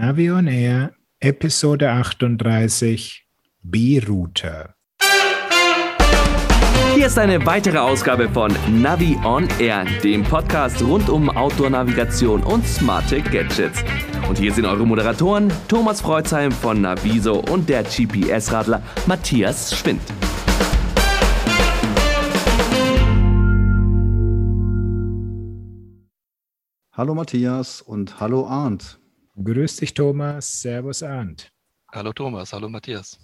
Navi 0.00 0.30
on 0.30 0.46
Air, 0.46 0.94
Episode 1.20 1.90
38, 1.90 3.26
B-Router. 3.62 4.74
Hier 6.94 7.06
ist 7.06 7.18
eine 7.18 7.44
weitere 7.44 7.76
Ausgabe 7.76 8.30
von 8.30 8.50
Navi 8.80 9.18
on 9.22 9.46
Air, 9.58 9.84
dem 10.02 10.22
Podcast 10.22 10.80
rund 10.80 11.10
um 11.10 11.28
Outdoor-Navigation 11.28 12.42
und 12.44 12.66
smarte 12.66 13.20
Gadgets. 13.20 13.84
Und 14.26 14.38
hier 14.38 14.54
sind 14.54 14.64
eure 14.64 14.86
Moderatoren 14.86 15.52
Thomas 15.68 16.00
Freuzheim 16.00 16.50
von 16.50 16.80
Naviso 16.80 17.40
und 17.50 17.68
der 17.68 17.82
GPS-Radler 17.82 18.82
Matthias 19.06 19.76
Schwind. 19.76 20.00
Hallo 26.92 27.14
Matthias 27.14 27.82
und 27.82 28.18
hallo 28.18 28.46
Arndt. 28.46 28.99
Grüß 29.42 29.76
dich, 29.76 29.94
Thomas. 29.94 30.60
Servus, 30.60 31.02
Arndt. 31.02 31.50
Hallo 31.92 32.12
Thomas, 32.12 32.52
hallo 32.52 32.68
Matthias. 32.68 33.18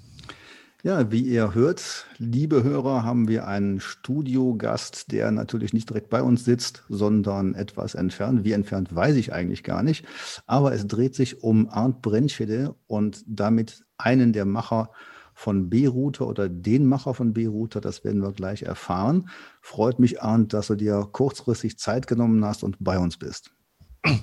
Ja, 0.82 1.12
wie 1.12 1.20
ihr 1.20 1.54
hört, 1.54 2.06
liebe 2.16 2.62
Hörer, 2.62 3.02
haben 3.02 3.28
wir 3.28 3.46
einen 3.46 3.80
Studiogast, 3.80 5.12
der 5.12 5.30
natürlich 5.30 5.74
nicht 5.74 5.90
direkt 5.90 6.08
bei 6.08 6.22
uns 6.22 6.44
sitzt, 6.46 6.84
sondern 6.88 7.54
etwas 7.54 7.94
entfernt. 7.94 8.44
Wie 8.44 8.52
entfernt, 8.52 8.94
weiß 8.94 9.16
ich 9.16 9.34
eigentlich 9.34 9.62
gar 9.62 9.82
nicht. 9.82 10.06
Aber 10.46 10.72
es 10.72 10.86
dreht 10.86 11.14
sich 11.14 11.42
um 11.42 11.68
Arndt 11.68 12.00
Brennschede 12.00 12.74
und 12.86 13.22
damit 13.26 13.84
einen 13.98 14.32
der 14.32 14.46
Macher 14.46 14.90
von 15.34 15.68
B-Router 15.68 16.26
oder 16.26 16.48
den 16.48 16.86
Macher 16.86 17.12
von 17.12 17.34
B-Router. 17.34 17.82
Das 17.82 18.04
werden 18.04 18.22
wir 18.22 18.32
gleich 18.32 18.62
erfahren. 18.62 19.28
Freut 19.60 19.98
mich, 19.98 20.22
Arndt, 20.22 20.54
dass 20.54 20.68
du 20.68 20.76
dir 20.76 21.06
kurzfristig 21.12 21.78
Zeit 21.78 22.06
genommen 22.06 22.42
hast 22.42 22.64
und 22.64 22.76
bei 22.80 22.98
uns 22.98 23.18
bist. 23.18 23.55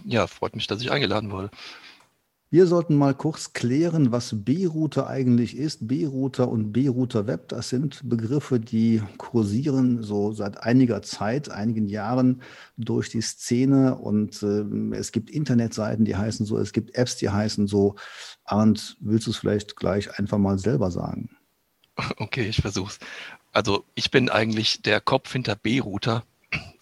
Ja, 0.05 0.27
freut 0.27 0.55
mich, 0.55 0.67
dass 0.67 0.81
ich 0.81 0.91
eingeladen 0.91 1.31
wurde. 1.31 1.49
Wir 2.53 2.67
sollten 2.67 2.95
mal 2.95 3.15
kurz 3.15 3.53
klären, 3.53 4.11
was 4.11 4.43
B-Router 4.45 5.07
eigentlich 5.07 5.57
ist. 5.57 5.87
B-Router 5.87 6.49
und 6.49 6.71
B-Router 6.71 7.25
Web, 7.25 7.49
das 7.49 7.69
sind 7.69 8.07
Begriffe, 8.07 8.59
die 8.59 9.01
kursieren 9.17 10.03
so 10.03 10.33
seit 10.33 10.61
einiger 10.61 11.01
Zeit, 11.01 11.49
einigen 11.49 11.87
Jahren 11.87 12.43
durch 12.77 13.09
die 13.09 13.21
Szene. 13.21 13.95
Und 13.95 14.43
äh, 14.43 14.65
es 14.95 15.11
gibt 15.11 15.31
Internetseiten, 15.31 16.05
die 16.05 16.15
heißen 16.15 16.45
so, 16.45 16.59
es 16.59 16.73
gibt 16.73 16.93
Apps, 16.93 17.17
die 17.17 17.31
heißen 17.31 17.65
so. 17.65 17.95
Arndt, 18.45 18.97
willst 18.99 19.25
du 19.25 19.31
es 19.31 19.37
vielleicht 19.37 19.75
gleich 19.75 20.19
einfach 20.19 20.37
mal 20.37 20.59
selber 20.59 20.91
sagen? 20.91 21.35
Okay, 22.17 22.49
ich 22.49 22.61
versuch's. 22.61 22.99
Also 23.51 23.83
ich 23.95 24.11
bin 24.11 24.29
eigentlich 24.29 24.83
der 24.83 25.01
Kopf 25.01 25.31
hinter 25.31 25.55
B-Router, 25.55 26.23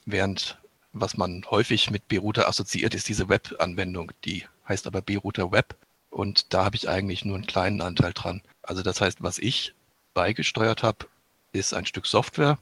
während 0.06 0.61
was 0.94 1.18
man 1.18 1.46
häufig 1.50 1.90
mit 1.90 2.08
B-Router 2.08 2.48
assoziiert, 2.48 2.94
ist 2.94 3.08
diese 3.08 3.30
Web-Anwendung, 3.30 4.12
die 4.26 4.46
heißt 4.68 4.88
aber 4.88 5.02
B-Router 5.02 5.52
Web. 5.52 5.76
Und 6.10 6.54
da 6.54 6.66
habe 6.66 6.76
ich 6.76 6.90
eigentlich 6.90 7.24
nur 7.24 7.36
einen 7.36 7.48
kleinen 7.48 7.82
Anteil 7.82 8.14
dran. 8.14 8.42
Also 8.62 8.84
das 8.84 9.00
heißt, 9.00 9.24
was 9.24 9.40
ich 9.40 9.74
beigesteuert 10.14 10.84
habe, 10.84 11.08
ist 11.54 11.74
ein 11.74 11.86
Stück 11.86 12.06
Software, 12.06 12.58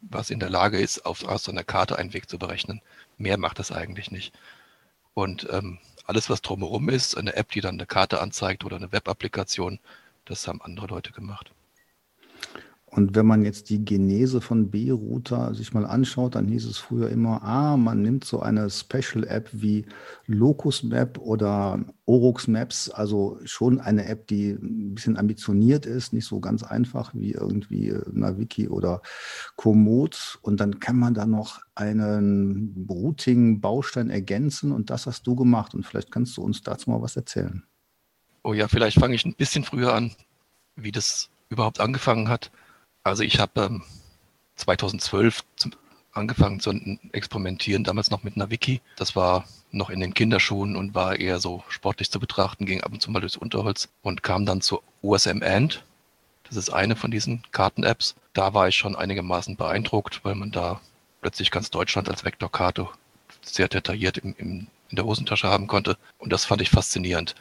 was 0.00 0.30
in 0.30 0.40
der 0.40 0.50
Lage 0.50 0.78
ist, 0.78 1.06
auf, 1.06 1.24
aus 1.24 1.48
einer 1.48 1.64
Karte 1.64 1.98
einen 1.98 2.12
Weg 2.12 2.28
zu 2.28 2.38
berechnen. 2.38 2.80
Mehr 3.16 3.38
macht 3.38 3.58
das 3.58 3.72
eigentlich 3.72 4.10
nicht. 4.10 4.34
Und 5.14 5.48
ähm, 5.50 5.78
alles, 6.04 6.30
was 6.30 6.42
drumherum 6.42 6.88
ist, 6.88 7.16
eine 7.16 7.34
App, 7.36 7.50
die 7.50 7.60
dann 7.60 7.74
eine 7.74 7.86
Karte 7.86 8.20
anzeigt 8.20 8.64
oder 8.64 8.76
eine 8.76 8.92
Web-Applikation, 8.92 9.78
das 10.24 10.46
haben 10.48 10.62
andere 10.62 10.86
Leute 10.86 11.12
gemacht. 11.12 11.52
Und 12.90 13.14
wenn 13.14 13.26
man 13.26 13.44
jetzt 13.44 13.68
die 13.68 13.84
Genese 13.84 14.40
von 14.40 14.70
B-Router 14.70 15.54
sich 15.54 15.74
mal 15.74 15.84
anschaut, 15.84 16.34
dann 16.34 16.48
hieß 16.48 16.64
es 16.64 16.78
früher 16.78 17.10
immer, 17.10 17.42
ah, 17.42 17.76
man 17.76 18.00
nimmt 18.00 18.24
so 18.24 18.40
eine 18.40 18.70
Special-App 18.70 19.50
wie 19.52 19.84
Locus 20.26 20.82
Map 20.82 21.18
oder 21.18 21.84
Orux 22.06 22.48
Maps, 22.48 22.88
also 22.88 23.38
schon 23.44 23.78
eine 23.80 24.06
App, 24.06 24.26
die 24.28 24.50
ein 24.52 24.94
bisschen 24.94 25.18
ambitioniert 25.18 25.84
ist, 25.84 26.14
nicht 26.14 26.24
so 26.24 26.40
ganz 26.40 26.62
einfach 26.62 27.14
wie 27.14 27.32
irgendwie 27.32 27.94
Naviki 28.10 28.68
oder 28.68 29.02
Komoot. 29.56 30.38
Und 30.40 30.58
dann 30.58 30.80
kann 30.80 30.98
man 30.98 31.12
da 31.12 31.26
noch 31.26 31.60
einen 31.74 32.86
Routing-Baustein 32.88 34.08
ergänzen 34.08 34.72
und 34.72 34.88
das 34.88 35.06
hast 35.06 35.26
du 35.26 35.36
gemacht. 35.36 35.74
Und 35.74 35.84
vielleicht 35.84 36.10
kannst 36.10 36.36
du 36.38 36.42
uns 36.42 36.62
dazu 36.62 36.90
mal 36.90 37.02
was 37.02 37.16
erzählen. 37.16 37.62
Oh 38.42 38.54
ja, 38.54 38.66
vielleicht 38.66 38.98
fange 38.98 39.14
ich 39.14 39.26
ein 39.26 39.34
bisschen 39.34 39.62
früher 39.62 39.92
an, 39.92 40.12
wie 40.74 40.92
das 40.92 41.28
überhaupt 41.50 41.80
angefangen 41.80 42.28
hat. 42.28 42.50
Also 43.08 43.22
ich 43.22 43.38
habe 43.38 43.62
ähm, 43.62 43.82
2012 44.56 45.42
zum, 45.56 45.72
angefangen 46.12 46.60
zu 46.60 46.72
experimentieren, 47.12 47.84
damals 47.84 48.10
noch 48.10 48.22
mit 48.22 48.36
Naviki. 48.36 48.80
Das 48.96 49.16
war 49.16 49.44
noch 49.70 49.90
in 49.90 50.00
den 50.00 50.14
Kinderschuhen 50.14 50.76
und 50.76 50.94
war 50.94 51.16
eher 51.16 51.38
so 51.38 51.64
sportlich 51.68 52.10
zu 52.10 52.20
betrachten, 52.20 52.66
ging 52.66 52.82
ab 52.82 52.92
und 52.92 53.00
zu 53.00 53.10
mal 53.10 53.20
durchs 53.20 53.36
Unterholz 53.36 53.88
und 54.02 54.22
kam 54.22 54.46
dann 54.46 54.60
zu 54.60 54.82
OSM 55.02 55.42
Ant. 55.42 55.84
Das 56.44 56.56
ist 56.56 56.70
eine 56.70 56.96
von 56.96 57.10
diesen 57.10 57.42
Karten-Apps. 57.50 58.14
Da 58.32 58.54
war 58.54 58.68
ich 58.68 58.76
schon 58.76 58.96
einigermaßen 58.96 59.56
beeindruckt, 59.56 60.24
weil 60.24 60.34
man 60.34 60.50
da 60.50 60.80
plötzlich 61.20 61.50
ganz 61.50 61.70
Deutschland 61.70 62.08
als 62.08 62.24
Vektorkarte 62.24 62.88
sehr 63.42 63.68
detailliert 63.68 64.18
im, 64.18 64.34
im, 64.38 64.66
in 64.88 64.96
der 64.96 65.04
Hosentasche 65.04 65.48
haben 65.48 65.66
konnte. 65.66 65.96
Und 66.18 66.32
das 66.32 66.44
fand 66.44 66.62
ich 66.62 66.70
faszinierend. 66.70 67.34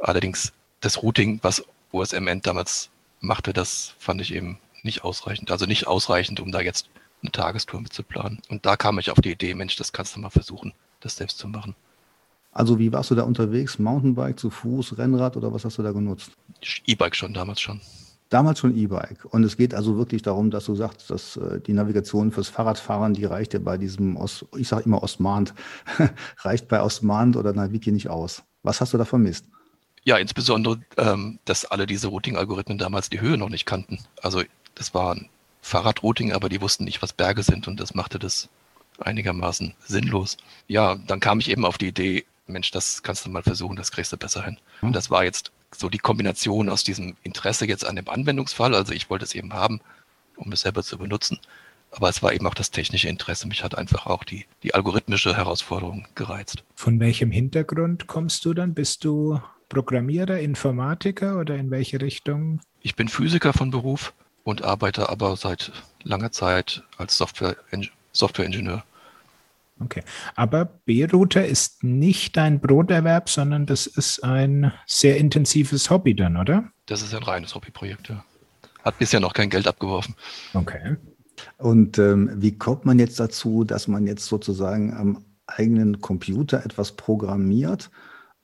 Allerdings 0.00 0.52
das 0.80 1.02
Routing, 1.02 1.38
was 1.42 1.64
OSM 1.92 2.28
Ant 2.28 2.46
damals 2.46 2.90
machte, 3.20 3.52
das 3.52 3.94
fand 3.98 4.20
ich 4.20 4.34
eben 4.34 4.58
nicht 4.84 5.04
ausreichend. 5.04 5.50
Also 5.50 5.66
nicht 5.66 5.86
ausreichend, 5.86 6.40
um 6.40 6.52
da 6.52 6.60
jetzt 6.60 6.88
eine 7.22 7.32
Tagestour 7.32 7.80
mit 7.80 7.92
zu 7.92 8.02
planen. 8.02 8.40
Und 8.48 8.66
da 8.66 8.76
kam 8.76 8.98
ich 8.98 9.10
auf 9.10 9.20
die 9.20 9.32
Idee, 9.32 9.54
Mensch, 9.54 9.76
das 9.76 9.92
kannst 9.92 10.16
du 10.16 10.20
mal 10.20 10.30
versuchen, 10.30 10.72
das 11.00 11.16
selbst 11.16 11.38
zu 11.38 11.48
machen. 11.48 11.74
Also 12.52 12.78
wie 12.78 12.92
warst 12.92 13.10
du 13.10 13.14
da 13.14 13.22
unterwegs? 13.22 13.78
Mountainbike, 13.78 14.38
zu 14.38 14.50
Fuß, 14.50 14.98
Rennrad 14.98 15.36
oder 15.36 15.52
was 15.52 15.64
hast 15.64 15.78
du 15.78 15.82
da 15.82 15.92
genutzt? 15.92 16.32
E-Bike 16.86 17.16
schon, 17.16 17.32
damals 17.32 17.60
schon. 17.60 17.80
Damals 18.28 18.58
schon 18.58 18.76
E-Bike. 18.76 19.24
Und 19.26 19.44
es 19.44 19.56
geht 19.56 19.74
also 19.74 19.96
wirklich 19.96 20.22
darum, 20.22 20.50
dass 20.50 20.66
du 20.66 20.74
sagst, 20.74 21.10
dass 21.10 21.36
äh, 21.36 21.60
die 21.60 21.72
Navigation 21.72 22.30
fürs 22.30 22.48
Fahrradfahren, 22.48 23.14
die 23.14 23.24
reicht 23.24 23.54
ja 23.54 23.60
bei 23.60 23.78
diesem, 23.78 24.16
Ost, 24.16 24.46
ich 24.56 24.68
sage 24.68 24.84
immer 24.84 25.02
Ostmahnt, 25.02 25.54
reicht 26.38 26.68
bei 26.68 26.82
Ostmahnt 26.82 27.36
oder 27.36 27.52
Naviki 27.52 27.90
nicht 27.90 28.08
aus. 28.08 28.42
Was 28.62 28.80
hast 28.80 28.92
du 28.92 28.98
da 28.98 29.04
vermisst? 29.04 29.46
Ja, 30.04 30.16
insbesondere, 30.16 30.80
ähm, 30.96 31.38
dass 31.44 31.64
alle 31.64 31.86
diese 31.86 32.08
Routing-Algorithmen 32.08 32.78
damals 32.78 33.08
die 33.08 33.20
Höhe 33.20 33.38
noch 33.38 33.48
nicht 33.48 33.66
kannten. 33.66 33.98
Also 34.20 34.42
das 34.74 34.94
war 34.94 35.14
ein 35.14 35.28
Fahrradrouting, 35.60 36.32
aber 36.32 36.48
die 36.48 36.60
wussten 36.60 36.84
nicht, 36.84 37.02
was 37.02 37.12
Berge 37.12 37.42
sind 37.42 37.68
und 37.68 37.78
das 37.78 37.94
machte 37.94 38.18
das 38.18 38.48
einigermaßen 38.98 39.74
sinnlos. 39.84 40.36
Ja, 40.66 40.96
dann 41.06 41.20
kam 41.20 41.38
ich 41.40 41.50
eben 41.50 41.64
auf 41.64 41.78
die 41.78 41.88
Idee, 41.88 42.24
Mensch, 42.46 42.70
das 42.70 43.02
kannst 43.02 43.24
du 43.24 43.30
mal 43.30 43.42
versuchen, 43.42 43.76
das 43.76 43.92
kriegst 43.92 44.12
du 44.12 44.16
besser 44.16 44.44
hin. 44.44 44.58
Und 44.80 44.88
hm. 44.88 44.92
das 44.92 45.10
war 45.10 45.24
jetzt 45.24 45.52
so 45.74 45.88
die 45.88 45.98
Kombination 45.98 46.68
aus 46.68 46.84
diesem 46.84 47.16
Interesse 47.22 47.66
jetzt 47.66 47.86
an 47.86 47.96
dem 47.96 48.08
Anwendungsfall. 48.08 48.74
Also 48.74 48.92
ich 48.92 49.08
wollte 49.08 49.24
es 49.24 49.34
eben 49.34 49.52
haben, 49.52 49.80
um 50.36 50.52
es 50.52 50.62
selber 50.62 50.82
zu 50.82 50.98
benutzen. 50.98 51.38
Aber 51.90 52.08
es 52.08 52.22
war 52.22 52.32
eben 52.32 52.46
auch 52.46 52.54
das 52.54 52.70
technische 52.70 53.08
Interesse. 53.08 53.46
Mich 53.46 53.62
hat 53.62 53.76
einfach 53.76 54.06
auch 54.06 54.24
die, 54.24 54.46
die 54.62 54.74
algorithmische 54.74 55.36
Herausforderung 55.36 56.06
gereizt. 56.14 56.64
Von 56.74 57.00
welchem 57.00 57.30
Hintergrund 57.30 58.06
kommst 58.06 58.44
du 58.44 58.54
dann? 58.54 58.74
Bist 58.74 59.04
du 59.04 59.40
Programmierer, 59.68 60.40
Informatiker 60.40 61.38
oder 61.38 61.56
in 61.56 61.70
welche 61.70 62.00
Richtung? 62.00 62.60
Ich 62.80 62.96
bin 62.96 63.08
Physiker 63.08 63.52
von 63.52 63.70
Beruf 63.70 64.14
und 64.44 64.62
arbeite 64.62 65.08
aber 65.08 65.36
seit 65.36 65.72
langer 66.02 66.32
Zeit 66.32 66.82
als 66.98 67.16
Software 67.16 67.56
Softwareingenieur. 68.12 68.84
Okay, 69.80 70.02
aber 70.36 70.64
B-Router 70.64 71.46
ist 71.46 71.82
nicht 71.82 72.38
ein 72.38 72.60
Broterwerb, 72.60 73.28
sondern 73.28 73.66
das 73.66 73.86
ist 73.86 74.22
ein 74.22 74.72
sehr 74.86 75.16
intensives 75.16 75.90
Hobby 75.90 76.14
dann, 76.14 76.36
oder? 76.36 76.70
Das 76.86 77.02
ist 77.02 77.14
ein 77.14 77.22
reines 77.22 77.54
Hobbyprojekt, 77.54 78.08
ja. 78.08 78.24
Hat 78.84 78.98
bisher 78.98 79.20
noch 79.20 79.32
kein 79.32 79.50
Geld 79.50 79.66
abgeworfen. 79.66 80.14
Okay. 80.54 80.96
Und 81.56 81.98
ähm, 81.98 82.30
wie 82.36 82.56
kommt 82.56 82.84
man 82.84 82.98
jetzt 82.98 83.18
dazu, 83.18 83.64
dass 83.64 83.88
man 83.88 84.06
jetzt 84.06 84.26
sozusagen 84.26 84.92
am 84.94 85.24
eigenen 85.46 86.00
Computer 86.00 86.64
etwas 86.64 86.92
programmiert 86.92 87.90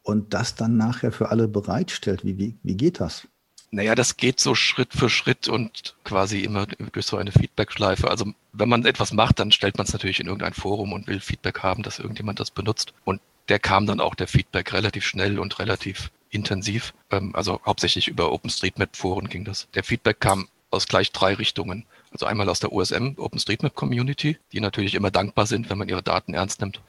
und 0.03 0.34
das 0.34 0.54
dann 0.54 0.76
nachher 0.76 1.12
für 1.12 1.31
alle 1.31 1.48
bereitstellt? 1.48 2.25
Wie, 2.25 2.38
wie, 2.38 2.58
wie 2.62 2.76
geht 2.76 3.00
das? 3.00 3.28
Naja, 3.70 3.94
das 3.94 4.17
geht 4.17 4.41
so 4.41 4.55
Schritt 4.55 4.94
für 4.94 5.11
Schritt 5.11 5.49
und 5.49 5.94
quasi 6.05 6.41
immer 6.41 6.67
durch 6.67 7.05
so 7.05 7.19
eine 7.19 7.32
Feedback-Schleife. 7.32 8.11
Also 8.11 8.32
wenn 8.53 8.69
man 8.69 8.87
etwas 8.87 9.12
macht, 9.12 9.38
dann 9.38 9.53
stellt 9.53 9.76
man 9.76 9.87
es 9.87 9.93
natürlich 9.93 10.20
in 10.20 10.26
irgendein 10.26 10.55
Forum 10.55 10.93
und 10.93 11.06
will 11.06 11.20
Feedback 11.20 11.62
haben, 11.62 11.82
dass 11.82 11.99
irgendjemand 11.99 12.41
das 12.41 12.50
benutzt. 12.50 12.94
Und 13.05 13.20
der 13.49 13.59
kam 13.59 13.87
dann 13.87 14.00
auch 14.00 14.15
der 14.15 14.29
Feedback 14.29 14.73
relativ 14.73 15.05
schnell 15.05 15.38
und 15.38 15.59
relativ 15.59 16.11
intensiv. 16.31 16.94
Ähm, 17.11 17.35
also 17.35 17.61
hauptsächlich 17.65 18.09
über 18.09 18.32
OpenStreetMap-Foren 18.32 19.29
ging 19.29 19.44
das. 19.44 19.69
Der 19.75 19.85
Feedback 19.85 20.20
kam 20.20 20.49
aus 20.70 20.87
gleich 20.87 21.12
drei 21.12 21.35
Richtungen. 21.35 21.85
Also 22.11 22.25
einmal 22.26 22.49
aus 22.49 22.61
der 22.61 22.73
OSM, 22.73 23.15
OpenStreetMap 23.17 23.75
Community, 23.75 24.38
die 24.53 24.61
natürlich 24.61 24.94
immer 24.94 25.11
dankbar 25.11 25.47
sind, 25.47 25.69
wenn 25.69 25.79
man 25.79 25.88
ihre 25.88 26.03
Daten 26.03 26.32
ernst 26.32 26.61
nimmt 26.61 26.81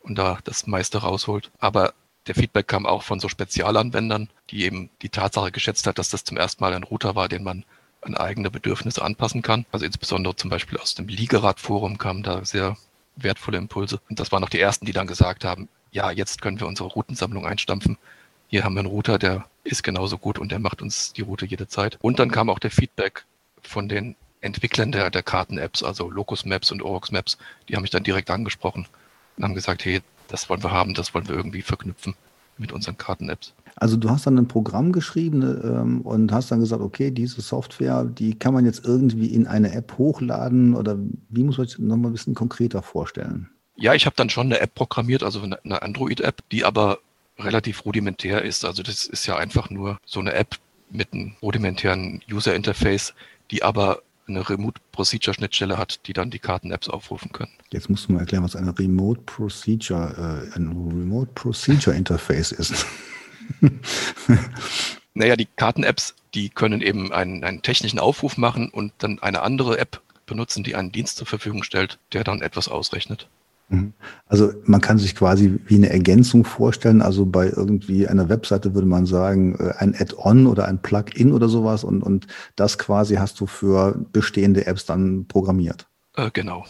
und 0.00 0.16
da 0.16 0.38
das 0.44 0.66
meiste 0.66 0.98
rausholt. 0.98 1.50
Aber 1.58 1.94
der 2.28 2.34
Feedback 2.34 2.68
kam 2.68 2.86
auch 2.86 3.02
von 3.02 3.20
so 3.20 3.28
Spezialanwendern, 3.28 4.28
die 4.50 4.64
eben 4.64 4.90
die 5.02 5.08
Tatsache 5.08 5.50
geschätzt 5.50 5.86
hat, 5.86 5.98
dass 5.98 6.10
das 6.10 6.24
zum 6.24 6.36
ersten 6.36 6.62
Mal 6.62 6.74
ein 6.74 6.84
Router 6.84 7.14
war, 7.14 7.28
den 7.28 7.42
man 7.42 7.64
an 8.02 8.16
eigene 8.16 8.50
Bedürfnisse 8.50 9.02
anpassen 9.02 9.42
kann. 9.42 9.66
Also 9.72 9.84
insbesondere 9.84 10.36
zum 10.36 10.50
Beispiel 10.50 10.78
aus 10.78 10.94
dem 10.94 11.08
Liegerad-Forum 11.08 11.98
kamen 11.98 12.22
da 12.22 12.44
sehr 12.44 12.76
wertvolle 13.16 13.58
Impulse. 13.58 14.00
Und 14.08 14.20
das 14.20 14.30
waren 14.30 14.44
auch 14.44 14.48
die 14.48 14.60
ersten, 14.60 14.86
die 14.86 14.92
dann 14.92 15.06
gesagt 15.06 15.44
haben, 15.44 15.68
ja, 15.90 16.10
jetzt 16.10 16.42
können 16.42 16.60
wir 16.60 16.66
unsere 16.66 16.88
Routensammlung 16.88 17.46
einstampfen. 17.46 17.98
hier 18.48 18.64
haben 18.64 18.74
wir 18.74 18.80
einen 18.80 18.88
Router, 18.88 19.18
der 19.18 19.46
ist 19.64 19.82
genauso 19.82 20.18
gut 20.18 20.38
und 20.38 20.52
der 20.52 20.58
macht 20.58 20.80
uns 20.80 21.12
die 21.12 21.22
Route 21.22 21.46
jederzeit. 21.46 21.98
Und 22.00 22.18
dann 22.18 22.30
kam 22.30 22.50
auch 22.50 22.58
der 22.58 22.70
Feedback 22.70 23.24
von 23.62 23.88
den 23.88 24.16
Entwicklern 24.40 24.92
der, 24.92 25.10
der 25.10 25.22
Karten-Apps, 25.22 25.82
also 25.82 26.10
Locus 26.10 26.44
Maps 26.44 26.70
und 26.70 26.82
Orox 26.82 27.10
Maps, 27.10 27.38
die 27.68 27.74
haben 27.74 27.82
mich 27.82 27.90
dann 27.90 28.04
direkt 28.04 28.30
angesprochen 28.30 28.86
und 29.36 29.44
haben 29.44 29.54
gesagt, 29.54 29.84
hey, 29.84 30.00
das 30.28 30.48
wollen 30.48 30.62
wir 30.62 30.70
haben, 30.70 30.94
das 30.94 31.14
wollen 31.14 31.28
wir 31.28 31.34
irgendwie 31.34 31.62
verknüpfen 31.62 32.14
mit 32.58 32.72
unseren 32.72 32.96
Karten-Apps. 32.96 33.54
Also 33.76 33.96
du 33.96 34.10
hast 34.10 34.26
dann 34.26 34.36
ein 34.36 34.48
Programm 34.48 34.92
geschrieben 34.92 35.42
ähm, 35.42 36.00
und 36.00 36.32
hast 36.32 36.50
dann 36.50 36.60
gesagt, 36.60 36.82
okay, 36.82 37.12
diese 37.12 37.40
Software, 37.40 38.04
die 38.04 38.34
kann 38.34 38.52
man 38.52 38.64
jetzt 38.64 38.84
irgendwie 38.84 39.28
in 39.28 39.46
eine 39.46 39.72
App 39.72 39.94
hochladen 39.98 40.74
oder 40.74 40.96
wie 41.28 41.44
muss 41.44 41.58
man 41.58 41.68
sich 41.68 41.78
nochmal 41.78 42.10
ein 42.10 42.14
bisschen 42.14 42.34
konkreter 42.34 42.82
vorstellen? 42.82 43.48
Ja, 43.76 43.94
ich 43.94 44.06
habe 44.06 44.16
dann 44.16 44.30
schon 44.30 44.46
eine 44.46 44.58
App 44.60 44.74
programmiert, 44.74 45.22
also 45.22 45.40
eine 45.40 45.82
Android-App, 45.82 46.42
die 46.50 46.64
aber 46.64 46.98
relativ 47.38 47.84
rudimentär 47.84 48.42
ist. 48.42 48.64
Also 48.64 48.82
das 48.82 49.06
ist 49.06 49.26
ja 49.26 49.36
einfach 49.36 49.70
nur 49.70 49.98
so 50.04 50.18
eine 50.18 50.32
App 50.32 50.56
mit 50.90 51.12
einem 51.12 51.36
rudimentären 51.40 52.20
User-Interface, 52.28 53.14
die 53.52 53.62
aber 53.62 54.02
eine 54.28 54.48
Remote 54.48 54.80
Procedure 54.92 55.34
Schnittstelle 55.34 55.78
hat, 55.78 56.06
die 56.06 56.12
dann 56.12 56.30
die 56.30 56.38
Karten-Apps 56.38 56.88
aufrufen 56.88 57.32
können. 57.32 57.52
Jetzt 57.72 57.88
musst 57.88 58.08
du 58.08 58.12
mal 58.12 58.20
erklären, 58.20 58.44
was 58.44 58.56
eine 58.56 58.78
Remote 58.78 59.22
Procedure, 59.22 60.50
äh, 60.52 60.56
ein 60.56 60.68
Remote 60.68 61.30
Procedure 61.34 61.96
Interface 61.96 62.52
ist. 62.52 62.86
naja, 65.14 65.36
die 65.36 65.46
Karten-Apps, 65.56 66.14
die 66.34 66.48
können 66.50 66.80
eben 66.80 67.12
einen, 67.12 67.44
einen 67.44 67.62
technischen 67.62 67.98
Aufruf 67.98 68.36
machen 68.36 68.68
und 68.68 68.92
dann 68.98 69.18
eine 69.20 69.42
andere 69.42 69.78
App 69.78 70.00
benutzen, 70.26 70.62
die 70.62 70.76
einen 70.76 70.92
Dienst 70.92 71.16
zur 71.16 71.26
Verfügung 71.26 71.62
stellt, 71.62 71.98
der 72.12 72.24
dann 72.24 72.42
etwas 72.42 72.68
ausrechnet. 72.68 73.28
Mhm. 73.68 73.92
Also 74.26 74.52
man 74.64 74.80
kann 74.80 74.98
sich 74.98 75.14
quasi 75.14 75.58
wie 75.66 75.76
eine 75.76 75.90
Ergänzung 75.90 76.44
vorstellen. 76.44 77.02
Also 77.02 77.26
bei 77.26 77.48
irgendwie 77.48 78.08
einer 78.08 78.28
Webseite 78.28 78.74
würde 78.74 78.88
man 78.88 79.06
sagen, 79.06 79.56
äh, 79.58 79.74
ein 79.78 79.94
Add-on 79.94 80.46
oder 80.46 80.66
ein 80.66 80.80
Plugin 80.80 81.32
oder 81.32 81.48
sowas 81.48 81.84
und, 81.84 82.02
und 82.02 82.26
das 82.56 82.78
quasi 82.78 83.16
hast 83.16 83.40
du 83.40 83.46
für 83.46 84.04
bestehende 84.12 84.66
Apps 84.66 84.86
dann 84.86 85.26
programmiert. 85.26 85.86
Äh, 86.16 86.30
genau. 86.32 86.64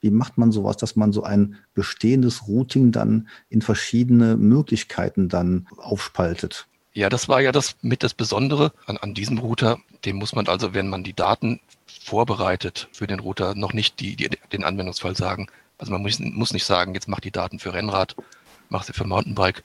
Wie 0.00 0.10
macht 0.10 0.38
man 0.38 0.50
sowas, 0.50 0.76
dass 0.76 0.96
man 0.96 1.12
so 1.12 1.22
ein 1.22 1.56
bestehendes 1.74 2.48
Routing 2.48 2.90
dann 2.90 3.28
in 3.48 3.62
verschiedene 3.62 4.36
Möglichkeiten 4.36 5.28
dann 5.28 5.66
aufspaltet? 5.76 6.66
Ja, 6.92 7.08
das 7.08 7.28
war 7.28 7.40
ja 7.40 7.52
das 7.52 7.76
mit 7.82 8.02
das 8.02 8.14
Besondere 8.14 8.72
an, 8.86 8.96
an 8.96 9.14
diesem 9.14 9.38
Router. 9.38 9.78
Dem 10.04 10.16
muss 10.16 10.34
man 10.34 10.48
also, 10.48 10.74
wenn 10.74 10.88
man 10.88 11.04
die 11.04 11.12
Daten 11.12 11.60
vorbereitet 11.86 12.88
für 12.92 13.06
den 13.06 13.20
Router, 13.20 13.54
noch 13.54 13.72
nicht 13.72 14.00
die, 14.00 14.16
die, 14.16 14.30
den 14.52 14.64
Anwendungsfall 14.64 15.16
sagen, 15.16 15.46
also 15.80 15.92
man 15.92 16.02
muss, 16.02 16.18
muss 16.18 16.52
nicht 16.52 16.64
sagen, 16.64 16.94
jetzt 16.94 17.08
mach 17.08 17.20
die 17.20 17.30
Daten 17.30 17.58
für 17.58 17.72
Rennrad, 17.72 18.14
mach 18.68 18.84
sie 18.84 18.92
für 18.92 19.06
Mountainbike, 19.06 19.64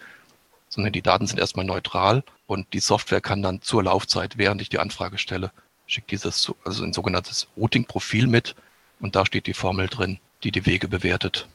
sondern 0.69 0.93
die 0.93 1.01
Daten 1.01 1.27
sind 1.27 1.39
erstmal 1.39 1.65
neutral 1.65 2.23
und 2.47 2.73
die 2.73 2.79
Software 2.79 3.21
kann 3.21 3.41
dann 3.41 3.61
zur 3.61 3.83
Laufzeit, 3.83 4.37
während 4.37 4.61
ich 4.61 4.69
die 4.69 4.79
Anfrage 4.79 5.17
stelle, 5.17 5.51
schickt 5.87 6.11
dieses, 6.11 6.51
also 6.63 6.83
ein 6.83 6.93
sogenanntes 6.93 7.47
Routing-Profil 7.57 8.27
mit 8.27 8.55
und 9.01 9.15
da 9.15 9.25
steht 9.25 9.45
die 9.45 9.53
Formel 9.53 9.87
drin, 9.87 10.19
die 10.43 10.51
die 10.51 10.65
Wege 10.65 10.87
bewertet. 10.87 11.47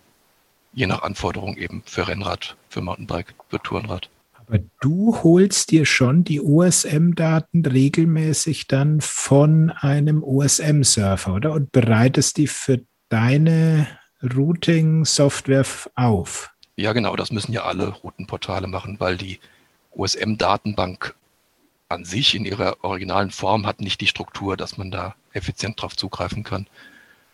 Je 0.72 0.86
nach 0.86 1.02
Anforderung 1.02 1.56
eben 1.56 1.82
für 1.86 2.06
Rennrad, 2.06 2.56
für 2.68 2.82
Mountainbike, 2.82 3.34
für 3.48 3.60
Tourenrad. 3.60 4.10
Aber 4.34 4.58
du 4.80 5.16
holst 5.22 5.70
dir 5.70 5.86
schon 5.86 6.22
die 6.22 6.40
OSM-Daten 6.40 7.64
regelmäßig 7.64 8.66
dann 8.66 9.00
von 9.00 9.70
einem 9.70 10.22
OSM-Surfer, 10.22 11.34
oder? 11.34 11.52
Und 11.52 11.72
bereitest 11.72 12.36
die 12.36 12.46
für 12.46 12.80
deine 13.08 13.86
Routing-Software 14.22 15.67
auf? 15.94 16.50
Ja, 16.76 16.93
genau, 16.93 17.17
das 17.17 17.31
müssen 17.31 17.52
ja 17.52 17.64
alle 17.64 17.88
Routenportale 17.88 18.67
machen, 18.67 18.99
weil 18.99 19.17
die 19.17 19.40
OSM-Datenbank 19.93 21.14
an 21.88 22.05
sich 22.05 22.34
in 22.34 22.44
ihrer 22.44 22.82
originalen 22.84 23.31
Form 23.31 23.67
hat 23.67 23.81
nicht 23.81 24.00
die 24.00 24.06
Struktur, 24.06 24.56
dass 24.56 24.78
man 24.78 24.90
da 24.90 25.14
effizient 25.32 25.81
drauf 25.81 25.96
zugreifen 25.96 26.44
kann. 26.44 26.67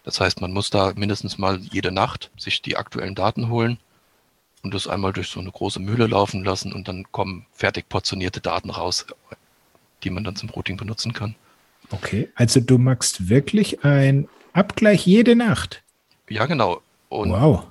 Das 0.03 0.21
heißt, 0.21 0.41
man 0.41 0.53
muss 0.53 0.71
da 0.71 0.93
mindestens 0.97 1.37
mal 1.37 1.59
jede 1.59 1.93
Nacht 1.93 2.31
sich 2.37 2.63
die 2.63 2.77
aktuellen 2.77 3.15
Daten 3.15 3.49
holen 3.49 3.79
und 4.63 4.73
das 4.73 4.89
einmal 4.89 5.13
durch 5.13 5.29
so 5.29 5.41
eine 5.41 5.51
große 5.51 5.81
Mühle 5.81 6.07
laufen 6.07 6.45
lassen 6.45 6.73
und 6.73 6.89
dann 6.89 7.05
kommen 7.13 7.47
fertig 7.53 7.89
portionierte 7.89 8.41
Daten 8.41 8.71
raus, 8.71 9.07
die 10.03 10.11
man 10.11 10.25
dann 10.25 10.37
zum 10.37 10.49
Routing 10.51 10.77
benutzen 10.77 11.13
kann. 11.13 11.35
Okay, 11.91 12.31
also 12.35 12.61
du 12.61 12.79
machst 12.79 13.29
wirklich 13.29 13.85
ein 13.85 14.29
Abgleich 14.53 15.07
jede 15.07 15.37
Nacht? 15.37 15.83
Ja, 16.29 16.47
genau. 16.47 16.81
Und 17.09 17.31
wow. 17.31 17.65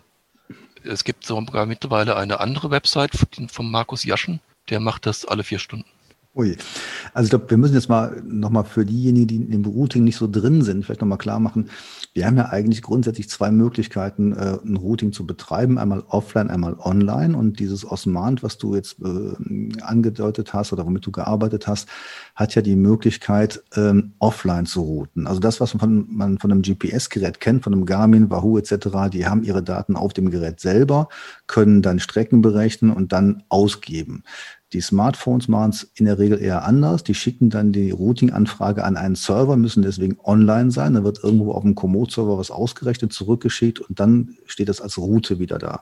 Es 0.84 1.04
gibt 1.04 1.26
sogar 1.26 1.66
mittlerweile 1.66 2.16
eine 2.16 2.40
andere 2.40 2.70
Website 2.70 3.12
von 3.52 3.72
Markus 3.72 4.04
Jaschen, 4.04 4.40
der 4.70 4.80
macht 4.80 5.06
das 5.06 5.26
alle 5.26 5.44
vier 5.44 5.60
Stunden. 5.60 5.90
Ui. 6.36 6.58
Also 7.14 7.28
ich 7.28 7.30
glaube, 7.30 7.50
wir 7.50 7.58
müssen 7.58 7.76
jetzt 7.76 7.90
mal 7.90 8.22
nochmal 8.26 8.66
für 8.66 8.86
diejenigen, 8.86 9.28
die 9.28 9.56
im 9.56 9.66
Routing 9.66 10.04
nicht 10.04 10.18
so 10.18 10.28
drin 10.30 10.62
sind, 10.62 10.86
vielleicht 10.86 11.02
nochmal 11.02 11.18
klar 11.18 11.40
machen, 11.40 11.70
wir 12.16 12.26
haben 12.26 12.38
ja 12.38 12.46
eigentlich 12.46 12.82
grundsätzlich 12.82 13.30
zwei 13.30 13.52
Möglichkeiten, 13.52 14.32
äh, 14.32 14.58
ein 14.66 14.78
Routing 14.78 15.12
zu 15.12 15.28
betreiben, 15.28 15.78
einmal 15.78 16.02
offline, 16.08 16.50
einmal 16.50 16.78
online. 16.80 17.38
Und 17.38 17.60
dieses 17.60 17.86
Osmant, 17.86 18.42
was 18.42 18.58
du 18.58 18.74
jetzt 18.74 19.02
äh, 19.02 19.82
angedeutet 19.82 20.54
hast 20.54 20.72
oder 20.72 20.86
womit 20.86 21.06
du 21.06 21.12
gearbeitet 21.12 21.68
hast, 21.68 21.90
hat 22.34 22.56
ja 22.56 22.62
die 22.62 22.78
Möglichkeit, 22.78 23.62
ähm, 23.76 24.14
offline 24.20 24.66
zu 24.66 24.82
routen. 24.82 25.28
Also 25.28 25.42
das, 25.42 25.60
was 25.60 25.74
man 25.74 25.80
von, 25.82 26.08
man 26.10 26.38
von 26.38 26.54
einem 26.54 26.62
GPS-Gerät 26.62 27.42
kennt, 27.42 27.66
von 27.66 27.74
einem 27.74 27.86
Garmin, 27.86 28.30
Wahoo 28.30 28.58
etc., 28.58 29.12
die 29.12 29.28
haben 29.28 29.44
ihre 29.44 29.62
Daten 29.62 29.98
auf 29.98 30.14
dem 30.14 30.32
Gerät 30.32 30.62
selber, 30.62 31.10
können 31.48 31.82
dann 31.82 32.00
Strecken 32.00 32.42
berechnen 32.42 32.92
und 32.92 33.12
dann 33.12 33.44
ausgeben. 33.50 34.24
Die 34.76 34.82
Smartphones 34.82 35.48
machen 35.48 35.70
es 35.70 35.84
in 35.96 36.06
der 36.06 36.20
Regel 36.20 36.42
eher 36.42 36.66
anders. 36.66 37.04
Die 37.04 37.14
schicken 37.14 37.50
dann 37.50 37.72
die 37.72 37.92
Routing-Anfrage 37.92 38.84
an 38.84 38.98
einen 38.98 39.16
Server, 39.16 39.56
müssen 39.56 39.84
deswegen 39.84 40.18
online 40.24 40.70
sein. 40.70 40.96
Da 40.96 41.04
wird 41.06 41.24
irgendwo 41.24 41.54
auf 41.54 41.62
dem 41.62 41.76
Komoot-Server 42.06 42.38
was 42.38 42.52
ausgerechnet, 42.52 43.14
zurückgeschickt 43.14 43.80
und 43.80 44.00
dann 44.00 44.38
steht 44.46 44.70
das 44.70 44.82
als 44.82 44.98
Route 44.98 45.40
wieder 45.40 45.58
da. 45.58 45.82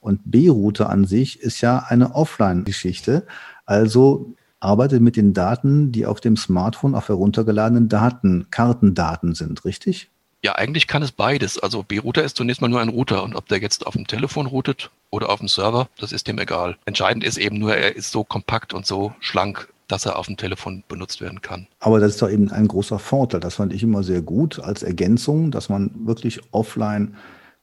Und 0.00 0.20
B-Route 0.24 0.88
an 0.88 1.04
sich 1.04 1.40
ist 1.40 1.60
ja 1.60 1.84
eine 1.88 2.14
Offline-Geschichte. 2.14 3.26
Also 3.66 4.34
arbeitet 4.60 5.02
mit 5.02 5.16
den 5.16 5.34
Daten, 5.34 5.92
die 5.92 6.06
auf 6.06 6.20
dem 6.20 6.36
Smartphone 6.36 6.94
auf 6.94 7.08
heruntergeladenen 7.08 7.88
Daten, 7.88 8.50
Kartendaten 8.50 9.34
sind, 9.34 9.64
richtig? 9.64 10.10
Ja, 10.42 10.54
eigentlich 10.54 10.86
kann 10.86 11.02
es 11.02 11.12
beides. 11.12 11.58
Also 11.58 11.82
B-Router 11.82 12.22
ist 12.22 12.36
zunächst 12.36 12.60
mal 12.60 12.68
nur 12.68 12.80
ein 12.80 12.88
Router 12.88 13.22
und 13.24 13.34
ob 13.34 13.48
der 13.48 13.58
jetzt 13.58 13.86
auf 13.86 13.94
dem 13.94 14.06
Telefon 14.06 14.46
routet 14.46 14.90
oder 15.10 15.30
auf 15.30 15.40
dem 15.40 15.48
Server, 15.48 15.88
das 15.98 16.12
ist 16.12 16.28
dem 16.28 16.38
egal. 16.38 16.76
Entscheidend 16.86 17.24
ist 17.24 17.38
eben 17.38 17.58
nur, 17.58 17.74
er 17.74 17.96
ist 17.96 18.10
so 18.10 18.24
kompakt 18.24 18.72
und 18.72 18.86
so 18.86 19.12
schlank, 19.20 19.68
dass 19.88 20.06
er 20.06 20.18
auf 20.18 20.26
dem 20.26 20.36
Telefon 20.36 20.84
benutzt 20.86 21.20
werden 21.20 21.42
kann. 21.42 21.66
Aber 21.80 21.98
das 21.98 22.12
ist 22.12 22.22
doch 22.22 22.30
eben 22.30 22.50
ein 22.52 22.68
großer 22.68 22.98
Vorteil. 22.98 23.40
Das 23.40 23.56
fand 23.56 23.72
ich 23.72 23.82
immer 23.82 24.02
sehr 24.02 24.22
gut 24.22 24.60
als 24.60 24.82
Ergänzung, 24.82 25.50
dass 25.50 25.68
man 25.68 25.90
wirklich 26.06 26.40
offline 26.52 27.16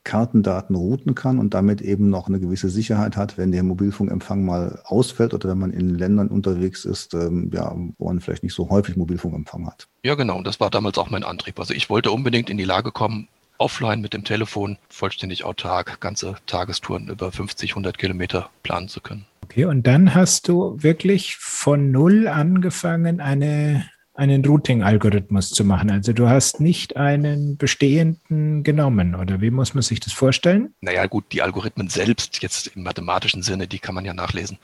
Kartendaten 0.05 0.75
routen 0.75 1.15
kann 1.15 1.39
und 1.39 1.53
damit 1.53 1.82
eben 1.82 2.10
noch 2.10 2.27
eine 2.27 2.39
gewisse 2.39 2.70
Sicherheit 2.70 3.17
hat, 3.17 3.38
wenn 3.38 3.51
der 3.51 3.63
Mobilfunkempfang 3.63 4.46
mal 4.46 4.79
ausfällt 4.86 5.34
oder 5.34 5.50
wenn 5.50 5.58
man 5.58 5.72
in 5.72 5.96
Ländern 5.96 6.29
unterwegs 6.29 6.86
ist, 6.86 7.13
ähm, 7.15 7.50
ja, 7.51 7.75
wo 7.98 8.05
man 8.05 8.22
vielleicht 8.22 8.44
nicht 8.44 8.53
so 8.53 8.70
häufig 8.70 8.96
Mobilfunkempfang 8.96 9.65
hat. 9.65 9.88
Ja, 10.03 10.13
genau. 10.13 10.38
Und 10.38 10.46
das 10.46 10.60
war 10.60 10.70
damals 10.70 10.98
auch 11.00 11.10
mein 11.10 11.24
Antrieb. 11.24 11.60
Also 11.60 11.74
ich 11.74 11.89
wollte 11.89 12.12
unbedingt 12.12 12.50
in 12.51 12.58
die 12.58 12.65
Lage 12.65 12.91
kommen, 12.91 13.27
offline 13.58 14.02
mit 14.02 14.14
dem 14.14 14.24
Telefon 14.24 14.78
vollständig 14.90 15.44
autark 15.44 16.00
ganze 16.02 16.36
Tagestouren 16.46 17.08
über 17.08 17.32
50, 17.32 17.72
100 17.72 17.98
Kilometer 17.98 18.50
planen 18.64 18.88
zu 18.88 19.02
können. 19.02 19.26
Okay, 19.44 19.66
und 19.66 19.86
dann 19.86 20.16
hast 20.16 20.48
du 20.48 20.82
wirklich 20.82 21.38
von 21.38 21.92
Null 21.92 22.28
angefangen, 22.28 23.22
eine 23.22 23.90
einen 24.15 24.45
Routing-Algorithmus 24.45 25.50
zu 25.50 25.65
machen. 25.65 25.91
Also 25.91 26.13
du 26.13 26.29
hast 26.29 26.62
nicht 26.62 26.95
einen 26.95 27.57
bestehenden 27.57 28.63
genommen, 28.63 29.15
oder 29.15 29.41
wie 29.41 29.51
muss 29.51 29.74
man 29.74 29.84
sich 29.84 30.00
das 30.00 30.13
vorstellen? 30.13 30.74
Naja 30.81 31.05
gut, 31.05 31.25
die 31.31 31.41
Algorithmen 31.41 31.89
selbst, 31.89 32.41
jetzt 32.41 32.67
im 32.67 32.84
mathematischen 32.84 33.43
Sinne, 33.43 33.67
die 33.67 33.79
kann 33.79 33.95
man 33.95 34.05
ja 34.05 34.13
nachlesen. 34.13 34.57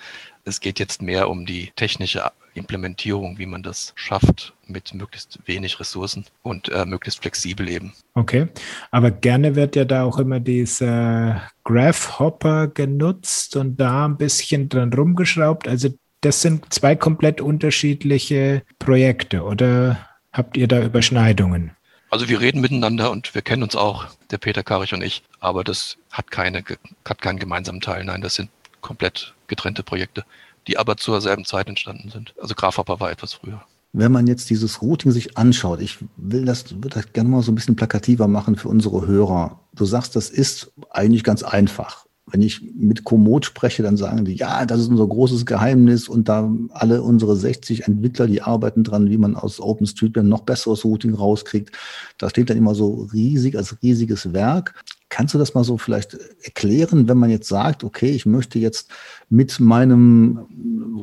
Es 0.46 0.60
geht 0.60 0.79
jetzt 0.79 1.01
mehr 1.01 1.29
um 1.29 1.46
die 1.46 1.72
technische 1.75 2.24
Implementierung, 2.53 3.38
wie 3.38 3.46
man 3.46 3.63
das 3.63 3.93
schafft 3.96 4.53
mit 4.67 4.93
möglichst 4.93 5.39
wenig 5.46 5.79
Ressourcen 5.79 6.25
und 6.43 6.70
äh, 6.70 6.86
möglichst 6.86 7.22
flexibel 7.22 7.70
eben. 7.70 7.93
Okay, 8.13 8.48
aber 8.89 9.12
gerne 9.12 9.55
wird 9.55 9.75
ja 9.75 9.86
da 9.86 10.03
auch 10.03 10.17
immer 10.17 10.39
dieser 10.39 11.41
Graph-Hopper 11.63 12.67
genutzt 12.67 13.55
und 13.55 13.77
da 13.77 14.05
ein 14.05 14.17
bisschen 14.17 14.70
dran 14.70 14.93
rumgeschraubt. 14.93 15.67
Also 15.67 15.89
das 16.22 16.42
sind 16.42 16.72
zwei 16.72 16.96
komplett 16.96 17.42
unterschiedliche 17.42 18.63
Projekte 18.80 19.44
oder 19.44 20.08
habt 20.32 20.56
ihr 20.56 20.68
da 20.68 20.82
Überschneidungen? 20.82 21.72
Also 22.10 22.30
wir 22.30 22.40
reden 22.40 22.62
miteinander 22.62 23.10
und 23.12 23.34
wir 23.34 23.42
kennen 23.42 23.63
uns 23.63 23.75
auch, 23.75 24.06
der 24.30 24.38
Peter 24.38 24.63
Karich 24.63 24.94
und 24.94 25.01
ich, 25.01 25.24
aber 25.40 25.63
das 25.63 25.98
hat, 26.12 26.30
keine, 26.30 26.63
hat 27.06 27.22
keinen 27.22 27.40
gemeinsamen 27.40 27.82
Teil. 27.82 28.04
Nein, 28.04 28.22
das 28.22 28.36
sind 28.36 28.50
komplett 28.82 29.34
getrennte 29.48 29.82
Projekte, 29.82 30.25
die 30.68 30.78
aber 30.78 30.98
zur 30.98 31.22
selben 31.22 31.46
Zeit 31.46 31.68
entstanden 31.68 32.10
sind. 32.10 32.34
Also 32.40 32.54
Grafhopper 32.54 33.00
war 33.00 33.12
etwas 33.12 33.34
früher. 33.34 33.63
Wenn 33.94 34.12
man 34.12 34.28
jetzt 34.28 34.50
dieses 34.50 34.82
Routing 34.82 35.12
sich 35.12 35.38
anschaut, 35.38 35.82
ich 35.82 35.98
will 36.16 36.46
das, 36.46 36.72
würde 36.72 36.90
das 36.90 37.12
gerne 37.13 37.30
mal 37.30 37.42
so 37.42 37.51
ein 37.51 37.56
bisschen 37.56 37.75
plakativer 37.75 38.28
machen 38.28 38.56
für 38.56 38.70
unsere 38.70 39.06
Hörer. 39.06 39.60
Du 39.74 39.86
sagst, 39.86 40.16
das 40.16 40.30
ist 40.30 40.72
eigentlich 40.92 41.24
ganz 41.24 41.44
einfach 41.44 42.06
wenn 42.28 42.42
ich 42.42 42.62
mit 42.75 43.04
Komoot 43.04 43.46
spreche, 43.46 43.84
dann 43.84 43.98
sagen 43.98 44.25
die, 44.25 44.36
ja, 44.36 44.66
das 44.66 44.80
ist 44.80 44.88
unser 44.88 45.08
großes 45.08 45.46
Geheimnis 45.46 46.08
und 46.08 46.30
da 46.30 46.51
alle 46.70 47.01
unsere 47.01 47.36
60 47.36 47.88
Entwickler, 47.88 48.28
die 48.28 48.42
arbeiten 48.42 48.84
dran, 48.84 49.10
wie 49.10 49.18
man 49.18 49.36
aus 49.36 49.60
OpenStreetMap 49.60 50.25
noch 50.25 50.42
besseres 50.42 50.86
Routing 50.86 51.13
rauskriegt. 51.13 51.75
Das 52.18 52.32
steht 52.32 52.50
dann 52.50 52.58
immer 52.58 52.75
so 52.75 53.08
riesig 53.12 53.58
als 53.58 53.82
riesiges 53.82 54.34
Werk. 54.34 54.84
Kannst 55.10 55.34
du 55.34 55.38
das 55.40 55.56
mal 55.56 55.63
so 55.63 55.78
vielleicht 55.78 56.18
erklären, 56.44 57.10
wenn 57.10 57.18
man 57.18 57.30
jetzt 57.30 57.50
sagt, 57.50 57.84
okay, 57.84 58.12
ich 58.12 58.25
möchte 58.25 58.60
jetzt 58.60 58.90
mit 59.30 59.60
meinem 59.60 60.46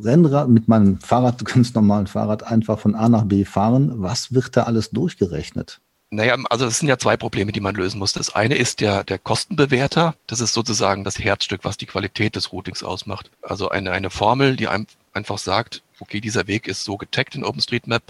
Rennrad, 0.03 0.49
mit 0.49 0.69
meinem 0.69 0.99
Fahrrad, 1.01 1.45
ganz 1.45 1.75
normalen 1.75 2.07
Fahrrad 2.07 2.45
einfach 2.45 2.79
von 2.79 2.95
A 2.95 3.09
nach 3.09 3.25
B 3.25 3.45
fahren, 3.45 3.93
was 3.97 4.33
wird 4.33 4.57
da 4.57 4.63
alles 4.63 4.91
durchgerechnet? 4.91 5.81
Naja, 6.11 6.37
also 6.49 6.67
es 6.67 6.79
sind 6.79 6.89
ja 6.89 6.99
zwei 6.99 7.19
Probleme, 7.19 7.53
die 7.53 7.61
man 7.61 7.75
lösen 7.75 7.99
muss. 7.99 8.15
Das 8.15 8.35
eine 8.35 8.55
ist 8.55 8.81
der, 8.81 9.05
der 9.05 9.19
Kostenbewerter. 9.19 10.15
Das 10.27 10.41
ist 10.41 10.55
sozusagen 10.55 11.05
das 11.05 11.19
Herzstück, 11.19 11.65
was 11.65 11.77
die 11.77 11.87
Qualität 11.87 12.35
des 12.35 12.51
Routings 12.51 12.83
ausmacht. 12.83 13.31
Also 13.43 13.69
eine, 13.69 13.93
eine 13.93 14.09
Formel, 14.09 14.57
die 14.57 14.69
einem 14.69 14.87
einfach 15.13 15.37
sagt, 15.37 15.83
okay, 16.01 16.21
dieser 16.21 16.47
Weg 16.47 16.67
ist 16.67 16.85
so 16.85 16.97
getaggt 16.97 17.35
in 17.35 17.45
OpenStreetMap, 17.45 18.03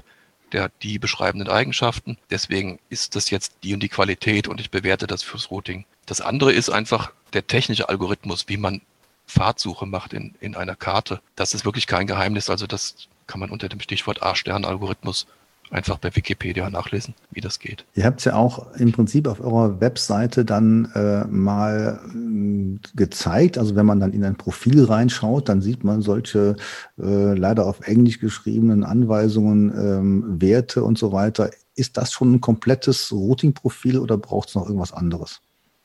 der 0.53 0.65
hat 0.65 0.73
die 0.83 0.99
beschreibenden 0.99 1.49
Eigenschaften. 1.49 2.19
Deswegen 2.31 2.79
ist 2.89 3.17
das 3.17 3.31
jetzt 3.31 3.55
die 3.65 3.75
und 3.75 3.83
die 3.83 3.89
Qualität 3.89 4.47
und 4.47 4.61
ich 4.61 4.71
bewerte 4.71 5.07
das 5.07 5.23
fürs 5.23 5.51
Routing. 5.51 5.85
Das 6.07 6.21
andere 6.21 6.53
ist 6.53 6.71
einfach 6.71 7.13
der 7.33 7.47
technische 7.47 7.89
Algorithmus, 7.89 8.49
wie 8.49 8.57
man 8.57 8.81
Fahrtsuche 9.27 9.87
macht 9.87 10.13
in, 10.13 10.35
in 10.41 10.55
einer 10.55 10.77
Karte. 10.77 11.21
Das 11.37 11.53
ist 11.53 11.65
wirklich 11.65 11.87
kein 11.87 12.07
Geheimnis. 12.07 12.49
Also 12.49 12.67
das 12.67 12.95
kann 13.27 13.41
man 13.41 13.51
unter 13.51 13.69
dem 13.69 13.81
Stichwort 13.81 14.23
A-Stern-Algorithmus 14.23 15.27
einfach 15.71 15.99
bei 15.99 16.15
Wikipedia 16.15 16.69
nachlesen, 16.71 17.15
wie 17.31 17.41
das 17.41 17.59
geht. 17.59 17.85
Ihr 17.95 18.05
habt 18.05 18.21
es 18.21 18.25
ja 18.25 18.35
auch 18.35 18.75
im 18.75 18.93
Prinzip 18.93 19.27
auf 19.27 19.41
eurer 19.41 19.81
Webseite 19.81 20.45
dann 20.45 20.91
äh, 20.95 21.25
mal 21.25 22.01
äh, 22.07 22.79
gezeigt. 22.95 23.59
Also 23.59 23.77
wenn 23.77 23.87
man 23.87 24.01
dann 24.01 24.13
in 24.13 24.25
ein 24.25 24.37
Profil 24.37 24.85
reinschaut, 24.85 25.49
dann 25.49 25.61
sieht 25.61 25.85
man 25.85 26.03
solche 26.03 26.57
äh, 26.99 27.35
leider 27.35 27.67
auf 27.67 27.81
Englisch 27.87 28.21
geschriebenen 28.21 28.85
Anweisungen, 28.85 29.73
ähm, 29.77 30.41
Werte 30.41 30.85
und 30.85 30.99
so 30.99 31.13
weiter. 31.13 31.51
Ist 31.75 31.97
das 31.97 32.13
schon 32.13 32.35
ein 32.35 32.41
komplettes 32.41 33.13
Routing-Profil 33.13 33.99
oder 33.99 34.17
braucht 34.17 34.49
es 34.49 34.55
noch 34.55 34.67
irgendwas 34.67 34.93
anderes? 34.93 35.41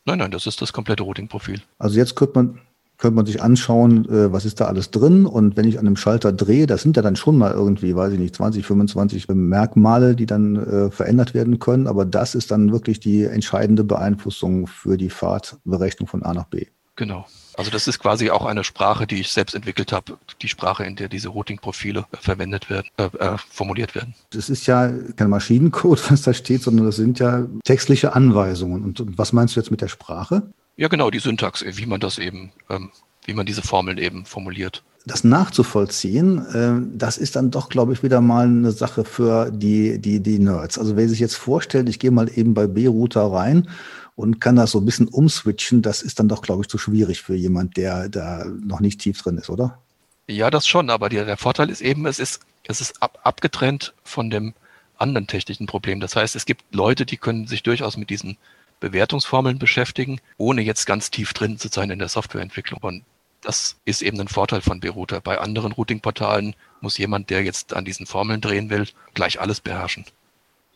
Nein, 0.05 0.19
nein, 0.19 0.31
das 0.31 0.47
ist 0.47 0.61
das 0.61 0.73
komplette 0.73 1.03
Routing-Profil. 1.03 1.61
Also 1.77 1.97
jetzt 1.97 2.15
könnte 2.15 2.33
man 2.35 2.59
könnte 2.97 3.15
man 3.15 3.25
sich 3.25 3.41
anschauen, 3.41 4.05
äh, 4.09 4.31
was 4.31 4.45
ist 4.45 4.59
da 4.61 4.65
alles 4.65 4.91
drin. 4.91 5.25
Und 5.25 5.57
wenn 5.57 5.67
ich 5.67 5.79
an 5.79 5.87
einem 5.87 5.95
Schalter 5.95 6.31
drehe, 6.31 6.67
das 6.67 6.81
sind 6.81 6.95
ja 6.95 7.01
dann 7.01 7.15
schon 7.15 7.37
mal 7.37 7.51
irgendwie, 7.51 7.95
weiß 7.95 8.13
ich 8.13 8.19
nicht, 8.19 8.35
20, 8.35 8.65
25 8.65 9.27
Merkmale, 9.29 10.15
die 10.15 10.25
dann 10.25 10.55
äh, 10.55 10.91
verändert 10.91 11.33
werden 11.33 11.59
können. 11.59 11.87
Aber 11.87 12.05
das 12.05 12.35
ist 12.35 12.51
dann 12.51 12.71
wirklich 12.71 12.99
die 12.99 13.23
entscheidende 13.23 13.83
Beeinflussung 13.83 14.67
für 14.67 14.97
die 14.97 15.09
Fahrtberechnung 15.09 16.07
von 16.07 16.23
A 16.23 16.33
nach 16.33 16.45
B. 16.45 16.67
Genau. 16.95 17.25
Also 17.55 17.69
das 17.69 17.87
ist 17.87 17.99
quasi 17.99 18.29
auch 18.29 18.45
eine 18.45 18.63
Sprache, 18.63 19.05
die 19.05 19.19
ich 19.19 19.31
selbst 19.31 19.53
entwickelt 19.53 19.91
habe, 19.91 20.17
die 20.41 20.47
Sprache, 20.47 20.83
in 20.85 20.95
der 20.95 21.07
diese 21.07 21.29
Routing-Profile 21.29 22.05
verwendet 22.13 22.69
werden, 22.69 22.87
äh, 22.97 23.05
äh, 23.17 23.37
formuliert 23.49 23.95
werden. 23.95 24.15
Das 24.31 24.49
ist 24.49 24.65
ja 24.65 24.91
kein 25.15 25.29
Maschinencode, 25.29 25.99
was 26.11 26.23
da 26.23 26.33
steht, 26.33 26.63
sondern 26.63 26.85
das 26.85 26.95
sind 26.95 27.19
ja 27.19 27.45
textliche 27.63 28.15
Anweisungen. 28.15 28.83
Und 28.83 29.17
was 29.17 29.33
meinst 29.33 29.55
du 29.55 29.59
jetzt 29.59 29.71
mit 29.71 29.81
der 29.81 29.87
Sprache? 29.87 30.43
Ja, 30.75 30.87
genau, 30.87 31.11
die 31.11 31.19
Syntax, 31.19 31.63
wie 31.65 31.85
man 31.85 31.99
das 31.99 32.17
eben, 32.17 32.51
ähm, 32.69 32.91
wie 33.25 33.33
man 33.33 33.45
diese 33.45 33.61
Formeln 33.61 33.97
eben 33.97 34.25
formuliert. 34.25 34.83
Das 35.05 35.23
nachzuvollziehen, 35.23 36.45
äh, 36.53 36.97
das 36.97 37.17
ist 37.17 37.35
dann 37.35 37.51
doch, 37.51 37.69
glaube 37.69 37.93
ich, 37.93 38.03
wieder 38.03 38.21
mal 38.21 38.47
eine 38.47 38.71
Sache 38.71 39.03
für 39.03 39.51
die, 39.51 39.99
die, 39.99 40.21
die 40.21 40.39
Nerds. 40.39 40.79
Also 40.79 40.95
wer 40.95 41.07
sich 41.07 41.19
jetzt 41.19 41.35
vorstellt, 41.35 41.89
ich 41.89 41.99
gehe 41.99 42.11
mal 42.11 42.29
eben 42.35 42.53
bei 42.53 42.67
B-Router 42.67 43.31
rein 43.31 43.69
und 44.15 44.39
kann 44.39 44.55
das 44.55 44.71
so 44.71 44.79
ein 44.79 44.85
bisschen 44.85 45.07
umswitchen, 45.07 45.81
das 45.81 46.01
ist 46.01 46.19
dann 46.19 46.29
doch, 46.29 46.41
glaube 46.41 46.61
ich, 46.61 46.69
zu 46.69 46.77
schwierig 46.77 47.21
für 47.21 47.35
jemand, 47.35 47.77
der 47.77 48.09
da 48.09 48.45
noch 48.45 48.79
nicht 48.79 49.01
tief 49.01 49.21
drin 49.21 49.37
ist, 49.37 49.49
oder? 49.49 49.79
Ja, 50.27 50.49
das 50.49 50.65
schon, 50.67 50.89
aber 50.89 51.09
die, 51.09 51.17
der 51.17 51.37
Vorteil 51.37 51.69
ist 51.69 51.81
eben, 51.81 52.05
es 52.05 52.17
ist, 52.17 52.41
es 52.63 52.81
ist 52.81 53.01
ab, 53.01 53.19
abgetrennt 53.23 53.93
von 54.03 54.29
dem 54.29 54.53
anderen 54.97 55.27
technischen 55.27 55.67
Problem. 55.67 55.99
Das 55.99 56.15
heißt, 56.15 56.35
es 56.35 56.45
gibt 56.45 56.63
Leute, 56.73 57.05
die 57.05 57.17
können 57.17 57.45
sich 57.45 57.61
durchaus 57.61 57.97
mit 57.97 58.09
diesen 58.09 58.37
Bewertungsformeln 58.83 59.59
beschäftigen, 59.59 60.19
ohne 60.37 60.61
jetzt 60.61 60.85
ganz 60.85 61.09
tief 61.09 61.31
drin 61.33 61.57
zu 61.57 61.69
sein 61.69 61.89
in 61.89 61.99
der 61.99 62.09
Softwareentwicklung. 62.09 62.81
Und 62.81 63.03
das 63.41 63.77
ist 63.85 64.01
eben 64.01 64.19
ein 64.19 64.27
Vorteil 64.27 64.59
von 64.59 64.81
B-Router. 64.81 65.21
Bei 65.21 65.37
anderen 65.37 65.71
Routing-Portalen 65.71 66.53
muss 66.81 66.97
jemand, 66.97 67.29
der 67.29 67.43
jetzt 67.43 67.73
an 67.73 67.85
diesen 67.85 68.05
Formeln 68.05 68.41
drehen 68.41 68.69
will, 68.69 68.85
gleich 69.13 69.39
alles 69.39 69.61
beherrschen. 69.61 70.03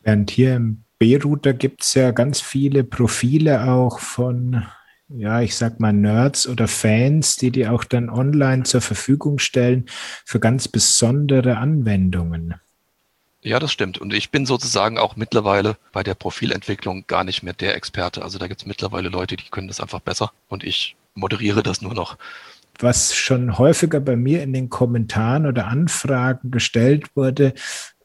Während 0.04 0.32
hier 0.32 0.56
im 0.56 0.84
B-Router 1.00 1.54
gibt 1.54 1.84
es 1.84 1.96
ja 1.96 2.12
ganz 2.12 2.40
viele 2.40 2.86
Profile 2.86 3.70
auch 3.70 4.00
von, 4.00 4.66
ja, 5.10 5.42
ich 5.42 5.58
sag 5.58 5.82
mal 5.82 5.92
Nerds 5.92 6.48
oder 6.48 6.70
Fans, 6.70 7.36
die 7.36 7.52
die 7.52 7.68
auch 7.68 7.84
dann 7.84 8.10
online 8.10 8.64
zur 8.64 8.80
Verfügung 8.80 9.38
stellen 9.38 9.84
für 10.24 10.40
ganz 10.40 10.70
besondere 10.70 11.58
Anwendungen. 11.58 12.56
Ja, 13.48 13.60
das 13.60 13.72
stimmt. 13.72 13.98
Und 13.98 14.14
ich 14.14 14.30
bin 14.30 14.46
sozusagen 14.46 14.98
auch 14.98 15.16
mittlerweile 15.16 15.78
bei 15.94 16.04
der 16.04 16.16
Profilentwicklung 16.16 17.06
gar 17.08 17.24
nicht 17.24 17.44
mehr 17.44 17.54
der 17.54 17.76
Experte. 17.76 18.22
Also 18.22 18.40
da 18.40 18.48
gibt 18.48 18.60
es 18.60 18.68
mittlerweile 18.68 19.08
Leute, 19.08 19.38
die 19.38 19.50
können 19.50 19.70
das 19.70 19.80
einfach 19.80 20.02
besser 20.02 20.34
und 20.50 20.66
ich 20.66 20.98
moderiere 21.16 21.64
das 21.64 21.82
nur 21.82 21.94
noch. 21.94 22.18
Was 22.80 23.16
schon 23.16 23.58
häufiger 23.58 24.02
bei 24.02 24.18
mir 24.18 24.44
in 24.44 24.52
den 24.52 24.70
Kommentaren 24.70 25.46
oder 25.46 25.68
Anfragen 25.68 26.52
gestellt 26.52 27.16
wurde, 27.16 27.54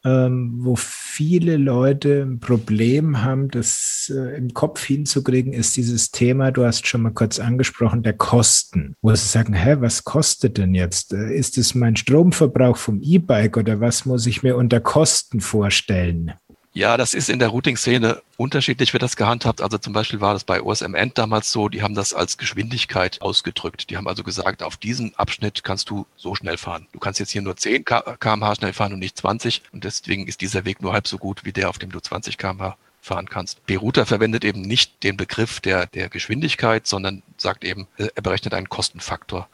ähm, 0.05 0.55
wo 0.57 0.75
viele 0.75 1.57
Leute 1.57 2.23
ein 2.23 2.39
Problem 2.39 3.23
haben, 3.23 3.49
das 3.49 4.11
äh, 4.13 4.37
im 4.37 4.53
Kopf 4.53 4.83
hinzukriegen, 4.83 5.53
ist 5.53 5.77
dieses 5.77 6.11
Thema, 6.11 6.51
du 6.51 6.65
hast 6.65 6.87
schon 6.87 7.03
mal 7.03 7.13
kurz 7.13 7.39
angesprochen, 7.39 8.03
der 8.03 8.13
Kosten. 8.13 8.95
Wo 9.01 9.13
sie 9.15 9.27
sagen, 9.27 9.53
hä, 9.53 9.77
was 9.79 10.03
kostet 10.03 10.57
denn 10.57 10.73
jetzt? 10.73 11.13
Äh, 11.13 11.33
ist 11.33 11.57
es 11.57 11.73
mein 11.75 11.95
Stromverbrauch 11.95 12.77
vom 12.77 13.01
E-Bike 13.01 13.57
oder 13.57 13.79
was 13.79 14.05
muss 14.05 14.25
ich 14.25 14.43
mir 14.43 14.57
unter 14.57 14.81
Kosten 14.81 15.39
vorstellen? 15.39 16.33
Ja, 16.75 16.97
das 16.97 17.13
ist 17.13 17.29
in 17.29 17.37
der 17.37 17.49
Routing-Szene 17.49 18.23
unterschiedlich, 18.35 18.93
wird 18.93 19.03
das 19.03 19.15
gehandhabt. 19.15 19.61
Also 19.61 19.77
zum 19.77 19.93
Beispiel 19.93 20.21
war 20.21 20.33
das 20.33 20.43
bei 20.43 20.59
OSM 20.59 20.95
End 20.95 21.19
damals 21.19 21.51
so, 21.51 21.69
die 21.69 21.83
haben 21.83 21.93
das 21.93 22.15
als 22.15 22.39
Geschwindigkeit 22.39 23.21
ausgedrückt. 23.21 23.91
Die 23.91 23.97
haben 23.97 24.07
also 24.07 24.23
gesagt, 24.23 24.63
auf 24.63 24.75
diesen 24.77 25.13
Abschnitt 25.15 25.63
kannst 25.63 25.91
du 25.91 26.07
so 26.17 26.33
schnell 26.33 26.57
fahren. 26.57 26.87
Du 26.91 26.97
kannst 26.97 27.19
jetzt 27.19 27.29
hier 27.29 27.43
nur 27.43 27.55
10 27.55 27.85
kmh 27.85 28.55
schnell 28.55 28.73
fahren 28.73 28.93
und 28.93 28.97
nicht 28.97 29.15
20 29.17 29.61
und 29.71 29.83
deswegen 29.83 30.25
ist 30.25 30.41
dieser 30.41 30.65
Weg 30.65 30.81
nur 30.81 30.93
halb 30.93 31.07
so 31.07 31.19
gut 31.19 31.45
wie 31.45 31.53
der, 31.53 31.69
auf 31.69 31.77
dem 31.77 31.91
du 31.91 31.99
20 31.99 32.39
kmh 32.39 32.75
fahren 33.01 33.29
kannst. 33.29 33.63
B-Router 33.67 34.07
verwendet 34.07 34.43
eben 34.43 34.61
nicht 34.61 35.03
den 35.03 35.15
Begriff 35.15 35.59
der, 35.59 35.85
der 35.85 36.09
Geschwindigkeit, 36.09 36.87
sondern 36.87 37.21
sagt 37.37 37.65
eben, 37.65 37.87
äh, 37.97 38.07
er 38.15 38.23
berechnet 38.23 38.55
einen 38.55 38.69
Kostenfaktor. 38.69 39.47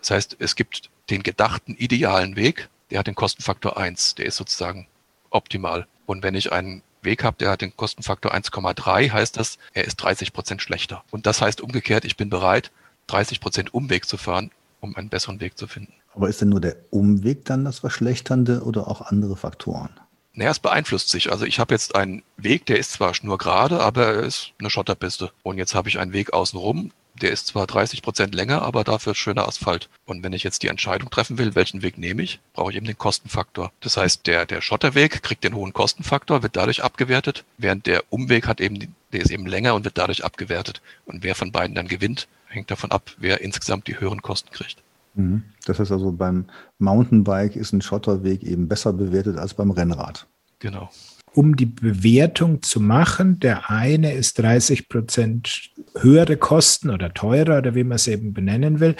Das 0.00 0.10
heißt, 0.10 0.36
es 0.40 0.56
gibt 0.56 0.90
den 1.08 1.22
gedachten 1.22 1.76
idealen 1.76 2.34
Weg, 2.34 2.68
der 2.90 2.98
hat 2.98 3.06
den 3.06 3.14
Kostenfaktor 3.14 3.76
1, 3.76 4.16
der 4.16 4.26
ist 4.26 4.36
sozusagen 4.36 4.88
optimal. 5.30 5.86
Und 6.06 6.22
wenn 6.22 6.34
ich 6.34 6.52
einen 6.52 6.82
Weg 7.02 7.24
habe, 7.24 7.36
der 7.38 7.50
hat 7.50 7.60
den 7.60 7.76
Kostenfaktor 7.76 8.34
1,3, 8.34 9.10
heißt 9.10 9.36
das, 9.36 9.58
er 9.72 9.84
ist 9.84 9.96
30 9.96 10.32
Prozent 10.32 10.62
schlechter. 10.62 11.04
Und 11.10 11.26
das 11.26 11.40
heißt 11.40 11.60
umgekehrt, 11.60 12.04
ich 12.04 12.16
bin 12.16 12.30
bereit, 12.30 12.70
30 13.08 13.40
Prozent 13.40 13.74
Umweg 13.74 14.06
zu 14.06 14.16
fahren, 14.16 14.50
um 14.80 14.96
einen 14.96 15.08
besseren 15.08 15.40
Weg 15.40 15.58
zu 15.58 15.66
finden. 15.66 15.92
Aber 16.14 16.28
ist 16.28 16.40
denn 16.40 16.48
nur 16.48 16.60
der 16.60 16.76
Umweg 16.90 17.44
dann 17.44 17.64
das 17.64 17.80
Verschlechternde 17.80 18.62
oder 18.62 18.88
auch 18.88 19.00
andere 19.00 19.36
Faktoren? 19.36 19.90
Naja, 20.32 20.50
es 20.50 20.58
beeinflusst 20.58 21.10
sich. 21.10 21.30
Also 21.30 21.44
ich 21.44 21.58
habe 21.60 21.74
jetzt 21.74 21.94
einen 21.94 22.22
Weg, 22.36 22.66
der 22.66 22.78
ist 22.78 22.92
zwar 22.92 23.12
nur 23.22 23.38
gerade, 23.38 23.80
aber 23.80 24.06
er 24.06 24.22
ist 24.22 24.52
eine 24.58 24.70
Schotterpiste. 24.70 25.30
Und 25.42 25.58
jetzt 25.58 25.74
habe 25.74 25.88
ich 25.88 25.98
einen 25.98 26.12
Weg 26.12 26.32
außenrum, 26.32 26.90
der 27.20 27.30
ist 27.30 27.46
zwar 27.48 27.66
30 27.66 28.02
Prozent 28.02 28.34
länger, 28.34 28.62
aber 28.62 28.84
dafür 28.84 29.14
schöner 29.14 29.46
Asphalt. 29.46 29.88
Und 30.04 30.22
wenn 30.22 30.32
ich 30.32 30.42
jetzt 30.42 30.62
die 30.62 30.68
Entscheidung 30.68 31.10
treffen 31.10 31.38
will, 31.38 31.54
welchen 31.54 31.82
Weg 31.82 31.98
nehme 31.98 32.22
ich, 32.22 32.40
brauche 32.52 32.70
ich 32.70 32.76
eben 32.76 32.86
den 32.86 32.98
Kostenfaktor. 32.98 33.72
Das 33.80 33.96
heißt, 33.96 34.26
der, 34.26 34.46
der 34.46 34.60
Schotterweg 34.60 35.22
kriegt 35.22 35.44
den 35.44 35.54
hohen 35.54 35.72
Kostenfaktor, 35.72 36.42
wird 36.42 36.56
dadurch 36.56 36.82
abgewertet, 36.82 37.44
während 37.58 37.86
der 37.86 38.02
Umweg 38.10 38.46
hat 38.46 38.60
eben, 38.60 38.94
der 39.12 39.20
ist 39.20 39.30
eben 39.30 39.46
länger 39.46 39.74
und 39.74 39.84
wird 39.84 39.98
dadurch 39.98 40.24
abgewertet. 40.24 40.82
Und 41.06 41.22
wer 41.22 41.34
von 41.34 41.52
beiden 41.52 41.74
dann 41.74 41.88
gewinnt, 41.88 42.28
hängt 42.46 42.70
davon 42.70 42.90
ab, 42.90 43.10
wer 43.18 43.40
insgesamt 43.40 43.86
die 43.86 43.98
höheren 43.98 44.22
Kosten 44.22 44.50
kriegt. 44.50 44.82
Mhm. 45.14 45.44
Das 45.66 45.78
heißt 45.78 45.92
also, 45.92 46.10
beim 46.10 46.46
Mountainbike 46.78 47.56
ist 47.56 47.72
ein 47.72 47.82
Schotterweg 47.82 48.42
eben 48.42 48.68
besser 48.68 48.92
bewertet 48.92 49.38
als 49.38 49.54
beim 49.54 49.70
Rennrad. 49.70 50.26
Genau 50.58 50.90
um 51.34 51.56
die 51.56 51.66
Bewertung 51.66 52.62
zu 52.62 52.80
machen. 52.80 53.40
Der 53.40 53.70
eine 53.70 54.12
ist 54.12 54.38
30 54.38 54.88
Prozent 54.88 55.70
höhere 55.98 56.36
Kosten 56.36 56.90
oder 56.90 57.12
teurer 57.12 57.58
oder 57.58 57.74
wie 57.74 57.84
man 57.84 57.96
es 57.96 58.06
eben 58.06 58.32
benennen 58.32 58.80
will. 58.80 58.96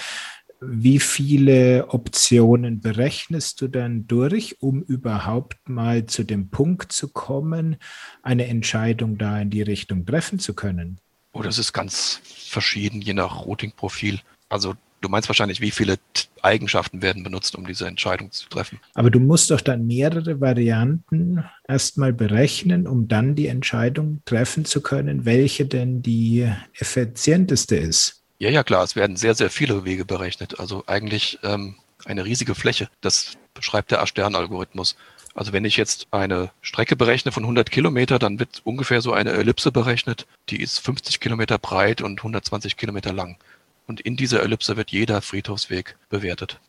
Wie 0.61 0.99
viele 0.99 1.89
Optionen 1.89 2.81
berechnest 2.81 3.61
du 3.61 3.69
dann 3.69 4.07
durch, 4.07 4.61
um 4.61 4.83
überhaupt 4.83 5.69
mal 5.69 6.07
zu 6.07 6.25
dem 6.25 6.49
Punkt 6.49 6.93
zu 6.93 7.09
kommen, 7.09 7.77
eine 8.23 8.47
Entscheidung 8.47 9.19
da 9.19 9.41
in 9.41 9.51
die 9.51 9.63
Richtung 9.63 10.07
treffen 10.07 10.39
zu 10.39 10.55
können? 10.55 10.99
Oh, 11.33 11.43
das 11.43 11.59
ist 11.59 11.73
ganz 11.73 12.21
verschieden, 12.25 13.01
je 13.01 13.13
nach 13.13 13.45
Routing-Profil. 13.45 14.21
Also 14.49 14.75
Du 15.05 15.11
meinst 15.11 15.29
wahrscheinlich, 15.29 15.61
wie 15.61 15.71
viele 15.71 15.99
Eigenschaften 16.41 17.03
werden 17.03 17.23
benutzt, 17.25 17.57
um 17.57 17.67
diese 17.67 17.87
Entscheidung 17.87 18.33
zu 18.33 18.49
treffen. 18.49 18.81
Aber 18.95 19.11
du 19.11 19.21
musst 19.21 19.51
doch 19.51 19.61
dann 19.61 19.87
mehrere 19.87 20.41
Varianten 20.41 21.45
erstmal 21.69 22.15
berechnen, 22.15 22.87
um 22.87 23.07
dann 23.07 23.35
die 23.35 23.49
Entscheidung 23.49 24.23
treffen 24.25 24.65
zu 24.65 24.81
können, 24.81 25.27
welche 25.27 25.67
denn 25.67 26.01
die 26.01 26.51
effizienteste 26.79 27.77
ist. 27.77 28.23
Ja, 28.39 28.49
ja, 28.49 28.63
klar, 28.65 28.83
es 28.83 28.97
werden 28.97 29.17
sehr, 29.17 29.35
sehr 29.35 29.51
viele 29.51 29.85
Wege 29.85 30.07
berechnet. 30.07 30.59
Also 30.59 30.85
eigentlich 30.87 31.39
ähm, 31.43 31.75
eine 32.07 32.25
riesige 32.25 32.55
Fläche. 32.55 32.89
Das 33.03 33.35
beschreibt 33.53 33.91
der 33.91 34.01
A-Stern-Algorithmus. 34.01 34.97
Also 35.35 35.53
wenn 35.53 35.67
ich 35.67 35.77
jetzt 35.77 36.07
eine 36.13 36.51
Strecke 36.63 36.97
berechne 36.97 37.31
von 37.31 37.43
100 37.43 37.71
Kilometer, 37.71 38.19
dann 38.19 38.39
wird 38.39 38.63
ungefähr 38.65 39.03
so 39.03 39.13
eine 39.13 39.33
Ellipse 39.33 39.71
berechnet. 39.71 40.27
Die 40.49 40.63
ist 40.63 40.79
50 40.79 41.21
Kilometer 41.21 41.59
breit 41.59 42.01
und 42.01 42.21
120 42.21 42.79
Kilometer 42.79 43.13
lang. 43.13 43.37
Und 43.87 44.01
in 44.01 44.17
dieser 44.17 44.43
Ellipse 44.43 44.77
wird 44.77 44.91
jeder 44.91 45.21
Friedhofsweg 45.21 45.97
bewertet. 46.09 46.61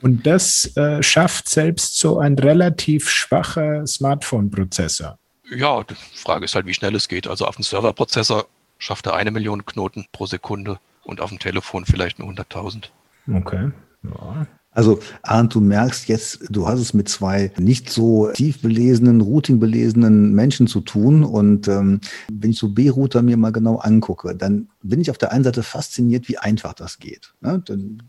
Und 0.00 0.26
das 0.26 0.76
äh, 0.76 1.02
schafft 1.02 1.48
selbst 1.48 1.98
so 1.98 2.18
ein 2.18 2.38
relativ 2.38 3.08
schwacher 3.08 3.86
Smartphone-Prozessor. 3.86 5.18
Ja, 5.50 5.82
die 5.82 5.94
Frage 6.14 6.44
ist 6.44 6.54
halt, 6.54 6.66
wie 6.66 6.74
schnell 6.74 6.94
es 6.94 7.08
geht. 7.08 7.26
Also 7.26 7.46
auf 7.46 7.56
dem 7.56 7.64
Serverprozessor 7.64 8.46
schafft 8.78 9.06
er 9.06 9.14
eine 9.14 9.30
Million 9.30 9.64
Knoten 9.64 10.06
pro 10.12 10.26
Sekunde 10.26 10.78
und 11.04 11.20
auf 11.20 11.30
dem 11.30 11.38
Telefon 11.38 11.84
vielleicht 11.86 12.18
nur 12.18 12.28
100.000. 12.28 12.84
Okay. 13.34 13.70
Ja. 14.04 14.46
Also 14.70 15.00
Arndt, 15.22 15.54
du 15.54 15.60
merkst 15.60 16.08
jetzt, 16.08 16.44
du 16.50 16.68
hast 16.68 16.78
es 16.78 16.94
mit 16.94 17.08
zwei 17.08 17.50
nicht 17.58 17.90
so 17.90 18.30
tief 18.32 18.62
belesenen, 18.62 19.20
Routing 19.20 19.58
belesenen 19.58 20.34
Menschen 20.34 20.68
zu 20.68 20.80
tun. 20.80 21.24
Und 21.24 21.66
ähm, 21.66 22.00
wenn 22.30 22.50
ich 22.50 22.58
so 22.58 22.68
B-Router 22.68 23.22
mir 23.22 23.36
mal 23.36 23.50
genau 23.50 23.78
angucke, 23.78 24.36
dann 24.36 24.68
bin 24.82 25.00
ich 25.00 25.10
auf 25.10 25.18
der 25.18 25.32
einen 25.32 25.44
Seite 25.44 25.62
fasziniert, 25.62 26.28
wie 26.28 26.38
einfach 26.38 26.72
das 26.72 26.98
geht. 26.98 27.34
Ne? 27.40 27.62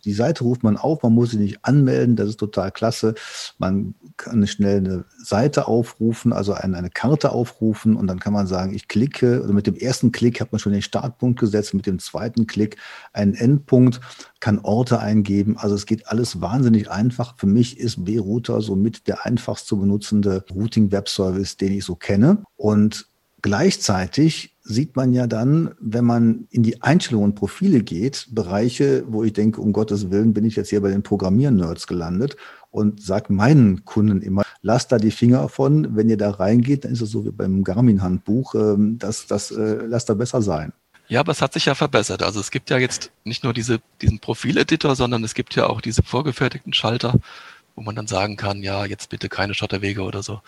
Die 0.04 0.14
Seite 0.14 0.44
ruft 0.44 0.64
man 0.64 0.78
auf, 0.78 1.02
man 1.02 1.14
muss 1.14 1.32
sie 1.32 1.38
nicht 1.38 1.66
anmelden, 1.66 2.16
das 2.16 2.30
ist 2.30 2.40
total 2.40 2.72
klasse. 2.72 3.16
Man 3.58 3.96
kann 4.18 4.46
schnell 4.48 4.78
eine 4.78 5.06
Seite 5.18 5.68
aufrufen, 5.68 6.32
also 6.32 6.54
eine, 6.54 6.78
eine 6.78 6.90
Karte 6.90 7.32
aufrufen 7.32 7.96
und 7.96 8.08
dann 8.08 8.20
kann 8.20 8.34
man 8.34 8.48
sagen, 8.48 8.74
ich 8.74 8.88
klicke, 8.88 9.40
also 9.42 9.54
mit 9.54 9.68
dem 9.68 9.76
ersten 9.76 10.12
Klick 10.12 10.40
hat 10.42 10.52
man 10.52 10.60
schon 10.60 10.74
den 10.74 10.82
Startpunkt 10.82 11.40
gesetzt, 11.40 11.74
mit 11.74 11.86
dem 11.86 12.00
zweiten 12.00 12.46
Klick 12.46 12.78
einen 13.14 13.34
Endpunkt, 13.34 14.00
kann 14.40 14.60
Orte 14.60 15.00
eingeben. 15.00 15.58
Also 15.58 15.76
es 15.76 15.86
geht 15.86 16.08
alles 16.08 16.40
wahnsinnig 16.40 16.90
einfach. 16.90 17.38
Für 17.38 17.48
mich 17.48 17.80
ist 17.80 18.06
B-Router 18.06 18.62
somit 18.62 19.08
der 19.08 19.26
einfachst 19.26 19.68
zu 19.68 19.78
benutzende 19.78 20.46
Routing-Web-Service, 20.54 21.58
den 21.58 21.74
ich 21.74 21.84
so 21.84 21.96
kenne. 21.96 22.44
Und 22.56 23.09
gleichzeitig 23.42 24.58
sieht 24.64 24.96
man 24.96 25.14
ja 25.14 25.26
dann, 25.26 25.74
wenn 25.80 26.06
man 26.06 26.48
in 26.52 26.64
die 26.64 26.82
Einstellungen 26.82 27.32
und 27.32 27.36
Profile 27.36 27.82
geht, 27.82 28.28
Bereiche, 28.32 29.04
wo 29.08 29.24
ich 29.24 29.34
denke, 29.34 29.62
um 29.62 29.74
Gottes 29.74 30.12
Willen 30.12 30.34
bin 30.34 30.46
ich 30.46 30.56
jetzt 30.56 30.70
hier 30.70 30.82
bei 30.82 30.90
den 30.90 31.02
Programmier-Nerds 31.02 31.88
gelandet 31.88 32.38
und 32.70 33.02
sage 33.02 33.34
meinen 33.34 33.84
Kunden 33.86 34.22
immer, 34.22 34.44
lasst 34.62 34.92
da 34.92 34.98
die 34.98 35.12
Finger 35.12 35.50
von, 35.50 35.96
wenn 35.96 36.10
ihr 36.10 36.18
da 36.18 36.30
reingeht, 36.30 36.86
dann 36.86 36.92
ist 36.92 37.02
es 37.02 37.10
so 37.10 37.26
wie 37.26 37.32
beim 37.32 37.64
Garmin-Handbuch, 37.64 38.56
ähm, 38.56 39.00
das, 39.00 39.26
das 39.26 39.52
äh, 39.52 39.80
lasst 39.88 40.10
da 40.10 40.14
besser 40.14 40.42
sein. 40.42 40.72
Ja, 41.08 41.22
aber 41.22 41.32
es 41.32 41.42
hat 41.42 41.54
sich 41.54 41.66
ja 41.66 41.74
verbessert. 41.74 42.22
Also 42.22 42.40
es 42.40 42.52
gibt 42.52 42.70
ja 42.70 42.78
jetzt 42.78 43.12
nicht 43.24 43.44
nur 43.44 43.54
diese, 43.54 43.82
diesen 44.00 44.20
Profileditor, 44.20 44.96
sondern 44.96 45.24
es 45.24 45.34
gibt 45.34 45.56
ja 45.56 45.66
auch 45.66 45.82
diese 45.82 46.04
vorgefertigten 46.04 46.74
Schalter, 46.74 47.16
wo 47.76 47.82
man 47.82 47.96
dann 47.96 48.06
sagen 48.06 48.36
kann, 48.38 48.62
ja, 48.62 48.86
jetzt 48.86 49.10
bitte 49.10 49.28
keine 49.28 49.56
Schotterwege 49.56 50.04
oder 50.04 50.22
so. 50.22 50.42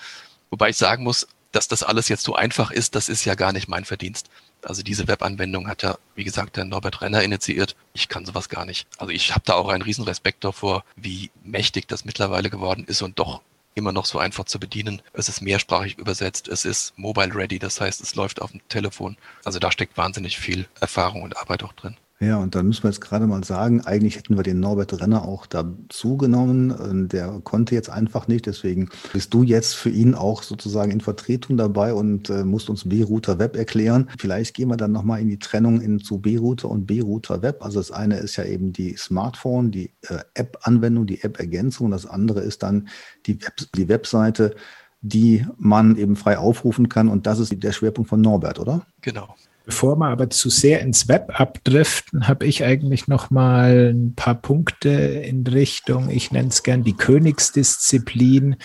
Wobei 0.51 0.69
ich 0.69 0.77
sagen 0.77 1.03
muss, 1.03 1.27
dass 1.51 1.67
das 1.67 1.84
alles 1.84 2.10
jetzt 2.10 2.24
so 2.24 2.36
einfach 2.36 2.72
ist, 2.72 2.96
das 2.96 3.10
ist 3.10 3.25
ja 3.25 3.36
gar 3.36 3.51
nicht 3.51 3.67
mein 3.67 3.86
Verdienst. 3.86 4.29
Also 4.63 4.84
diese 4.84 5.08
Webanwendung 5.08 5.67
hat 5.67 5.84
ja, 5.84 5.98
wie 6.15 6.24
gesagt, 6.24 6.58
der 6.58 6.65
Norbert 6.65 7.01
Renner 7.01 7.24
initiiert. 7.24 7.75
Ich 7.93 8.08
kann 8.10 8.25
sowas 8.25 8.50
gar 8.50 8.65
nicht. 8.65 8.88
Also 8.98 9.12
ich 9.12 9.31
habe 9.31 9.43
da 9.46 9.53
auch 9.55 9.70
einen 9.70 9.81
riesen 9.81 10.03
Respekt 10.03 10.43
davor, 10.43 10.84
wie 10.96 11.31
mächtig 11.43 11.88
das 11.88 12.05
mittlerweile 12.05 12.50
geworden 12.50 12.86
ist 12.86 13.01
und 13.01 13.20
doch 13.20 13.41
immer 13.74 13.91
noch 13.91 14.05
so 14.05 14.20
einfach 14.20 14.46
zu 14.46 14.60
bedienen. 14.60 15.01
Es 15.13 15.29
ist 15.29 15.41
mehrsprachig 15.41 15.98
übersetzt, 15.98 16.48
es 16.48 16.65
ist 16.65 16.98
mobile 16.98 17.34
ready, 17.34 17.58
das 17.58 17.79
heißt, 17.79 18.01
es 18.01 18.15
läuft 18.15 18.41
auf 18.41 18.51
dem 18.51 18.62
Telefon. 18.67 19.17
Also 19.43 19.60
da 19.60 19.72
steckt 19.72 19.98
wahnsinnig 19.98 20.38
viel 20.38 20.67
Erfahrung 20.79 21.22
und 21.22 21.38
Arbeit 21.38 21.63
auch 21.63 21.74
drin. 21.74 21.98
Ja, 22.21 22.37
und 22.37 22.53
dann 22.53 22.67
müssen 22.67 22.83
wir 22.83 22.91
jetzt 22.91 23.01
gerade 23.01 23.25
mal 23.25 23.43
sagen, 23.43 23.81
eigentlich 23.81 24.15
hätten 24.15 24.37
wir 24.37 24.43
den 24.43 24.59
Norbert 24.59 25.01
Renner 25.01 25.27
auch 25.27 25.47
dazu 25.47 26.17
genommen. 26.17 27.09
Der 27.09 27.41
konnte 27.43 27.73
jetzt 27.73 27.89
einfach 27.89 28.27
nicht. 28.27 28.45
Deswegen 28.45 28.89
bist 29.11 29.33
du 29.33 29.41
jetzt 29.41 29.73
für 29.73 29.89
ihn 29.89 30.13
auch 30.13 30.43
sozusagen 30.43 30.91
in 30.91 31.01
Vertretung 31.01 31.57
dabei 31.57 31.96
und 31.96 32.29
äh, 32.29 32.43
musst 32.43 32.69
uns 32.69 32.87
B-Router 32.87 33.39
Web 33.39 33.55
erklären. 33.55 34.07
Vielleicht 34.19 34.53
gehen 34.53 34.69
wir 34.69 34.77
dann 34.77 34.91
nochmal 34.91 35.19
in 35.19 35.29
die 35.29 35.39
Trennung 35.39 35.81
in, 35.81 36.00
zu 36.00 36.19
B-Router 36.19 36.69
und 36.69 36.85
B-Router 36.85 37.41
Web. 37.41 37.65
Also 37.65 37.79
das 37.79 37.89
eine 37.89 38.17
ist 38.17 38.35
ja 38.35 38.43
eben 38.43 38.72
die 38.72 38.96
Smartphone, 38.98 39.72
die 39.72 39.91
äh, 40.03 40.19
App-Anwendung, 40.35 41.07
die 41.07 41.24
App-Ergänzung. 41.24 41.89
Das 41.89 42.05
andere 42.05 42.41
ist 42.41 42.61
dann 42.61 42.87
die, 43.25 43.41
Web 43.41 43.55
die 43.75 43.89
Webseite, 43.89 44.55
die 45.01 45.48
man 45.57 45.96
eben 45.96 46.15
frei 46.15 46.37
aufrufen 46.37 46.87
kann. 46.87 47.07
Und 47.07 47.25
das 47.25 47.39
ist 47.39 47.63
der 47.63 47.72
Schwerpunkt 47.72 48.11
von 48.11 48.22
Norbert, 48.22 48.59
oder? 48.59 48.85
Genau. 49.01 49.35
Bevor 49.65 49.95
wir 49.97 50.07
aber 50.07 50.29
zu 50.29 50.50
sehr 50.50 50.81
ins 50.81 51.07
Web 51.07 51.39
abdriften, 51.39 52.27
habe 52.27 52.45
ich 52.45 52.63
eigentlich 52.63 53.07
noch 53.07 53.29
mal 53.29 53.93
ein 53.93 54.15
paar 54.15 54.35
Punkte 54.35 54.89
in 54.89 55.45
Richtung, 55.45 56.09
ich 56.09 56.31
nenne 56.31 56.50
es 56.50 56.63
gern 56.63 56.83
die 56.83 56.95
Königsdisziplin 56.95 58.55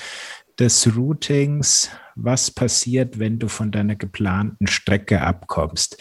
des 0.58 0.96
Routings. 0.96 1.90
Was 2.14 2.50
passiert, 2.50 3.18
wenn 3.18 3.38
du 3.38 3.48
von 3.48 3.70
deiner 3.70 3.94
geplanten 3.94 4.66
Strecke 4.66 5.20
abkommst? 5.20 5.98